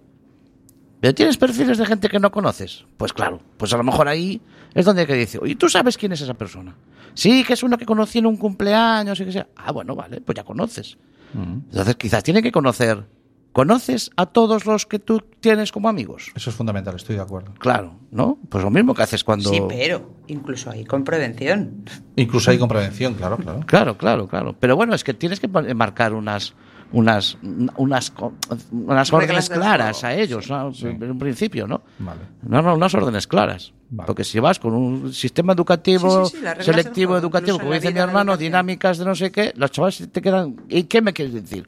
Pero 1.00 1.14
tienes 1.14 1.38
perfiles 1.38 1.78
de 1.78 1.86
gente 1.86 2.10
que 2.10 2.20
no 2.20 2.32
conoces. 2.32 2.86
Pues 2.98 3.14
claro, 3.14 3.40
pues 3.58 3.72
a 3.74 3.78
lo 3.78 3.84
mejor 3.84 4.08
ahí 4.08 4.42
es 4.74 4.86
donde 4.86 5.02
hay 5.02 5.08
que 5.08 5.16
decir, 5.16 5.40
oye, 5.44 5.56
¿tú 5.56 5.70
sabes 5.70 5.98
quién 5.98 6.12
es 6.12 6.22
esa 6.22 6.34
persona? 6.34 6.76
Sí, 7.14 7.44
que 7.44 7.54
es 7.54 7.64
uno 7.64 7.78
que 7.78 7.86
conocí 7.86 8.20
en 8.20 8.26
un 8.26 8.38
cumpleaños 8.38 9.20
y 9.20 9.26
que 9.26 9.32
sea. 9.32 9.48
Ah, 9.56 9.72
bueno, 9.72 9.96
vale, 9.96 10.22
pues 10.22 10.36
ya 10.36 10.44
conoces. 10.44 10.98
Entonces 11.36 11.96
quizás 11.96 12.24
tiene 12.24 12.42
que 12.42 12.52
conocer. 12.52 13.06
¿Conoces 13.52 14.12
a 14.16 14.28
todos 14.28 14.68
los 14.68 14.86
que 14.86 15.00
tú 15.00 15.24
tienes 15.40 15.72
como 15.72 15.90
amigos? 15.90 16.32
Eso 16.36 16.52
es 16.52 16.56
fundamental, 16.56 16.96
estoy 16.96 17.16
de 17.16 17.24
acuerdo. 17.24 17.56
Claro, 17.58 17.96
¿no? 18.12 18.38
Pues 18.50 18.64
lo 18.64 18.70
mismo 18.70 18.94
que 18.94 19.02
haces 19.02 19.24
cuando... 19.24 19.50
Sí, 19.50 19.60
pero 19.68 20.12
incluso 20.28 20.70
ahí 20.70 20.86
con 20.86 21.04
prevención. 21.04 21.84
Incluso 22.16 22.52
ahí 22.52 22.60
con 22.60 22.70
prevención, 22.70 23.16
claro, 23.16 23.38
claro. 23.38 23.62
Claro, 23.66 23.98
claro, 23.98 24.28
claro. 24.28 24.56
Pero 24.60 24.76
bueno, 24.76 24.94
es 24.94 25.04
que 25.04 25.16
tienes 25.16 25.40
que 25.40 25.48
marcar 25.48 26.14
unas, 26.14 26.54
unas, 26.92 27.38
unas, 27.76 28.12
co- 28.12 28.34
unas 28.72 29.12
órdenes 29.14 29.50
claras 29.50 30.04
a 30.04 30.14
ellos, 30.14 30.50
¿no? 30.50 30.72
en 30.82 31.12
un 31.12 31.20
principio, 31.20 31.68
¿no? 31.68 31.82
Vale. 32.00 32.20
No, 32.44 32.62
no, 32.62 32.76
unas 32.76 32.94
órdenes 32.94 33.28
claras. 33.28 33.74
Vale. 33.90 34.06
Porque 34.08 34.24
si 34.24 34.40
vas 34.40 34.60
con 34.60 34.74
un 34.74 35.14
sistema 35.14 35.54
educativo, 35.54 36.26
Sí, 36.26 36.38
sí, 36.38 36.44
sí, 36.58 36.64
selectivo 36.64 37.12
juego, 37.14 37.20
educativo, 37.26 37.60
como 37.60 37.74
dice 37.74 37.92
mi 37.94 38.00
hermano, 38.00 38.36
dinámicas 38.38 38.98
de 38.98 39.06
no 39.06 39.16
sé 39.16 39.32
qué, 39.32 39.54
los 39.56 39.72
chavales 39.72 40.08
te 40.12 40.22
quedan. 40.22 40.56
¿Y 40.70 40.84
qué 40.84 41.02
me 41.02 41.14
quieres 41.14 41.34
decir? 41.34 41.68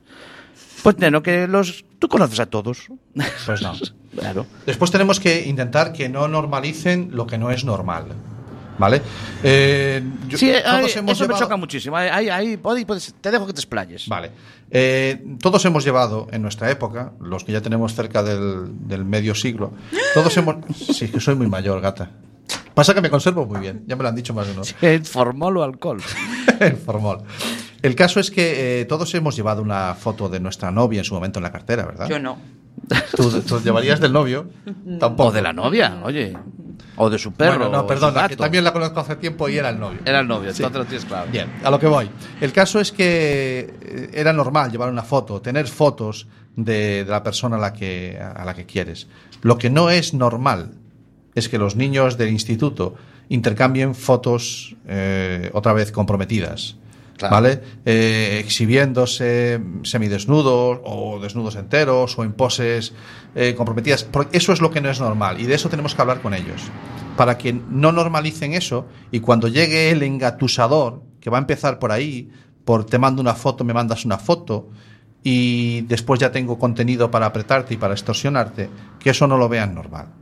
Pues, 0.83 0.97
neno, 0.97 1.21
que 1.21 1.47
los. 1.47 1.83
Tú 1.99 2.07
conoces 2.07 2.39
a 2.39 2.45
todos. 2.45 2.87
Pues 3.45 3.61
no. 3.61 3.73
claro. 4.17 4.45
Después 4.65 4.91
tenemos 4.91 5.19
que 5.19 5.45
intentar 5.47 5.91
que 5.93 6.07
no 6.09 6.27
normalicen 6.29 7.09
lo 7.13 7.27
que 7.27 7.37
no 7.37 7.51
es 7.51 7.65
normal. 7.65 8.05
¿Vale? 8.79 9.01
Eh, 9.43 10.01
yo- 10.27 10.37
Sí, 10.37 10.47
todos 10.51 10.63
ay, 10.65 10.79
hemos 10.79 10.91
eso 10.91 11.03
me 11.03 11.13
llevado- 11.13 11.39
choca 11.39 11.57
muchísimo. 11.57 11.97
Ahí, 11.97 12.09
ahí, 12.09 12.29
ahí, 12.29 12.57
puedes- 12.57 12.85
puedes- 12.85 13.13
te 13.21 13.29
dejo 13.29 13.45
que 13.45 13.53
te 13.53 13.59
explayes. 13.59 14.07
Vale. 14.07 14.31
Eh, 14.71 15.21
todos 15.41 15.63
hemos 15.65 15.83
llevado 15.83 16.27
en 16.31 16.41
nuestra 16.41 16.71
época, 16.71 17.11
los 17.19 17.43
que 17.43 17.51
ya 17.51 17.61
tenemos 17.61 17.93
cerca 17.93 18.23
del, 18.23 18.87
del 18.87 19.03
medio 19.05 19.35
siglo, 19.35 19.73
todos 20.13 20.35
hemos. 20.37 20.55
Sí, 20.75 21.05
es 21.05 21.11
que 21.11 21.19
soy 21.19 21.35
muy 21.35 21.47
mayor, 21.47 21.81
gata. 21.81 22.09
Pasa 22.73 22.93
que 22.93 23.01
me 23.01 23.09
conservo 23.09 23.45
muy 23.45 23.59
bien, 23.59 23.83
ya 23.87 23.95
me 23.97 24.03
lo 24.03 24.09
han 24.09 24.15
dicho 24.15 24.33
más 24.33 24.47
de 24.47 24.53
uno. 24.53 24.61
En 24.81 25.03
formol 25.05 25.57
o 25.57 25.63
alcohol. 25.63 26.01
El 26.61 26.77
formol. 26.77 27.19
El 27.81 27.95
caso 27.95 28.19
es 28.19 28.31
que 28.31 28.81
eh, 28.81 28.85
todos 28.85 29.13
hemos 29.15 29.35
llevado 29.35 29.61
una 29.61 29.93
foto 29.95 30.29
de 30.29 30.39
nuestra 30.39 30.71
novia 30.71 30.99
en 30.99 31.05
su 31.05 31.13
momento 31.13 31.39
en 31.39 31.43
la 31.43 31.51
cartera, 31.51 31.85
¿verdad? 31.85 32.07
Yo 32.09 32.19
no. 32.19 32.37
¿Tú, 33.15 33.41
tú 33.41 33.59
llevarías 33.61 33.99
del 33.99 34.13
novio? 34.13 34.49
Tampoco. 34.99 35.29
O 35.29 35.31
de 35.33 35.41
la 35.41 35.51
novia, 35.53 35.99
oye. 36.03 36.37
O 36.95 37.09
de 37.09 37.17
su 37.17 37.31
perro. 37.33 37.57
Bueno, 37.57 37.71
no, 37.71 37.81
su 37.81 37.87
perdona, 37.87 38.27
que 38.27 38.35
también 38.35 38.63
la 38.63 38.73
conozco 38.73 38.99
hace 38.99 39.15
tiempo 39.15 39.47
y 39.49 39.57
era 39.57 39.69
el 39.69 39.79
novio. 39.79 39.99
Era 40.05 40.19
el 40.19 40.27
novio, 40.27 40.53
Sí. 40.53 40.63
entonces 40.63 40.79
lo 40.79 40.85
tienes 40.85 41.05
claro. 41.05 41.31
Bien, 41.31 41.49
a 41.63 41.69
lo 41.71 41.79
que 41.79 41.87
voy. 41.87 42.09
El 42.41 42.51
caso 42.51 42.79
es 42.79 42.91
que 42.91 43.73
eh, 43.81 44.09
era 44.13 44.33
normal 44.33 44.71
llevar 44.71 44.89
una 44.89 45.03
foto, 45.03 45.41
tener 45.41 45.67
fotos 45.67 46.27
de, 46.55 47.03
de 47.05 47.09
la 47.11 47.23
persona 47.23 47.55
a 47.55 47.59
la, 47.59 47.73
que, 47.73 48.19
a 48.19 48.43
la 48.43 48.53
que 48.53 48.65
quieres. 48.65 49.07
Lo 49.41 49.57
que 49.57 49.69
no 49.69 49.89
es 49.89 50.13
normal 50.13 50.71
es 51.35 51.47
que 51.47 51.57
los 51.57 51.75
niños 51.75 52.17
del 52.17 52.29
instituto 52.29 52.95
intercambien 53.29 53.95
fotos 53.95 54.75
eh, 54.87 55.49
otra 55.53 55.71
vez 55.73 55.91
comprometidas. 55.91 56.75
¿Vale? 57.19 57.61
Eh, 57.85 58.41
exhibiéndose 58.43 59.59
semidesnudos 59.83 60.79
o 60.83 61.19
desnudos 61.19 61.55
enteros 61.55 62.17
o 62.17 62.23
en 62.23 62.33
poses 62.33 62.93
eh, 63.35 63.55
comprometidas. 63.55 64.07
Eso 64.31 64.53
es 64.53 64.61
lo 64.61 64.71
que 64.71 64.81
no 64.81 64.89
es 64.89 64.99
normal 64.99 65.41
y 65.41 65.45
de 65.45 65.55
eso 65.55 65.69
tenemos 65.69 65.95
que 65.95 66.01
hablar 66.01 66.21
con 66.21 66.33
ellos. 66.33 66.61
Para 67.17 67.37
que 67.37 67.53
no 67.53 67.91
normalicen 67.91 68.53
eso 68.53 68.85
y 69.11 69.19
cuando 69.19 69.47
llegue 69.47 69.91
el 69.91 70.03
engatusador, 70.03 71.03
que 71.19 71.29
va 71.29 71.37
a 71.37 71.41
empezar 71.41 71.79
por 71.79 71.91
ahí, 71.91 72.29
por 72.63 72.85
te 72.85 72.99
mando 72.99 73.21
una 73.21 73.35
foto, 73.35 73.63
me 73.63 73.73
mandas 73.73 74.05
una 74.05 74.17
foto 74.17 74.69
y 75.23 75.81
después 75.81 76.19
ya 76.19 76.31
tengo 76.31 76.57
contenido 76.57 77.11
para 77.11 77.25
apretarte 77.25 77.73
y 77.73 77.77
para 77.77 77.93
extorsionarte, 77.93 78.69
que 78.99 79.09
eso 79.09 79.27
no 79.27 79.37
lo 79.37 79.49
vean 79.49 79.75
normal. 79.75 80.18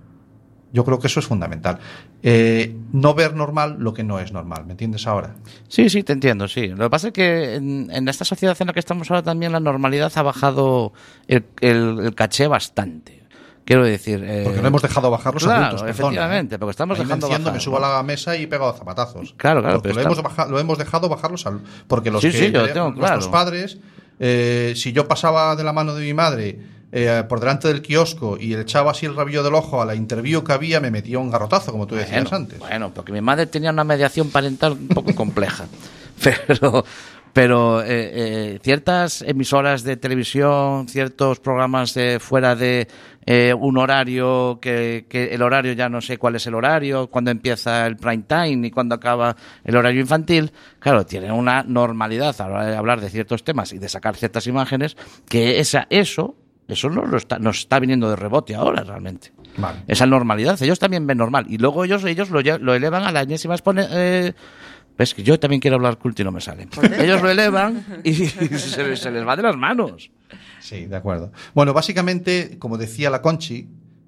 Yo 0.77 0.85
creo 0.85 0.99
que 0.99 1.07
eso 1.07 1.19
es 1.19 1.25
fundamental. 1.25 1.79
Eh, 2.21 2.75
no 2.93 3.15
ver 3.15 3.33
normal 3.35 3.77
lo 3.79 3.95
que 3.95 4.03
no 4.03 4.19
es 4.19 4.31
normal, 4.31 4.65
¿me 4.67 4.73
entiendes 4.73 5.07
ahora? 5.07 5.33
Sí, 5.67 5.89
sí, 5.89 6.03
te 6.03 6.13
entiendo, 6.13 6.47
sí. 6.47 6.67
Lo 6.67 6.83
que 6.85 6.89
pasa 6.91 7.07
es 7.07 7.13
que 7.13 7.55
en, 7.55 7.89
en 7.91 8.07
esta 8.07 8.23
sociedad 8.25 8.55
en 8.59 8.67
la 8.67 8.73
que 8.73 8.79
estamos 8.79 9.09
ahora 9.09 9.23
también 9.23 9.51
la 9.51 9.59
normalidad 9.59 10.11
ha 10.15 10.21
bajado 10.21 10.93
el, 11.27 11.45
el- 11.61 11.99
el 12.05 12.13
caché 12.13 12.45
bastante. 12.47 13.23
Quiero 13.65 13.83
decir... 13.85 14.23
eh, 14.23 14.43
Porque 14.45 14.61
no 14.61 14.67
hemos 14.67 14.83
dejado 14.83 15.09
bajar 15.09 15.33
los 15.33 15.43
claro, 15.43 15.57
adultos, 15.65 15.81
perdona, 15.81 15.91
efectivamente, 15.91 16.55
¿eh? 16.55 16.59
porque 16.59 16.71
estamos 16.71 16.95
Ahí 16.99 17.01
me 17.03 17.07
dejando 17.07 17.25
enciendo, 17.25 17.45
bajar, 17.49 17.57
me 17.57 17.63
subo 17.63 17.79
¿no? 17.79 17.85
a 17.87 17.93
la 17.97 18.03
mesa 18.03 18.37
y 18.37 18.43
he 18.43 18.47
pegado 18.47 18.71
zapatazos. 18.73 19.33
Claro, 19.35 19.61
claro, 19.61 19.81
Porque 19.81 19.89
pero 19.95 19.95
lo, 19.95 20.11
está- 20.11 20.21
hemos 20.21 20.37
baja- 20.37 20.45
lo 20.51 20.59
hemos 20.59 20.77
dejado 20.77 21.09
bajar 21.09 21.31
los 21.31 21.45
al- 21.47 21.61
Porque 21.87 22.11
los 22.11 22.21
Sí, 22.21 22.29
que 22.31 22.37
sí, 22.37 22.51
yo 22.51 22.63
eh, 22.65 22.69
tengo 22.69 22.91
nuestros 22.91 23.27
claro. 23.27 23.31
padres, 23.31 23.79
eh, 24.19 24.73
si 24.75 24.93
yo 24.93 25.07
pasaba 25.07 25.55
de 25.55 25.63
la 25.63 25.73
mano 25.73 25.95
de 25.95 26.05
mi 26.05 26.13
madre 26.13 26.59
eh, 26.91 27.23
por 27.27 27.39
delante 27.39 27.67
del 27.67 27.81
kiosco 27.81 28.37
y 28.39 28.55
echaba 28.55 28.91
así 28.91 29.05
el 29.05 29.15
rabillo 29.15 29.43
del 29.43 29.55
ojo 29.55 29.81
a 29.81 29.85
la 29.85 29.95
interview 29.95 30.43
que 30.43 30.53
había, 30.53 30.79
me 30.79 30.91
metía 30.91 31.19
un 31.19 31.29
garrotazo, 31.29 31.71
como 31.71 31.87
tú 31.87 31.95
decías 31.95 32.23
Bueno, 32.23 32.37
antes. 32.37 32.59
Bueno, 32.59 32.91
porque 32.93 33.11
mi 33.11 33.21
madre 33.21 33.45
tenía 33.47 33.71
una 33.71 33.83
mediación 33.83 34.29
parental 34.29 34.73
un 34.73 34.87
poco 34.89 35.13
compleja. 35.15 35.65
Pero, 36.47 36.83
pero 37.37 37.83
eh, 37.83 37.85
eh, 38.55 38.59
ciertas 38.63 39.21
emisoras 39.21 39.83
de 39.83 39.95
televisión, 39.97 40.87
ciertos 40.87 41.39
programas 41.39 41.93
de 41.93 42.19
fuera 42.19 42.55
de 42.55 42.87
eh, 43.27 43.53
un 43.53 43.77
horario, 43.77 44.57
que, 44.59 45.05
que 45.07 45.35
el 45.35 45.43
horario 45.43 45.73
ya 45.73 45.87
no 45.87 46.01
sé 46.01 46.17
cuál 46.17 46.37
es 46.37 46.47
el 46.47 46.55
horario, 46.55 47.11
cuándo 47.11 47.29
empieza 47.29 47.85
el 47.85 47.95
prime 47.97 48.23
time 48.27 48.67
y 48.67 48.71
cuándo 48.71 48.95
acaba 48.95 49.35
el 49.63 49.75
horario 49.75 50.01
infantil, 50.01 50.51
claro, 50.79 51.05
tienen 51.05 51.31
una 51.31 51.61
normalidad 51.61 52.35
a 52.41 52.47
la 52.47 52.55
hora 52.55 52.65
de 52.65 52.75
hablar 52.75 53.01
de 53.01 53.11
ciertos 53.11 53.43
temas 53.43 53.71
y 53.71 53.77
de 53.77 53.87
sacar 53.87 54.15
ciertas 54.15 54.47
imágenes, 54.47 54.97
que 55.29 55.59
esa, 55.59 55.85
eso, 55.91 56.35
eso 56.67 56.89
nos, 56.89 57.09
lo 57.09 57.17
está, 57.17 57.39
nos 57.39 57.59
está 57.59 57.79
viniendo 57.79 58.09
de 58.09 58.15
rebote 58.15 58.55
ahora 58.55 58.83
realmente 58.83 59.31
Vale. 59.57 59.79
esa 59.87 60.05
normalidad. 60.05 60.61
Ellos 60.61 60.79
también 60.79 61.07
ven 61.07 61.17
normal. 61.17 61.45
Y 61.49 61.57
luego 61.57 61.83
ellos, 61.85 62.03
ellos 62.03 62.29
lo, 62.29 62.39
elevan 62.39 63.03
a 63.03 63.11
la 63.11 63.21
enésima 63.21 63.55
eh, 63.77 64.33
Ves 64.97 65.13
que 65.13 65.23
yo 65.23 65.39
también 65.39 65.59
quiero 65.61 65.75
hablar 65.75 65.97
culto 65.97 66.21
y 66.21 66.25
no 66.25 66.31
me 66.31 66.41
sale. 66.41 66.67
Ellos 66.97 67.21
lo 67.21 67.29
elevan 67.29 68.01
y 68.03 68.13
se, 68.25 68.95
se 68.97 69.11
les 69.11 69.27
va 69.27 69.35
de 69.35 69.43
las 69.43 69.55
manos. 69.55 70.11
Sí, 70.59 70.85
de 70.85 70.95
acuerdo. 70.95 71.31
Bueno, 71.53 71.73
básicamente, 71.73 72.57
como 72.59 72.77
decía 72.77 73.09
la 73.09 73.21
Conchi, 73.21 73.67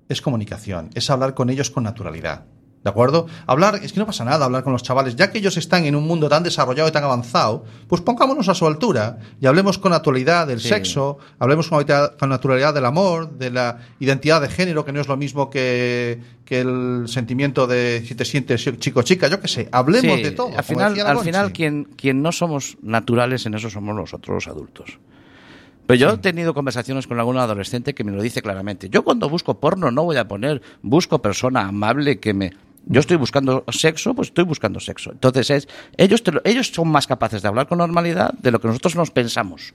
es 0.09 0.21
comunicación, 0.21 0.89
es 0.95 1.09
hablar 1.09 1.35
con 1.35 1.49
ellos 1.49 1.69
con 1.69 1.83
naturalidad. 1.83 2.45
¿De 2.81 2.89
acuerdo? 2.89 3.27
Hablar, 3.45 3.81
es 3.83 3.91
que 3.91 3.99
no 3.99 4.05
pasa 4.05 4.23
nada 4.23 4.45
hablar 4.45 4.63
con 4.63 4.71
los 4.71 4.83
chavales, 4.83 5.17
ya 5.17 5.29
que 5.29 5.39
ellos 5.39 5.57
están 5.57 5.83
en 5.83 5.97
un 5.97 6.07
mundo 6.07 6.29
tan 6.29 6.43
desarrollado 6.43 6.87
y 6.87 6.91
tan 6.93 7.03
avanzado, 7.03 7.65
pues 7.89 8.01
pongámonos 8.01 8.47
a 8.47 8.53
su 8.55 8.65
altura 8.65 9.17
y 9.41 9.47
hablemos 9.47 9.77
con 9.77 9.91
naturalidad 9.91 10.47
del 10.47 10.61
Sí. 10.61 10.69
sexo, 10.69 11.17
hablemos 11.39 11.67
con, 11.67 11.77
naturalidad- 11.79 12.17
con 12.17 12.29
naturalidad 12.29 12.73
del 12.73 12.85
amor, 12.85 13.31
de 13.37 13.51
la 13.51 13.79
identidad 13.99 14.39
de 14.39 14.47
género, 14.47 14.85
que 14.85 14.93
no 14.93 15.01
es 15.01 15.09
lo 15.09 15.17
mismo 15.17 15.49
que, 15.49 16.21
que 16.45 16.61
el 16.61 17.03
sentimiento 17.07 17.67
de 17.67 18.01
si 18.07 18.15
te 18.15 18.23
sientes 18.23 18.63
chico 18.79 19.01
o 19.01 19.03
chica, 19.03 19.27
yo 19.27 19.41
qué 19.41 19.49
sé, 19.49 19.67
hablemos 19.73 20.15
Sí, 20.17 20.23
de 20.23 20.31
todo. 20.31 20.57
Al 20.57 20.63
final, 20.63 20.97
al 21.01 21.19
final 21.19 21.51
quien, 21.51 21.83
quien 21.97 22.21
no 22.21 22.31
somos 22.31 22.77
naturales 22.81 23.45
en 23.45 23.55
eso 23.55 23.69
somos 23.69 23.93
nosotros 23.93 24.45
los 24.45 24.47
adultos. 24.47 24.99
Pero 25.85 25.97
yo 25.99 26.09
he 26.11 26.17
tenido 26.19 26.53
conversaciones 26.53 27.07
con 27.07 27.19
algún 27.19 27.37
adolescente 27.37 27.93
que 27.93 28.03
me 28.05 28.11
lo 28.13 28.21
dice 28.21 28.41
claramente. 28.41 28.89
Yo 28.89 29.03
cuando 29.03 29.27
busco 29.27 29.59
porno 29.59 29.91
no 29.91 30.03
voy 30.05 30.15
a 30.17 30.27
poner 30.29 30.61
busco 30.81 31.21
persona 31.21 31.67
amable 31.67 32.19
que 32.21 32.33
me... 32.33 32.53
Yo 32.91 32.99
estoy 32.99 33.17
buscando 33.17 33.63
sexo, 33.69 34.13
pues 34.15 34.29
estoy 34.29 34.43
buscando 34.43 34.79
sexo. 34.79 35.11
Entonces 35.11 35.49
es, 35.51 35.67
ellos, 35.95 36.23
te 36.23 36.31
lo- 36.33 36.41
ellos 36.43 36.67
son 36.73 36.89
más 36.89 37.05
capaces 37.07 37.41
de 37.41 37.47
hablar 37.47 37.67
con 37.67 37.77
normalidad 37.77 38.33
de 38.33 38.51
lo 38.51 38.59
que 38.59 38.67
nosotros 38.67 38.95
nos 38.95 39.11
pensamos 39.11 39.73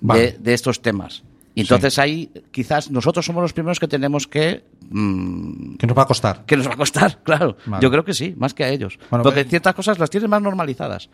Vale. 0.00 0.32
de, 0.32 0.38
de 0.38 0.54
estos 0.54 0.80
temas. 0.82 1.22
Y 1.54 1.60
entonces 1.60 2.00
ahí 2.00 2.32
quizás 2.50 2.90
nosotros 2.90 3.24
somos 3.24 3.40
los 3.42 3.52
primeros 3.52 3.78
que 3.78 3.86
tenemos 3.86 4.26
que 4.26 4.64
mm, 4.90 5.76
Que 5.76 5.86
nos 5.86 5.96
va 5.96 6.02
a 6.02 6.06
costar. 6.06 6.44
que 6.46 6.56
nos 6.56 6.66
va 6.66 6.72
a 6.72 6.76
costar, 6.76 7.18
claro. 7.24 7.56
Vale. 7.66 7.80
Yo 7.82 7.90
creo 7.92 8.04
que 8.04 8.12
sí, 8.14 8.34
más 8.36 8.54
que 8.54 8.64
a 8.64 8.70
ellos. 8.70 8.98
Bueno, 9.10 9.22
Porque 9.22 9.44
ciertas 9.44 9.74
cosas 9.74 9.98
las 10.00 10.10
tienen 10.10 10.30
más 10.30 10.42
normalizadas. 10.42 11.10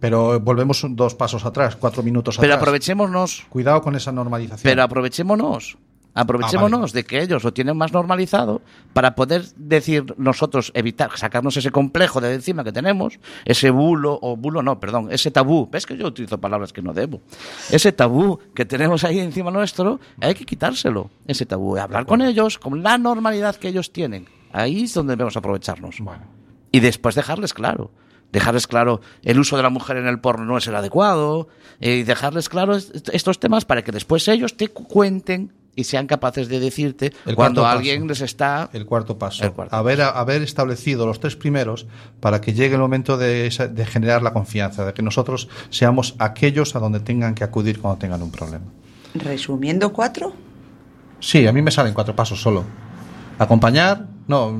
Pero 0.00 0.38
volvemos 0.40 0.84
dos 0.90 1.14
pasos 1.14 1.44
atrás, 1.44 1.76
cuatro 1.76 2.02
minutos 2.02 2.36
Pero 2.38 2.52
atrás. 2.54 2.62
aprovechémonos, 2.62 3.44
Cuidado 3.48 3.82
con 3.82 3.94
esa 3.96 4.10
normalización. 4.12 4.62
pero 4.62 4.82
aprovechémonos. 4.82 5.76
Aprovechémonos 6.14 6.92
de 6.92 7.04
que 7.04 7.20
ellos 7.22 7.42
lo 7.42 7.52
tienen 7.52 7.76
más 7.76 7.92
normalizado 7.92 8.62
para 8.92 9.14
poder 9.16 9.44
decir 9.56 10.14
nosotros, 10.16 10.70
evitar, 10.74 11.10
sacarnos 11.16 11.56
ese 11.56 11.70
complejo 11.72 12.20
de 12.20 12.32
encima 12.34 12.62
que 12.62 12.72
tenemos, 12.72 13.18
ese 13.44 13.70
bulo, 13.70 14.18
o 14.22 14.36
bulo 14.36 14.62
no, 14.62 14.78
perdón, 14.78 15.08
ese 15.10 15.30
tabú. 15.32 15.68
¿Ves 15.70 15.86
que 15.86 15.96
yo 15.96 16.06
utilizo 16.06 16.38
palabras 16.38 16.72
que 16.72 16.82
no 16.82 16.92
debo? 16.92 17.20
Ese 17.70 17.90
tabú 17.92 18.38
que 18.54 18.64
tenemos 18.64 19.02
ahí 19.04 19.18
encima 19.18 19.50
nuestro, 19.50 19.98
hay 20.20 20.34
que 20.34 20.44
quitárselo, 20.46 21.10
ese 21.26 21.46
tabú. 21.46 21.76
Hablar 21.76 22.06
con 22.06 22.22
ellos 22.22 22.58
con 22.58 22.82
la 22.82 22.96
normalidad 22.96 23.56
que 23.56 23.68
ellos 23.68 23.92
tienen. 23.92 24.28
Ahí 24.52 24.84
es 24.84 24.94
donde 24.94 25.14
debemos 25.14 25.36
aprovecharnos. 25.36 25.96
Bueno. 26.00 26.22
Y 26.70 26.78
después 26.80 27.16
dejarles 27.16 27.52
claro. 27.54 27.90
Dejarles 28.30 28.66
claro 28.66 29.00
el 29.22 29.38
uso 29.38 29.56
de 29.56 29.62
la 29.62 29.70
mujer 29.70 29.96
en 29.96 30.06
el 30.08 30.20
porno 30.20 30.44
no 30.44 30.58
es 30.58 30.66
el 30.68 30.74
adecuado. 30.76 31.48
eh, 31.80 31.96
Y 31.96 32.02
dejarles 32.04 32.48
claro 32.48 32.74
est- 32.76 33.08
estos 33.12 33.38
temas 33.40 33.64
para 33.64 33.82
que 33.82 33.92
después 33.92 34.26
ellos 34.28 34.56
te 34.56 34.68
cu- 34.68 34.86
cuenten 34.88 35.52
y 35.76 35.84
sean 35.84 36.06
capaces 36.06 36.48
de 36.48 36.60
decirte 36.60 37.12
El 37.26 37.34
cuando 37.36 37.62
cuarto 37.62 37.76
alguien 37.78 38.02
paso. 38.02 38.08
les 38.08 38.20
está. 38.20 38.70
El 38.72 38.86
cuarto 38.86 39.18
paso. 39.18 39.44
El 39.44 39.52
cuarto 39.52 39.74
haber, 39.74 40.00
haber 40.02 40.42
establecido 40.42 41.06
los 41.06 41.20
tres 41.20 41.36
primeros 41.36 41.86
para 42.20 42.40
que 42.40 42.52
llegue 42.52 42.74
el 42.74 42.80
momento 42.80 43.16
de, 43.16 43.46
esa- 43.46 43.68
de 43.68 43.84
generar 43.86 44.22
la 44.22 44.32
confianza, 44.32 44.84
de 44.84 44.94
que 44.94 45.02
nosotros 45.02 45.48
seamos 45.70 46.14
aquellos 46.18 46.76
a 46.76 46.78
donde 46.78 47.00
tengan 47.00 47.34
que 47.34 47.44
acudir 47.44 47.80
cuando 47.80 47.98
tengan 47.98 48.22
un 48.22 48.30
problema. 48.30 48.64
Resumiendo 49.14 49.92
cuatro, 49.92 50.32
Sí, 51.20 51.46
a 51.46 51.52
mí 51.52 51.62
me 51.62 51.70
salen 51.70 51.94
cuatro 51.94 52.14
pasos 52.14 52.42
solo. 52.42 52.64
Acompañar, 53.38 54.06
no, 54.28 54.54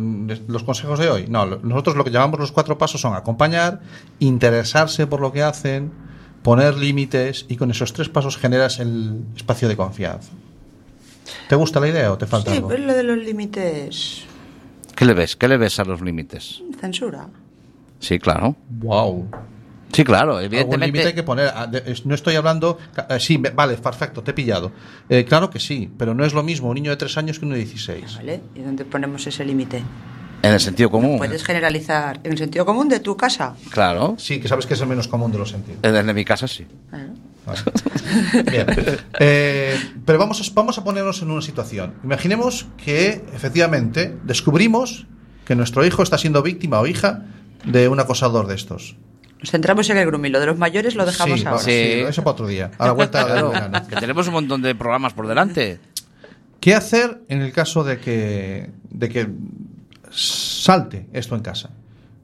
los 0.49 0.65
consejos 0.65 0.99
de 0.99 1.11
hoy. 1.11 1.27
No, 1.29 1.45
nosotros 1.45 1.95
lo 1.95 2.05
que 2.05 2.11
llamamos 2.11 2.41
los 2.41 2.53
cuatro 2.53 2.79
pasos 2.79 3.01
son 3.03 3.15
acompañar, 3.15 3.81
interesarse 4.19 5.07
por 5.07 5.21
lo 5.21 5.31
que 5.31 5.43
hacen, 5.43 5.93
poner 6.43 6.77
límites 6.77 7.45
y 7.49 7.57
con 7.57 7.71
esos 7.71 7.93
tres 7.93 8.09
pasos 8.09 8.37
generas 8.39 8.81
el 8.81 9.25
espacio 9.37 9.69
de 9.69 9.77
confianza. 9.77 10.31
¿Te 11.49 11.57
gusta 11.57 11.81
la 11.81 11.89
idea 11.89 12.13
o 12.13 12.19
te 12.19 12.27
falta 12.27 12.51
sí, 12.51 12.57
algo? 12.59 12.69
pues 12.69 12.81
lo 12.81 12.95
de 12.95 13.03
los 13.03 13.19
límites, 13.19 14.25
¿Qué 14.95 15.05
le 15.05 15.15
ves? 15.15 15.37
¿Qué 15.37 15.49
le 15.49 15.57
ves 15.57 15.79
a 15.81 15.85
los 15.85 16.01
límites? 16.01 16.63
censura. 16.81 17.29
Sí, 17.99 18.19
claro. 18.19 18.55
Wow. 18.69 19.29
Sí, 19.93 20.03
claro, 20.05 20.37
Algún 20.39 20.51
límite 20.51 20.65
hay 20.65 20.67
evidentemente. 20.81 21.15
que 21.15 21.23
poner. 21.23 21.49
Ah, 21.55 21.71
No 22.05 22.15
estoy 22.15 22.35
hablando. 22.35 22.79
eh, 23.09 23.21
sí, 23.21 23.37
vale, 23.39 23.77
perfecto, 23.77 24.23
te 24.23 24.33
he 24.33 24.35
pillado. 24.35 24.73
Eh, 25.09 25.25
claro 25.25 25.51
que 25.51 25.61
sí, 25.61 25.89
pero 25.97 26.15
no 26.15 26.25
es 26.25 26.35
lo 26.35 26.43
mismo 26.43 26.69
un 26.69 26.75
niño 26.75 26.91
de 26.91 26.97
3 26.97 27.17
años 27.19 27.39
que 27.39 27.45
uno 27.45 27.55
de 27.55 27.61
16. 27.61 28.17
¿Vale? 28.17 28.41
¿Y 28.57 28.61
dónde 28.61 28.85
ponemos 28.85 29.25
ese 29.27 29.45
límite? 29.45 29.83
En 30.43 30.53
el 30.53 30.61
sentido 30.61 30.91
común. 30.91 31.17
Puedes 31.19 31.43
generalizar 31.45 32.21
en 32.23 32.33
el 32.33 32.39
sentido 32.39 32.67
común 32.67 32.89
de 32.89 33.01
tu 33.01 33.17
casa. 33.17 33.55
Claro. 33.71 34.17
Sí, 34.19 34.41
que 34.41 34.49
sabes 34.49 34.67
que 34.67 34.75
es 34.75 34.81
el 34.81 34.89
menos 34.89 35.09
común 35.09 35.33
de 35.33 35.39
los 35.39 35.51
sentidos. 35.51 35.79
En 35.83 35.95
el 35.97 36.07
de 36.07 36.13
mi 36.13 36.25
casa 36.25 36.47
sí. 36.49 36.67
Vale. 37.47 37.61
Bien. 38.51 38.67
Eh, 39.21 39.79
pero 40.07 40.19
vamos 40.19 40.41
a, 40.41 40.55
vamos 40.55 40.79
a 40.79 40.85
ponernos 40.85 41.23
en 41.23 41.31
una 41.31 41.43
situación. 41.43 41.95
Imaginemos 42.03 42.67
que 42.83 43.25
efectivamente 43.35 44.17
descubrimos 44.25 45.07
que 45.45 45.55
nuestro 45.55 45.85
hijo 45.85 46.03
está 46.03 46.17
siendo 46.19 46.43
víctima 46.43 46.81
o 46.81 46.87
hija 46.87 47.25
de 47.65 47.89
un 47.89 48.01
acosador 48.01 48.47
de 48.47 48.55
estos. 48.55 48.97
Nos 49.41 49.51
centramos 49.51 49.91
en 49.91 49.99
el 49.99 50.07
grooming. 50.07 50.33
Lo 50.33 50.41
de 50.41 50.47
los 50.47 50.57
mayores 50.59 50.95
lo 50.95 51.05
dejamos 51.05 51.41
sí, 51.41 51.47
ahora. 51.47 51.59
sí, 51.63 51.71
eso 51.73 52.23
para 52.23 52.33
otro 52.33 52.47
día. 52.47 52.71
A 52.79 52.87
la 52.87 52.93
vuelta 52.93 53.19
del 53.19 53.27
Claro, 53.33 53.51
verano. 53.51 53.89
que 53.89 53.97
tenemos 53.97 54.27
un 54.27 54.33
montón 54.33 54.63
de 54.63 54.75
programas 54.75 55.13
por 55.13 55.27
delante. 55.29 55.81
¿Qué 56.61 56.75
hacer 56.75 57.21
en 57.29 57.43
el 57.43 57.53
caso 57.53 57.85
de 57.85 57.99
que, 57.99 58.71
de 58.89 59.09
que 59.11 59.29
salte 60.11 61.09
esto 61.13 61.35
en 61.35 61.43
casa? 61.43 61.71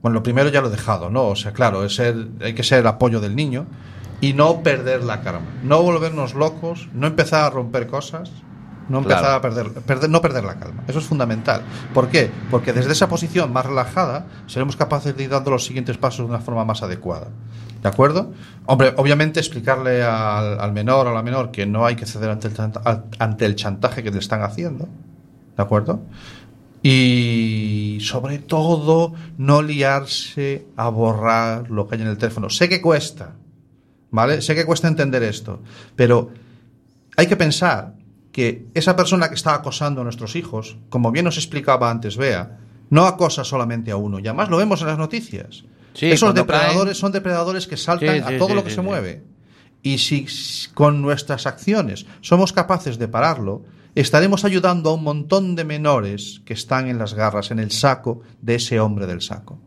Bueno, 0.01 0.15
lo 0.15 0.23
primero 0.23 0.49
ya 0.49 0.61
lo 0.61 0.67
he 0.69 0.71
dejado, 0.71 1.11
¿no? 1.11 1.27
O 1.27 1.35
sea, 1.35 1.53
claro, 1.53 1.85
es 1.85 1.93
ser, 1.93 2.15
hay 2.41 2.53
que 2.55 2.63
ser 2.63 2.79
el 2.79 2.87
apoyo 2.87 3.19
del 3.19 3.35
niño 3.35 3.67
y 4.21 4.33
no 4.33 4.63
perder 4.63 5.03
la 5.03 5.21
calma. 5.21 5.47
No 5.63 5.81
volvernos 5.83 6.33
locos, 6.35 6.87
no 6.93 7.07
empezar 7.07 7.43
a 7.43 7.49
romper 7.49 7.87
cosas, 7.87 8.31
no 8.87 8.99
empezar 8.99 9.21
Claro. 9.21 9.35
a 9.35 9.41
perder, 9.41 9.71
perder, 9.71 10.09
no 10.09 10.21
perder 10.21 10.43
la 10.43 10.55
calma. 10.59 10.83
Eso 10.87 10.99
es 10.99 11.05
fundamental. 11.05 11.61
¿Por 11.93 12.09
qué? 12.09 12.29
Porque 12.49 12.71
desde 12.73 12.91
esa 12.91 13.09
posición 13.09 13.51
más 13.51 13.65
relajada 13.65 14.27
seremos 14.47 14.75
capaces 14.75 15.15
de 15.17 15.23
ir 15.23 15.29
dando 15.29 15.51
los 15.51 15.65
siguientes 15.65 15.97
pasos 15.97 16.25
de 16.27 16.31
una 16.33 16.39
forma 16.39 16.63
más 16.65 16.83
adecuada. 16.83 17.27
¿De 17.81 17.87
acuerdo? 17.89 18.31
Hombre, 18.67 18.93
obviamente 18.97 19.39
explicarle 19.39 20.03
al, 20.03 20.59
al 20.59 20.71
menor 20.71 21.07
o 21.07 21.09
a 21.09 21.13
la 21.13 21.23
menor 21.23 21.49
que 21.51 21.65
no 21.65 21.85
hay 21.85 21.95
que 21.95 22.05
ceder 22.05 22.29
ante 22.29 22.47
el, 22.47 22.53
ante 23.17 23.45
el 23.45 23.55
chantaje 23.55 24.03
que 24.03 24.11
le 24.11 24.19
están 24.19 24.43
haciendo. 24.43 24.87
¿De 25.57 25.63
acuerdo? 25.63 26.01
Y 26.83 27.99
sobre 28.01 28.39
todo, 28.39 29.13
no 29.37 29.61
liarse 29.61 30.65
a 30.75 30.89
borrar 30.89 31.69
lo 31.69 31.87
que 31.87 31.95
hay 31.95 32.01
en 32.01 32.07
el 32.07 32.17
teléfono. 32.17 32.49
Sé 32.49 32.67
que 32.69 32.81
cuesta, 32.81 33.33
¿vale? 34.11 34.41
Sé 34.41 34.53
que 34.55 34.65
cuesta 34.65 34.87
entender 34.87 35.23
esto, 35.23 35.61
pero 35.95 36.29
hay 37.17 37.27
que 37.27 37.35
pensar 37.37 37.95
que 38.31 38.65
esa 38.73 38.95
persona 38.95 39.27
que 39.27 39.35
está 39.35 39.55
acosando 39.55 40.01
a 40.01 40.03
nuestros 40.03 40.35
hijos, 40.35 40.77
como 40.89 41.11
bien 41.11 41.25
nos 41.25 41.37
explicaba 41.37 41.89
antes 41.89 42.15
Bea, 42.15 42.59
no 42.89 43.05
acosa 43.07 43.43
solamente 43.43 43.91
a 43.91 43.97
uno, 43.97 44.19
y 44.19 44.27
además 44.27 44.49
lo 44.49 44.57
vemos 44.57 44.81
en 44.81 44.87
las 44.87 44.97
noticias. 44.97 45.63
Sí, 45.93 46.09
Esos 46.11 46.33
depredadores 46.33 46.97
caen- 46.97 46.99
son 47.01 47.11
depredadores 47.11 47.67
que 47.67 47.75
saltan 47.77 48.15
Sí, 48.15 48.23
sí, 48.27 48.35
a 48.35 48.37
todo 48.37 48.53
lo 48.55 48.63
que 48.63 48.69
se 48.69 48.81
mueve. 48.81 49.23
Y 49.83 49.97
si 49.97 50.25
con 50.73 51.01
nuestras 51.01 51.47
acciones 51.47 52.05
somos 52.21 52.53
capaces 52.53 52.97
de 52.97 53.07
pararlo, 53.09 53.63
estaremos 53.95 54.45
ayudando 54.45 54.89
a 54.89 54.93
un 54.93 55.03
montón 55.03 55.55
de 55.55 55.65
menores 55.65 56.41
que 56.45 56.53
están 56.53 56.87
en 56.87 56.97
las 56.97 57.13
garras, 57.13 57.51
en 57.51 57.59
el 57.59 57.71
saco 57.71 58.21
de 58.41 58.55
ese 58.55 58.79
hombre 58.79 59.07
del 59.07 59.21
saco. 59.21 59.59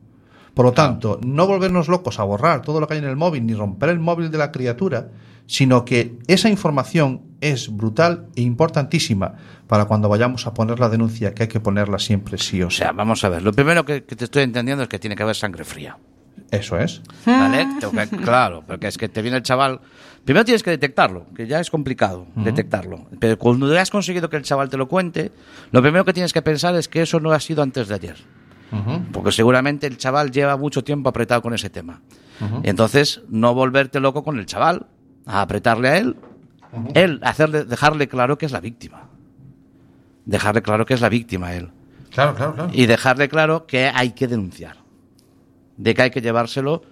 Por 0.54 0.64
lo 0.66 0.72
tanto, 0.72 1.18
no 1.24 1.46
volvernos 1.46 1.88
locos 1.88 2.18
a 2.20 2.24
borrar 2.24 2.62
todo 2.62 2.80
lo 2.80 2.86
que 2.86 2.94
hay 2.94 3.00
en 3.00 3.06
el 3.06 3.16
móvil 3.16 3.44
ni 3.44 3.54
romper 3.54 3.88
el 3.90 3.98
móvil 3.98 4.30
de 4.30 4.38
la 4.38 4.52
criatura, 4.52 5.08
sino 5.46 5.84
que 5.84 6.16
esa 6.28 6.48
información 6.48 7.22
es 7.40 7.74
brutal 7.76 8.28
e 8.36 8.42
importantísima 8.42 9.34
para 9.66 9.84
cuando 9.86 10.08
vayamos 10.08 10.46
a 10.46 10.54
poner 10.54 10.78
la 10.80 10.88
denuncia, 10.88 11.34
que 11.34 11.42
hay 11.42 11.48
que 11.48 11.60
ponerla 11.60 11.98
siempre 11.98 12.38
sí 12.38 12.62
o 12.62 12.68
O 12.68 12.70
sí. 12.70 12.78
sea, 12.78 12.92
vamos 12.92 13.24
a 13.24 13.28
ver. 13.28 13.42
Lo 13.42 13.52
primero 13.52 13.84
que, 13.84 14.04
que 14.04 14.16
te 14.16 14.24
estoy 14.24 14.42
entendiendo 14.44 14.82
es 14.84 14.88
que 14.88 14.98
tiene 14.98 15.16
que 15.16 15.22
haber 15.22 15.34
sangre 15.36 15.64
fría. 15.64 15.98
Eso 16.50 16.78
es. 16.78 17.02
¿Vale? 17.26 17.66
Tengo 17.80 17.92
que- 17.92 18.16
claro, 18.22 18.62
porque 18.66 18.86
es 18.88 18.96
que 18.96 19.08
te 19.08 19.22
viene 19.22 19.36
el 19.38 19.42
chaval. 19.42 19.80
Primero 20.24 20.44
tienes 20.44 20.62
que 20.62 20.70
detectarlo, 20.70 21.26
que 21.34 21.46
ya 21.46 21.60
es 21.60 21.68
complicado 21.70 22.26
detectarlo. 22.36 23.06
Pero 23.18 23.36
cuando 23.38 23.72
ya 23.72 23.82
has 23.82 23.90
conseguido 23.90 24.30
que 24.30 24.36
el 24.36 24.42
chaval 24.44 24.68
te 24.70 24.76
lo 24.76 24.88
cuente, 24.88 25.32
lo 25.72 25.82
primero 25.82 26.04
que 26.04 26.12
tienes 26.12 26.32
que 26.32 26.42
pensar 26.42 26.74
es 26.76 26.88
que 26.88 27.02
eso 27.02 27.18
no 27.20 27.32
ha 27.32 27.40
sido 27.40 27.62
antes 27.62 27.88
de 27.88 27.94
ayer. 27.94 28.16
Porque 29.12 29.30
seguramente 29.32 29.86
el 29.86 29.96
chaval 29.98 30.30
lleva 30.32 30.56
mucho 30.56 30.82
tiempo 30.82 31.08
apretado 31.08 31.42
con 31.42 31.54
ese 31.54 31.70
tema. 31.70 32.00
Y 32.62 32.68
entonces, 32.68 33.22
no 33.28 33.54
volverte 33.54 34.00
loco 34.00 34.24
con 34.24 34.38
el 34.38 34.46
chaval, 34.46 34.86
a 35.26 35.40
apretarle 35.42 35.88
a 35.88 35.98
él, 35.98 36.16
él, 36.94 37.20
hacerle, 37.22 37.64
dejarle 37.64 38.08
claro 38.08 38.36
que 38.36 38.46
es 38.46 38.52
la 38.52 38.60
víctima. 38.60 39.08
Dejarle 40.24 40.62
claro 40.62 40.84
que 40.86 40.94
es 40.94 41.00
la 41.00 41.08
víctima 41.08 41.54
él. 41.54 41.70
Claro, 42.10 42.34
claro, 42.34 42.54
claro. 42.54 42.70
Y 42.72 42.86
dejarle 42.86 43.28
claro 43.28 43.66
que 43.66 43.86
hay 43.94 44.12
que 44.12 44.26
denunciar. 44.26 44.76
De 45.76 45.94
que 45.94 46.02
hay 46.02 46.10
que 46.10 46.20
llevárselo. 46.20 46.82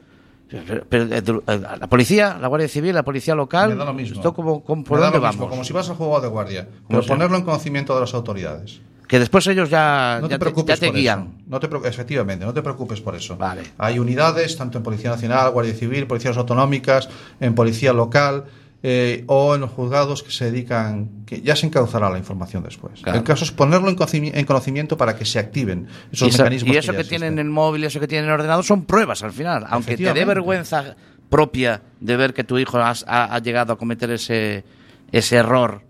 Pero, 0.89 1.05
eh, 1.15 1.23
eh, 1.47 1.59
la 1.81 1.87
policía, 1.89 2.37
la 2.41 2.49
Guardia 2.49 2.69
Civil, 2.69 2.95
la 2.95 3.05
policía 3.05 3.35
local. 3.35 3.71
Me 3.71 3.77
da 3.77 3.85
lo 3.87 3.95
mismo. 3.95 4.17
¿Esto 4.17 4.35
cómo, 4.35 4.63
cómo- 4.63 4.85
por 4.85 4.99
Me 4.99 5.01
da 5.05 5.11
dónde 5.11 5.21
lo 5.21 5.29
mismo, 5.29 5.45
vamos? 5.45 5.51
como 5.53 5.65
si 5.65 5.73
vas 5.73 5.89
al 5.89 5.97
juego 5.97 6.21
de 6.21 6.29
guardia. 6.29 6.69
Pero 6.89 7.03
sí. 7.03 7.09
ponerlo 7.09 7.39
en 7.39 7.45
conocimiento 7.45 7.95
de 7.95 8.01
las 8.03 8.13
autoridades. 8.15 8.81
Que 9.13 9.19
después 9.19 9.47
ellos 9.47 9.69
ya, 9.69 10.21
No 10.23 10.27
ya 10.27 10.37
te 10.37 10.39
preocupes 10.39 10.75
ya 10.75 10.81
te 10.81 10.87
por 10.87 10.97
guían. 10.97 11.21
eso. 11.21 11.45
No 11.47 11.61
te 11.61 11.69
efectivamente, 11.87 12.47
no 12.47 12.55
te 12.55 12.63
preocupes 12.63 13.03
por 13.03 13.15
eso. 13.15 13.37
Vale. 13.37 13.61
Hay 13.77 13.99
unidades, 13.99 14.57
tanto 14.57 14.79
en 14.79 14.85
Policía 14.85 15.11
Nacional, 15.11 15.51
Guardia 15.51 15.75
Civil, 15.75 16.07
Policías 16.07 16.35
Autonómicas, 16.39 17.11
en 17.39 17.55
Policía 17.55 17.93
Local 17.93 18.45
eh, 18.83 19.25
o 19.27 19.55
en 19.55 19.61
los 19.61 19.71
juzgados 19.71 20.23
que 20.23 20.31
se 20.31 20.47
dedican, 20.47 21.11
que 21.27 21.43
ya 21.43 21.55
se 21.57 21.67
encauzará 21.67 22.09
la 22.09 22.17
información 22.17 22.63
después. 22.63 23.03
Claro. 23.03 23.19
El 23.19 23.25
caso 23.25 23.45
es 23.45 23.51
ponerlo 23.53 23.91
en, 23.91 23.99
conocimi- 23.99 24.31
en 24.33 24.47
conocimiento 24.47 24.97
para 24.97 25.15
que 25.15 25.27
se 25.27 25.39
activen 25.39 25.89
esos 26.11 26.29
y, 26.29 26.31
esa- 26.31 26.45
mecanismos. 26.45 26.75
y 26.75 26.79
eso 26.79 26.95
que, 26.95 27.05
tienen 27.05 27.39
en 27.39 27.51
móvil, 27.51 27.85
eso 27.85 28.01
que 28.01 28.09
tienen 28.09 28.29
en 28.31 28.33
ordenador, 28.33 28.65
son 28.65 28.87
pruebas 28.87 29.23
al 29.23 29.33
final. 29.33 29.67
Aunque 29.69 29.95
te 29.99 30.11
dé 30.15 30.25
vergüenza 30.25 30.97
propia 31.29 31.83
de 32.01 32.17
ver 32.17 32.33
que 32.33 32.45
tu 32.45 32.57
hijo 32.57 32.79
has- 32.79 33.05
ha, 33.07 33.35
ha 33.35 33.39
llegado 33.41 33.75
a 33.75 33.77
cometer 33.77 34.11
ese, 34.11 34.65
ese 35.13 35.37
error, 35.37 35.83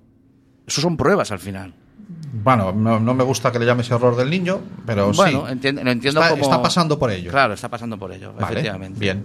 eso 0.67 0.81
son 0.81 0.97
pruebas 0.97 1.31
al 1.31 1.39
final. 1.39 1.75
Bueno, 2.45 2.73
no, 2.73 2.99
no 2.99 3.15
me 3.15 3.25
gusta 3.25 3.53
que 3.53 3.59
le 3.59 3.67
llames 3.67 3.91
error 3.91 4.17
del 4.17 4.31
niño, 4.31 4.61
pero 4.87 5.13
bueno, 5.13 5.45
sí. 5.47 5.53
entiendo, 5.53 5.85
lo 5.85 5.91
entiendo 5.91 6.21
está, 6.21 6.31
como... 6.33 6.43
está 6.43 6.63
pasando 6.63 6.99
por 6.99 7.11
ello. 7.11 7.31
Claro, 7.31 7.53
está 7.55 7.69
pasando 7.69 7.99
por 7.99 8.11
ello, 8.13 8.33
Vale, 8.33 8.53
efectivamente. 8.53 8.99
Bien. 8.99 9.25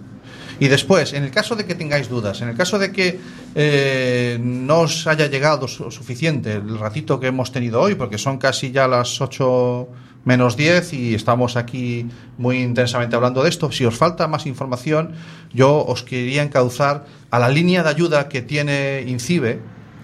Y 0.60 0.68
después, 0.68 1.12
en 1.14 1.24
el 1.24 1.30
caso 1.30 1.56
de 1.56 1.64
que 1.64 1.74
tengáis 1.74 2.08
dudas, 2.08 2.40
en 2.42 2.48
el 2.48 2.56
caso 2.56 2.78
de 2.78 2.92
que 2.92 3.18
eh, 3.54 4.38
no 4.42 4.80
os 4.80 5.06
haya 5.06 5.26
llegado 5.28 5.68
su- 5.68 5.90
suficiente 5.90 6.54
el 6.54 6.78
ratito 6.78 7.18
que 7.18 7.28
hemos 7.28 7.50
tenido 7.52 7.80
hoy, 7.80 7.94
porque 7.94 8.18
son 8.18 8.38
casi 8.38 8.70
ya 8.72 8.86
las 8.88 9.20
8 9.20 9.88
menos 10.24 10.56
10 10.56 10.92
y 10.92 11.14
estamos 11.14 11.56
aquí 11.56 12.06
muy 12.36 12.58
intensamente 12.60 13.16
hablando 13.16 13.42
de 13.42 13.48
esto, 13.48 13.72
si 13.72 13.84
os 13.86 13.96
falta 13.96 14.28
más 14.28 14.46
información, 14.46 15.12
yo 15.54 15.84
os 15.86 16.02
quería 16.02 16.42
encauzar 16.42 17.06
a 17.30 17.38
la 17.38 17.48
línea 17.48 17.82
de 17.82 17.88
ayuda 17.88 18.28
que 18.28 18.42
tiene 18.42 19.04
INCIBE. 19.06 19.60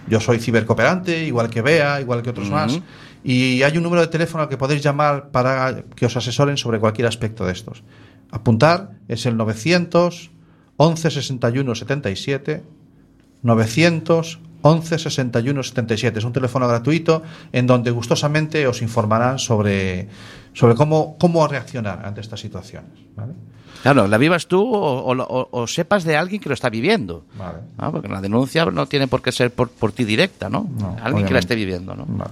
Yo 0.09 0.21
soy 0.21 0.39
cibercooperante, 0.39 1.25
igual 1.25 1.51
que 1.51 1.63
Bea, 1.63 2.01
igual 2.01 2.23
que 2.23 2.31
otros 2.31 2.51
más. 2.51 2.81
Y 3.23 3.63
hay 3.63 3.77
un 3.77 3.83
número 3.83 4.03
de 4.03 4.09
teléfono 4.09 4.43
al 4.43 4.49
que 4.49 4.59
podéis 4.59 4.83
llamar 4.83 5.31
para 5.31 5.83
que 5.97 6.07
os 6.07 6.17
asesoren 6.17 6.57
sobre 6.57 6.79
cualquier 6.79 7.09
aspecto 7.09 7.47
de 7.47 7.53
estos. 7.53 7.83
Apuntar 8.31 8.91
es 9.09 9.27
el 9.27 9.37
900 9.37 10.31
11 10.77 11.11
61 11.11 11.75
77 11.75 12.65
900 13.43 14.41
11 14.67 14.99
61 14.99 15.63
77. 15.63 16.19
Es 16.19 16.25
un 16.25 16.33
teléfono 16.33 16.67
gratuito 16.67 17.23
en 17.53 17.67
donde 17.67 17.91
gustosamente 17.91 18.67
os 18.67 18.81
informarán 18.81 19.39
sobre, 19.39 20.09
sobre 20.55 20.75
cómo, 20.75 21.17
cómo 21.19 21.47
reaccionar 21.47 22.05
ante 22.07 22.23
estas 22.23 22.41
situaciones. 22.41 22.91
¿vale? 23.15 23.35
Claro, 23.83 24.09
la 24.09 24.17
vivas 24.17 24.47
tú 24.47 24.63
o, 24.65 25.13
o 25.13 25.49
o- 25.51 25.67
sepas 25.67 26.05
de 26.05 26.17
alguien 26.17 26.41
que 26.41 26.49
lo 26.49 26.55
está 26.55 26.71
viviendo. 26.71 27.27
Vale. 27.37 27.59
¿no? 27.77 27.93
Porque 27.93 28.09
la 28.09 28.23
denuncia 28.23 28.65
no 28.65 28.87
tiene 28.87 29.07
por 29.07 29.21
qué 29.21 29.33
ser 29.33 29.53
por, 29.53 29.69
por 29.69 29.93
ti 29.93 30.05
directa, 30.05 30.49
¿no? 30.49 30.67
No, 30.79 30.89
alguien 30.89 31.03
que 31.03 31.05
la 31.05 31.13
obviamente. 31.13 31.39
esté 31.41 31.55
viviendo, 31.57 31.95
¿no? 31.95 32.07
Vale. 32.09 32.31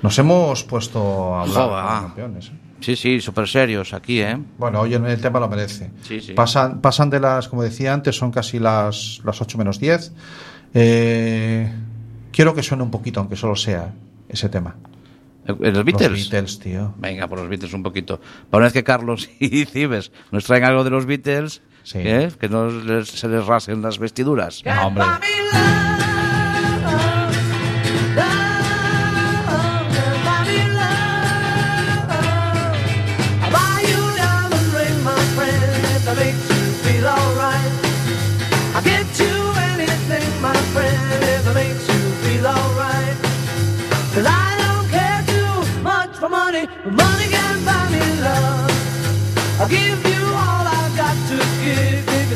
Nos 0.00 0.16
hemos 0.20 0.62
puesto 0.62 1.34
a 1.34 1.42
hablar 1.42 1.54
Joder, 1.56 1.68
como 1.70 1.76
ah. 1.90 2.00
campeones. 2.02 2.46
¿eh? 2.46 2.52
Sí, 2.82 2.94
sí, 2.94 3.20
súper 3.20 3.48
serios 3.48 3.92
aquí, 3.94 4.20
¿eh? 4.20 4.38
Bueno, 4.58 4.80
hoy 4.82 4.94
el, 4.94 5.04
el 5.06 5.20
tema 5.20 5.40
lo 5.40 5.48
merece. 5.48 5.90
Sí, 6.02 6.20
sí. 6.20 6.34
Pasan, 6.34 6.80
pasan 6.80 7.10
de 7.10 7.18
las, 7.18 7.48
como 7.48 7.62
decía 7.64 7.92
antes, 7.94 8.14
son 8.14 8.30
casi 8.30 8.60
las, 8.60 9.20
las 9.24 9.40
8 9.40 9.58
menos 9.58 9.80
10. 9.80 10.12
Eh, 10.74 11.70
quiero 12.32 12.54
que 12.54 12.62
suene 12.62 12.82
un 12.82 12.90
poquito, 12.90 13.20
aunque 13.20 13.36
solo 13.36 13.56
sea 13.56 13.92
ese 14.28 14.48
tema. 14.48 14.76
¿En 15.46 15.74
los 15.74 15.84
Beatles? 15.84 16.10
Los 16.10 16.30
Beatles, 16.30 16.58
tío. 16.58 16.94
Venga, 16.98 17.28
por 17.28 17.38
los 17.38 17.48
Beatles 17.48 17.72
un 17.74 17.82
poquito. 17.82 18.18
Para 18.50 18.58
una 18.62 18.66
vez 18.66 18.72
que 18.72 18.82
Carlos 18.84 19.28
y 19.40 19.64
Cibes 19.66 20.10
nos 20.30 20.44
traen 20.44 20.64
algo 20.64 20.84
de 20.84 20.90
los 20.90 21.06
Beatles, 21.06 21.62
Sí. 21.82 21.98
¿eh? 22.00 22.30
que 22.40 22.48
no 22.48 22.68
les- 22.70 23.08
se 23.08 23.28
les 23.28 23.44
rasen 23.44 23.82
las 23.82 23.98
vestiduras. 23.98 24.62
No, 24.64 24.86
hombre. 24.86 25.04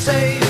Buy 0.06 0.38
me 0.38 0.47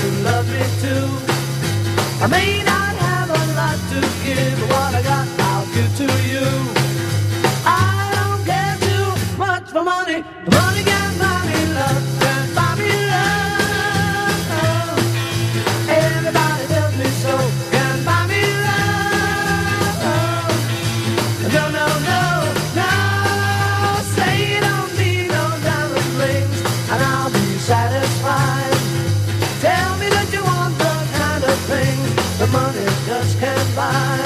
thing 31.69 31.97
the 32.41 32.47
money 32.47 32.85
just 33.05 33.39
can't 33.39 33.69
buy. 33.75 34.19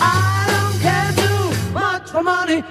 I 0.00 0.46
don't 0.52 0.78
care 0.86 1.12
too 1.22 1.44
much 1.72 2.10
for 2.10 2.22
money. 2.22 2.62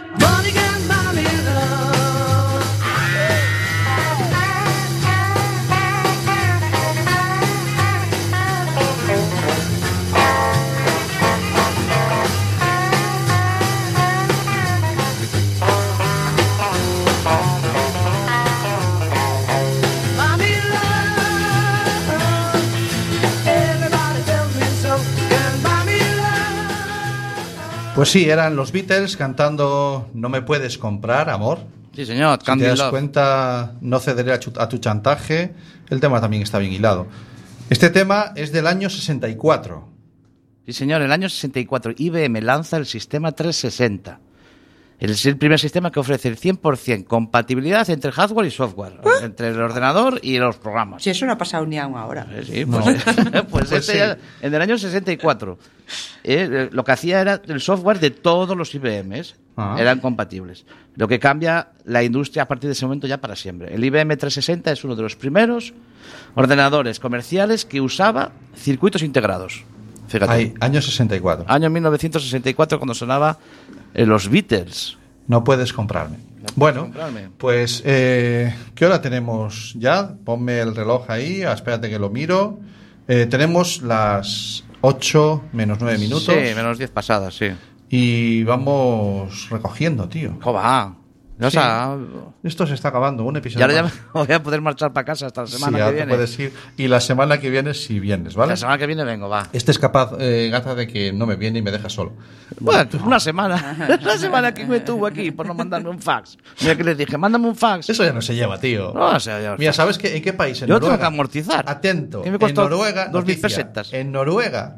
Pues 27.95 28.09
sí, 28.09 28.29
eran 28.29 28.55
los 28.55 28.71
Beatles 28.71 29.17
cantando 29.17 30.09
No 30.13 30.29
me 30.29 30.41
puedes 30.41 30.77
comprar, 30.77 31.29
amor. 31.29 31.59
Sí, 31.95 32.05
señor, 32.05 32.39
Si 32.39 32.45
Candy 32.45 32.63
te 32.63 32.69
das 32.69 32.79
Love. 32.79 32.89
cuenta, 32.89 33.75
no 33.81 33.99
cederé 33.99 34.33
a, 34.33 34.39
a 34.57 34.69
tu 34.69 34.77
chantaje. 34.79 35.53
El 35.89 35.99
tema 35.99 36.19
también 36.19 36.41
está 36.41 36.57
bien 36.57 36.73
hilado. 36.73 37.05
Este 37.69 37.89
tema 37.91 38.31
es 38.35 38.51
del 38.51 38.65
año 38.65 38.89
64. 38.89 39.87
Sí, 40.65 40.73
señor, 40.73 41.01
el 41.03 41.11
año 41.11 41.29
64 41.29 41.93
IBM 41.97 42.41
lanza 42.41 42.77
el 42.77 42.87
sistema 42.87 43.31
360. 43.31 44.19
Es 45.11 45.25
el 45.25 45.35
primer 45.37 45.59
sistema 45.59 45.91
que 45.91 45.99
ofrece 45.99 46.29
el 46.29 46.37
100% 46.39 47.05
compatibilidad 47.05 47.89
entre 47.89 48.11
hardware 48.11 48.47
y 48.47 48.51
software, 48.51 48.93
entre 49.21 49.49
el 49.49 49.59
ordenador 49.61 50.19
y 50.23 50.37
los 50.37 50.55
programas. 50.57 51.03
Si 51.03 51.09
eso 51.09 51.25
no 51.25 51.33
ha 51.33 51.37
pasado 51.37 51.65
ni 51.65 51.77
aún 51.77 51.97
ahora. 51.97 52.25
Eh, 52.31 52.43
Sí, 52.45 52.65
pues, 52.65 52.85
pues 53.31 53.43
Pues 53.49 53.71
este 53.73 53.91
sí. 53.91 53.97
ya- 53.97 54.17
en 54.41 54.53
el 54.53 54.61
año 54.61 54.77
64 54.77 55.57
eh, 56.23 56.47
eh, 56.49 56.69
lo 56.71 56.83
que 56.85 56.91
hacía 56.93 57.19
era 57.19 57.41
el 57.47 57.59
software 57.59 57.99
de 57.99 58.11
todos 58.11 58.55
los 58.55 58.73
IBMs 58.75 59.35
Ah. 59.55 59.75
eran 59.77 59.99
compatibles. 59.99 60.65
Lo 60.95 61.07
que 61.07 61.19
cambia 61.19 61.67
la 61.85 62.01
industria 62.01 62.43
a 62.43 62.47
partir 62.47 62.69
de 62.69 62.71
ese 62.71 62.85
momento 62.85 63.05
ya 63.05 63.19
para 63.19 63.35
siempre. 63.35 63.71
El 63.75 63.83
IBM 63.83 64.15
360 64.17 64.71
es 64.71 64.83
uno 64.83 64.95
de 64.95 65.03
los 65.03 65.15
primeros 65.15 65.73
ordenadores 66.33 66.99
comerciales 66.99 67.63
que 67.65 67.79
usaba 67.81 68.31
circuitos 68.55 69.03
integrados. 69.03 69.63
Fíjate. 70.07 70.31
Ahí, 70.31 70.53
año 70.59 70.81
64. 70.81 71.45
Año 71.47 71.69
1964 71.69 72.79
cuando 72.79 72.93
sonaba 72.93 73.37
eh, 73.93 74.05
los 74.05 74.29
Beatles. 74.29 74.97
No 75.27 75.43
puedes 75.43 75.73
comprarme. 75.73 76.17
Bueno, 76.55 76.81
comprarme. 76.81 77.29
pues, 77.37 77.81
eh, 77.85 78.53
¿qué 78.75 78.85
hora 78.85 79.01
tenemos 79.01 79.73
ya? 79.77 80.13
Ponme 80.25 80.59
el 80.59 80.75
reloj 80.75 81.09
ahí, 81.09 81.43
ah, 81.43 81.53
espérate 81.53 81.89
que 81.89 81.97
lo 81.99 82.09
miro. 82.09 82.59
Eh, 83.07 83.27
tenemos 83.29 83.81
las 83.81 84.63
8 84.81 85.43
menos 85.53 85.77
9 85.79 85.97
minutos. 85.97 86.23
Sí, 86.25 86.55
menos 86.55 86.77
10 86.77 86.91
pasadas, 86.91 87.35
sí. 87.35 87.47
Y 87.89 88.43
vamos 88.43 89.49
recogiendo, 89.49 90.09
tío. 90.09 90.37
¿Cómo 91.39 91.41
va? 91.41 91.47
O 91.47 91.49
Sí. 91.49 91.57
sea, 91.57 91.97
Esto 92.43 92.67
se 92.67 92.73
está 92.75 92.89
acabando, 92.89 93.23
un 93.23 93.35
y 93.35 93.39
episodio. 93.39 93.65
ahora 93.65 93.73
ya 93.75 93.83
más. 93.83 93.93
me 93.93 94.01
voy 94.25 94.31
a 94.35 94.43
poder 94.43 94.61
marchar 94.61 94.93
para 94.93 95.05
casa 95.05 95.25
hasta 95.25 95.41
la 95.41 95.47
Sí, 95.47 95.53
semana 95.57 95.77
ahora 95.79 95.89
que 95.89 95.95
viene. 95.95 96.13
puedes 96.13 96.39
ir. 96.39 96.53
Y 96.77 96.87
la 96.87 96.99
semana 96.99 97.39
que 97.39 97.49
viene, 97.49 97.73
si 97.73 97.99
vienes, 97.99 98.35
¿vale? 98.35 98.51
La 98.51 98.57
semana 98.57 98.77
que 98.77 98.85
viene 98.87 99.03
vengo, 99.03 99.27
va. 99.29 99.47
Este 99.51 99.71
es 99.71 99.79
capaz, 99.79 100.11
eh, 100.19 100.49
Gaza, 100.51 100.75
de 100.75 100.87
que 100.87 101.11
no 101.11 101.25
me 101.25 101.35
viene 101.35 101.59
y 101.59 101.61
me 101.61 101.71
deja 101.71 101.89
solo. 101.89 102.13
Bueno, 102.59 102.87
una 103.03 103.19
semana. 103.19 103.87
Una 104.01 104.17
semana 104.17 104.53
que 104.53 104.65
me 104.65 104.79
tuvo 104.81 105.07
aquí 105.07 105.31
por 105.31 105.45
no 105.47 105.53
mandarme 105.53 105.89
un 105.89 105.99
fax. 105.99 106.37
Mira 106.61 106.75
que 106.75 106.83
le 106.83 106.95
dije, 106.95 107.17
mándame 107.17 107.47
un 107.47 107.55
fax. 107.55 107.89
Eso 107.89 108.03
ya 108.03 108.13
no 108.13 108.21
se 108.21 108.35
lleva, 108.35 108.59
tío. 108.59 108.93
No, 108.93 109.19
sea, 109.19 109.41
ya- 109.41 109.55
Mira, 109.57 109.73
¿sabes 109.73 109.97
qué, 109.97 110.15
en 110.15 110.21
qué 110.23 110.33
país? 110.33 110.61
En 110.61 110.67
Yo 110.67 110.75
tengo 110.75 110.87
Noruega. 110.91 110.99
que 110.99 111.05
amortizar. 111.07 111.65
Atento. 111.67 112.21
¿Qué 112.21 112.31
me 112.31 112.37
costó? 112.39 112.63
en 112.63 112.69
Noruega, 112.69 113.07
Dos 113.09 113.25
mil 113.25 113.39
pesetas. 113.39 113.91
En 113.93 114.11
Noruega. 114.11 114.77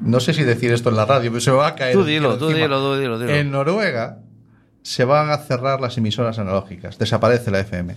No 0.00 0.20
sé 0.20 0.34
si 0.34 0.42
decir 0.42 0.72
esto 0.72 0.90
en 0.90 0.96
la 0.96 1.06
radio, 1.06 1.30
pero 1.30 1.40
se 1.40 1.50
me 1.50 1.56
va 1.56 1.68
a 1.68 1.74
caer. 1.74 1.94
Tú 1.94 2.04
dilo, 2.04 2.36
tú 2.36 2.48
dilo, 2.48 2.78
tú 2.80 2.96
dilo, 3.00 3.18
dilo. 3.18 3.32
En 3.32 3.50
Noruega 3.50 4.18
se 4.84 5.04
van 5.06 5.30
a 5.30 5.38
cerrar 5.38 5.80
las 5.80 5.96
emisoras 5.96 6.38
analógicas. 6.38 6.98
Desaparece 6.98 7.50
la 7.50 7.60
FM. 7.60 7.96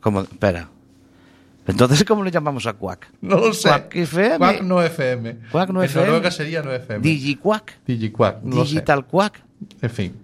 ¿Cómo? 0.00 0.20
Espera. 0.20 0.68
Entonces, 1.66 2.04
¿cómo 2.04 2.22
le 2.24 2.30
llamamos 2.30 2.66
a 2.66 2.74
Quack? 2.74 3.08
No 3.22 3.36
lo 3.38 3.52
sé. 3.54 3.68
Quack 3.68 3.94
FM. 3.96 4.38
Quack 4.38 4.62
no 4.62 4.82
FM. 4.82 5.36
Quack 5.50 5.70
no 5.70 5.80
en 5.82 5.86
FM. 5.86 6.06
Noruega 6.06 6.30
sería 6.30 6.62
no 6.62 6.72
FM. 6.72 7.00
Digiquack. 7.02 7.78
Digiquack. 7.86 8.42
No. 8.42 8.56
Digital 8.62 9.06
Quack. 9.06 9.40
En 9.82 9.90
fin. 9.90 10.14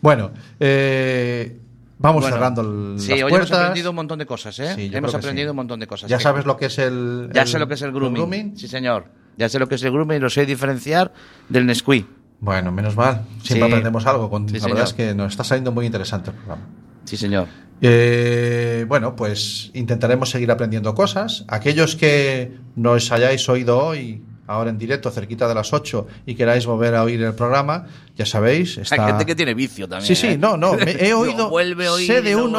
Bueno, 0.00 0.30
eh, 0.60 1.56
vamos 1.98 2.22
Bueno, 2.22 2.36
cerrando 2.36 2.60
el, 2.60 3.00
Sí, 3.00 3.08
las 3.08 3.16
hoy 3.16 3.20
hemos 3.20 3.30
puertas. 3.32 3.58
aprendido 3.58 3.90
un 3.90 3.96
montón 3.96 4.18
de 4.18 4.26
cosas, 4.26 4.58
¿eh? 4.60 4.74
Sí, 4.76 4.90
hemos 4.92 5.14
aprendido 5.14 5.48
sí. 5.48 5.50
un 5.50 5.56
montón 5.56 5.80
de 5.80 5.86
cosas. 5.86 6.08
Ya 6.10 6.18
Que- 6.18 6.22
sabes 6.22 6.44
lo 6.46 6.56
que 6.56 6.66
es 6.66 6.78
el. 6.78 7.30
Ya 7.32 7.42
el- 7.42 7.48
sé 7.48 7.58
lo 7.58 7.66
que 7.66 7.74
es 7.74 7.82
el 7.82 7.92
grooming. 7.92 8.14
grooming? 8.14 8.56
Sí, 8.58 8.68
señor. 8.68 9.06
Ya 9.36 9.48
sé 9.48 9.58
lo 9.58 9.68
que 9.68 9.74
es 9.74 9.82
el 9.82 9.90
grooming 9.90 10.18
y 10.18 10.20
lo 10.20 10.30
sé 10.30 10.46
diferenciar 10.46 11.12
del 11.48 11.66
Nesquik. 11.66 12.06
Bueno, 12.44 12.70
menos 12.72 12.94
mal. 12.96 13.22
Siempre 13.42 13.66
Sí. 13.68 13.72
aprendemos 13.72 14.06
algo. 14.06 14.28
Con, 14.30 14.48
Sí, 14.48 14.54
la 14.54 14.60
señor. 14.60 14.76
verdad 14.76 14.90
es 14.90 14.94
que 14.94 15.14
nos 15.14 15.32
está 15.32 15.44
saliendo 15.44 15.72
muy 15.72 15.86
interesante 15.86 16.30
el 16.30 16.36
programa. 16.36 16.62
Sí, 17.04 17.16
señor. 17.16 17.46
Eh, 17.80 18.84
bueno, 18.88 19.16
pues 19.16 19.70
intentaremos 19.74 20.30
seguir 20.30 20.50
aprendiendo 20.50 20.94
cosas. 20.94 21.44
Aquellos 21.48 21.96
que 21.96 22.52
nos 22.76 23.10
hayáis 23.12 23.48
oído 23.48 23.78
hoy, 23.78 24.22
ahora 24.46 24.70
en 24.70 24.78
directo, 24.78 25.10
cerquita 25.10 25.48
de 25.48 25.54
las 25.54 25.72
8, 25.72 26.06
y 26.26 26.34
queráis 26.34 26.66
volver 26.66 26.94
a 26.94 27.02
oír 27.02 27.22
el 27.22 27.34
programa, 27.34 27.86
ya 28.16 28.26
sabéis. 28.26 28.78
Está... 28.78 28.94
Hay 29.04 29.10
gente 29.12 29.26
que 29.26 29.34
tiene 29.34 29.54
vicio 29.54 29.88
también. 29.88 30.06
Sí, 30.06 30.14
sí, 30.14 30.26
¿eh? 30.34 30.38
no, 30.38 30.56
no, 30.56 30.74
me- 30.74 30.92
he 30.92 31.12
oído, 31.14 31.48
vuelve 31.50 31.86
a 31.86 31.92
oír, 31.92 32.06
sé 32.06 32.22
de 32.22 32.36
uno, 32.36 32.58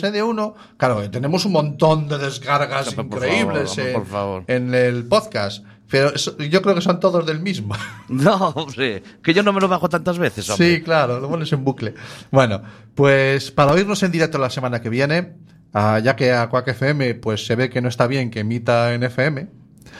sé 0.00 0.10
de 0.10 0.22
uno, 0.22 0.54
claro, 0.76 1.08
tenemos 1.10 1.44
un 1.44 1.52
montón 1.52 2.08
de 2.08 2.18
descargas 2.18 2.94
favor, 2.94 3.06
increíbles 3.16 3.78
en, 3.78 4.06
favor. 4.06 4.44
en 4.46 4.74
el 4.74 5.04
podcast, 5.04 5.64
pero 5.90 6.14
yo 6.14 6.62
creo 6.62 6.74
que 6.74 6.80
son 6.80 6.98
todos 7.00 7.26
del 7.26 7.40
mismo. 7.40 7.74
No, 8.08 8.48
hombre, 8.50 9.02
que 9.22 9.34
yo 9.34 9.42
no 9.42 9.52
me 9.52 9.60
lo 9.60 9.68
bajo 9.68 9.88
tantas 9.88 10.18
veces, 10.18 10.48
hombre. 10.50 10.76
Sí, 10.76 10.82
claro, 10.82 11.20
lo 11.20 11.28
pones 11.28 11.52
en 11.52 11.64
bucle. 11.64 11.94
Bueno, 12.30 12.62
pues 12.94 13.50
para 13.50 13.72
oírnos 13.72 14.02
en 14.02 14.12
directo 14.12 14.38
la 14.38 14.50
semana 14.50 14.80
que 14.82 14.88
viene, 14.90 15.32
ah, 15.72 15.98
ya 15.98 16.14
que 16.16 16.32
a 16.32 16.48
Quack 16.48 16.68
FM 16.68 17.14
pues 17.16 17.46
se 17.46 17.56
ve 17.56 17.70
que 17.70 17.80
no 17.80 17.88
está 17.88 18.06
bien 18.06 18.30
que 18.30 18.40
emita 18.40 18.92
en 18.94 19.02
FM, 19.04 19.48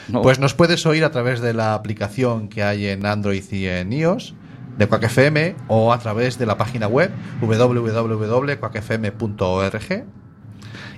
No. 0.09 0.22
pues 0.22 0.39
nos 0.39 0.55
puedes 0.55 0.85
oír 0.87 1.05
a 1.05 1.11
través 1.11 1.41
de 1.41 1.55
la 1.55 1.74
aplicación 1.74 2.49
que 2.49 2.62
hay 2.62 2.87
en 2.89 3.07
Android 3.07 3.43
y 3.51 3.66
en 3.66 3.93
iOS 3.93 4.35
de 4.76 4.87
Quack 4.89 5.05
FM 5.05 5.57
o 5.68 5.93
a 5.93 5.99
través 5.99 6.39
de 6.39 6.47
la 6.47 6.59
página 6.59 6.87
web 6.89 7.11
www.quackfm.org 7.41 10.05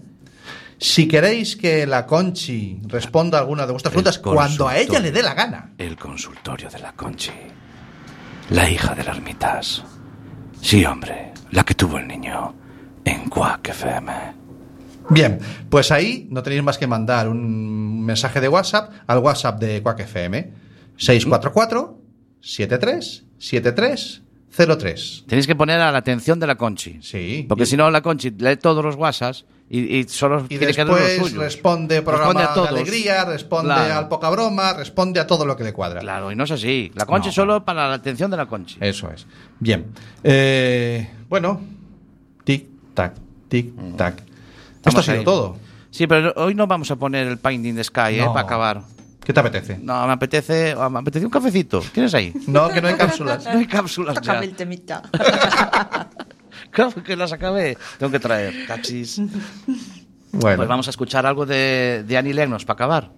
Si 0.84 1.08
queréis 1.08 1.56
que 1.56 1.88
la 1.88 2.06
Conchi 2.06 2.82
responda 2.88 3.38
a 3.38 3.42
alguna 3.42 3.66
de 3.66 3.72
vuestras 3.72 3.94
preguntas 3.94 4.20
cuando 4.20 4.68
a 4.68 4.78
ella 4.78 5.00
le 5.00 5.14
dé 5.14 5.24
la 5.24 5.34
gana. 5.34 5.72
El 5.78 5.96
consultorio 5.96 6.70
de 6.70 6.78
la 6.80 6.92
Conchi. 6.92 7.32
La 8.50 8.70
hija 8.70 8.94
del 8.94 9.08
ermitas. 9.08 9.82
Sí, 10.60 10.84
hombre, 10.84 11.32
la 11.52 11.64
que 11.64 11.74
tuvo 11.74 12.00
el 12.00 12.06
niño 12.10 12.54
en 13.06 13.30
Quack 13.30 13.70
FM. 13.70 14.12
Bien, 15.10 15.40
pues 15.70 15.90
ahí 15.90 16.28
no 16.30 16.44
tenéis 16.44 16.64
más 16.64 16.78
que 16.78 16.86
mandar 16.86 17.30
un 17.30 18.04
mensaje 18.04 18.42
de 18.42 18.50
WhatsApp 18.50 18.92
al 19.08 19.20
WhatsApp 19.20 19.62
de 19.62 19.82
Quack 19.82 20.02
FM 20.02 20.52
644 20.98 21.98
73 22.42 23.24
73 23.38 24.24
03. 24.54 25.24
Tenéis 25.28 25.48
que 25.48 25.56
poner 25.56 25.80
a 25.80 25.92
la 25.92 25.98
atención 25.98 26.40
de 26.40 26.46
la 26.46 26.56
Conchi. 26.56 27.00
Sí. 27.02 27.46
Porque 27.50 27.66
si 27.66 27.76
no, 27.76 27.90
la 27.90 28.02
Conchi 28.02 28.32
lee 28.32 28.58
todos 28.58 28.84
los 28.84 28.96
WhatsApps 28.96 29.46
y, 29.80 29.98
y 29.98 30.04
solo 30.08 30.44
tiene 30.44 30.68
que 30.74 30.84
responde 30.84 32.02
programa 32.02 32.34
Responde 32.34 32.44
a 32.44 32.54
todos. 32.54 32.70
de 32.70 32.76
alegría, 32.76 33.26
responde 33.26 33.74
Claro. 33.74 33.98
al 33.98 34.08
poca 34.08 34.30
broma, 34.30 34.74
responde 34.74 35.20
a 35.20 35.28
todo 35.28 35.46
lo 35.46 35.56
que 35.58 35.64
le 35.64 35.74
cuadra. 35.74 36.00
Claro, 36.02 36.32
y 36.32 36.36
no 36.36 36.44
es 36.44 36.52
así. 36.52 36.92
La 36.96 37.06
Conchi 37.06 37.28
No. 37.28 37.30
es 37.30 37.36
solo 37.36 37.66
para 37.66 37.88
la 37.88 37.96
atención 37.96 38.30
de 38.30 38.38
la 38.38 38.46
Conchi. 38.46 38.78
Eso 38.80 39.10
es. 39.12 39.26
Bien. 39.60 39.86
Eh, 40.24 41.10
bueno, 41.30 41.60
tic, 42.44 42.66
tac, 42.94 43.14
tic, 43.50 43.74
tac. 43.98 44.22
Esto 44.86 45.00
ha 45.00 45.04
sido 45.04 45.18
ahí. 45.20 45.24
todo. 45.26 45.58
Sí, 45.90 46.08
pero 46.08 46.34
hoy 46.38 46.56
no 46.56 46.66
vamos 46.68 46.90
a 46.92 46.96
poner 46.96 47.28
el 47.28 47.38
Paint 47.38 47.66
in 47.66 47.76
the 47.76 47.84
Sky, 47.84 48.20
¿eh? 48.20 48.26
Para 48.28 48.42
acabar. 48.42 48.82
¿Qué 49.24 49.32
te 49.32 49.40
apetece? 49.40 49.78
No, 49.82 50.06
me 50.06 50.14
apetece, 50.14 50.76
me 50.76 51.00
apetece 51.00 51.26
un 51.26 51.32
cafecito. 51.32 51.80
¿Tienes 51.94 52.14
ahí? 52.14 52.34
No, 52.48 52.68
que 52.70 52.82
no 52.82 52.90
hay 52.90 52.96
cápsulas. 52.96 53.46
No 53.54 53.58
hay 53.60 53.68
cápsulas 53.68 54.16
ya. 54.22 54.32
Acabé 54.34 54.46
el 54.48 54.56
temita. 54.56 55.02
Claro 56.74 57.04
que 57.04 57.16
las 57.16 57.32
acabé. 57.32 57.78
Tengo 57.98 58.12
que 58.12 58.20
traer. 58.20 58.66
Cachis. 58.68 59.22
Bueno, 60.32 60.58
Pues 60.58 60.68
vamos 60.68 60.88
a 60.88 60.90
escuchar 60.90 61.26
algo 61.26 61.46
de, 61.46 62.04
de 62.08 62.18
Annie 62.18 62.34
Lennox 62.34 62.66
para 62.66 62.74
acabar. 62.76 63.12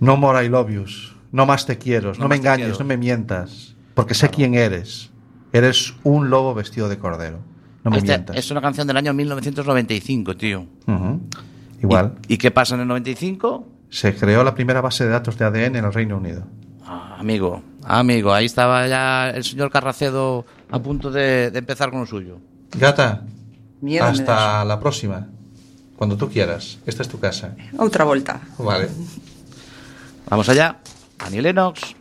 no 0.00 0.16
more 0.16 0.44
I 0.44 0.48
love 0.48 0.70
yous. 0.70 1.14
No 1.32 1.46
más 1.46 1.66
te 1.66 1.78
quiero. 1.78 2.12
No, 2.14 2.20
No 2.20 2.28
me 2.28 2.36
engañes, 2.36 2.66
quiero. 2.66 2.78
no 2.78 2.84
me 2.84 2.96
mientas. 2.96 3.74
Porque 3.94 4.14
sé 4.14 4.28
quién 4.28 4.54
eres. 4.54 5.10
Eres 5.52 5.94
un 6.04 6.30
lobo 6.30 6.54
vestido 6.54 6.88
de 6.88 6.98
cordero. 6.98 7.40
No 7.84 7.90
me 7.90 7.98
Este 7.98 8.08
mientas. 8.08 8.36
es 8.36 8.50
una 8.50 8.60
canción 8.60 8.86
del 8.86 8.96
año 8.98 9.14
1995, 9.14 10.36
tío. 10.36 10.66
Igual. 11.82 12.14
¿Y, 12.28 12.34
y 12.34 12.38
qué 12.38 12.50
pasa 12.50 12.74
en 12.74 12.82
el 12.82 12.88
95? 12.88 13.66
Se 13.88 14.14
creó 14.14 14.44
la 14.44 14.54
primera 14.54 14.80
base 14.82 15.04
de 15.04 15.10
datos 15.10 15.38
de 15.38 15.44
ADN 15.46 15.76
en 15.76 15.84
el 15.84 15.92
Reino 15.92 16.18
Unido. 16.18 16.46
Ah, 16.84 17.16
amigo, 17.18 17.62
amigo, 17.84 18.32
ahí 18.32 18.44
estaba 18.46 18.86
ya 18.86 19.30
el 19.30 19.44
señor 19.44 19.70
Carracedo 19.70 20.44
a 20.70 20.78
punto 20.80 21.10
de, 21.10 21.50
de 21.50 21.58
empezar 21.58 21.90
con 21.90 22.00
lo 22.00 22.06
suyo. 22.06 22.38
Gata, 22.72 23.24
hasta 24.00 24.64
la 24.64 24.80
próxima. 24.80 25.26
Cuando 25.96 26.16
tú 26.16 26.30
quieras. 26.30 26.78
Esta 26.86 27.02
es 27.02 27.08
tu 27.08 27.18
casa. 27.18 27.56
Otra 27.76 28.04
vuelta. 28.04 28.40
Vale. 28.58 28.88
Vamos 30.28 30.48
allá. 30.48 30.78
Annie 31.18 31.42
Lennox. 31.42 31.96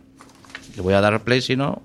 Le 0.76 0.82
voy 0.82 0.94
a 0.94 1.02
dar 1.02 1.24
play 1.24 1.42
si 1.42 1.56
no. 1.56 1.82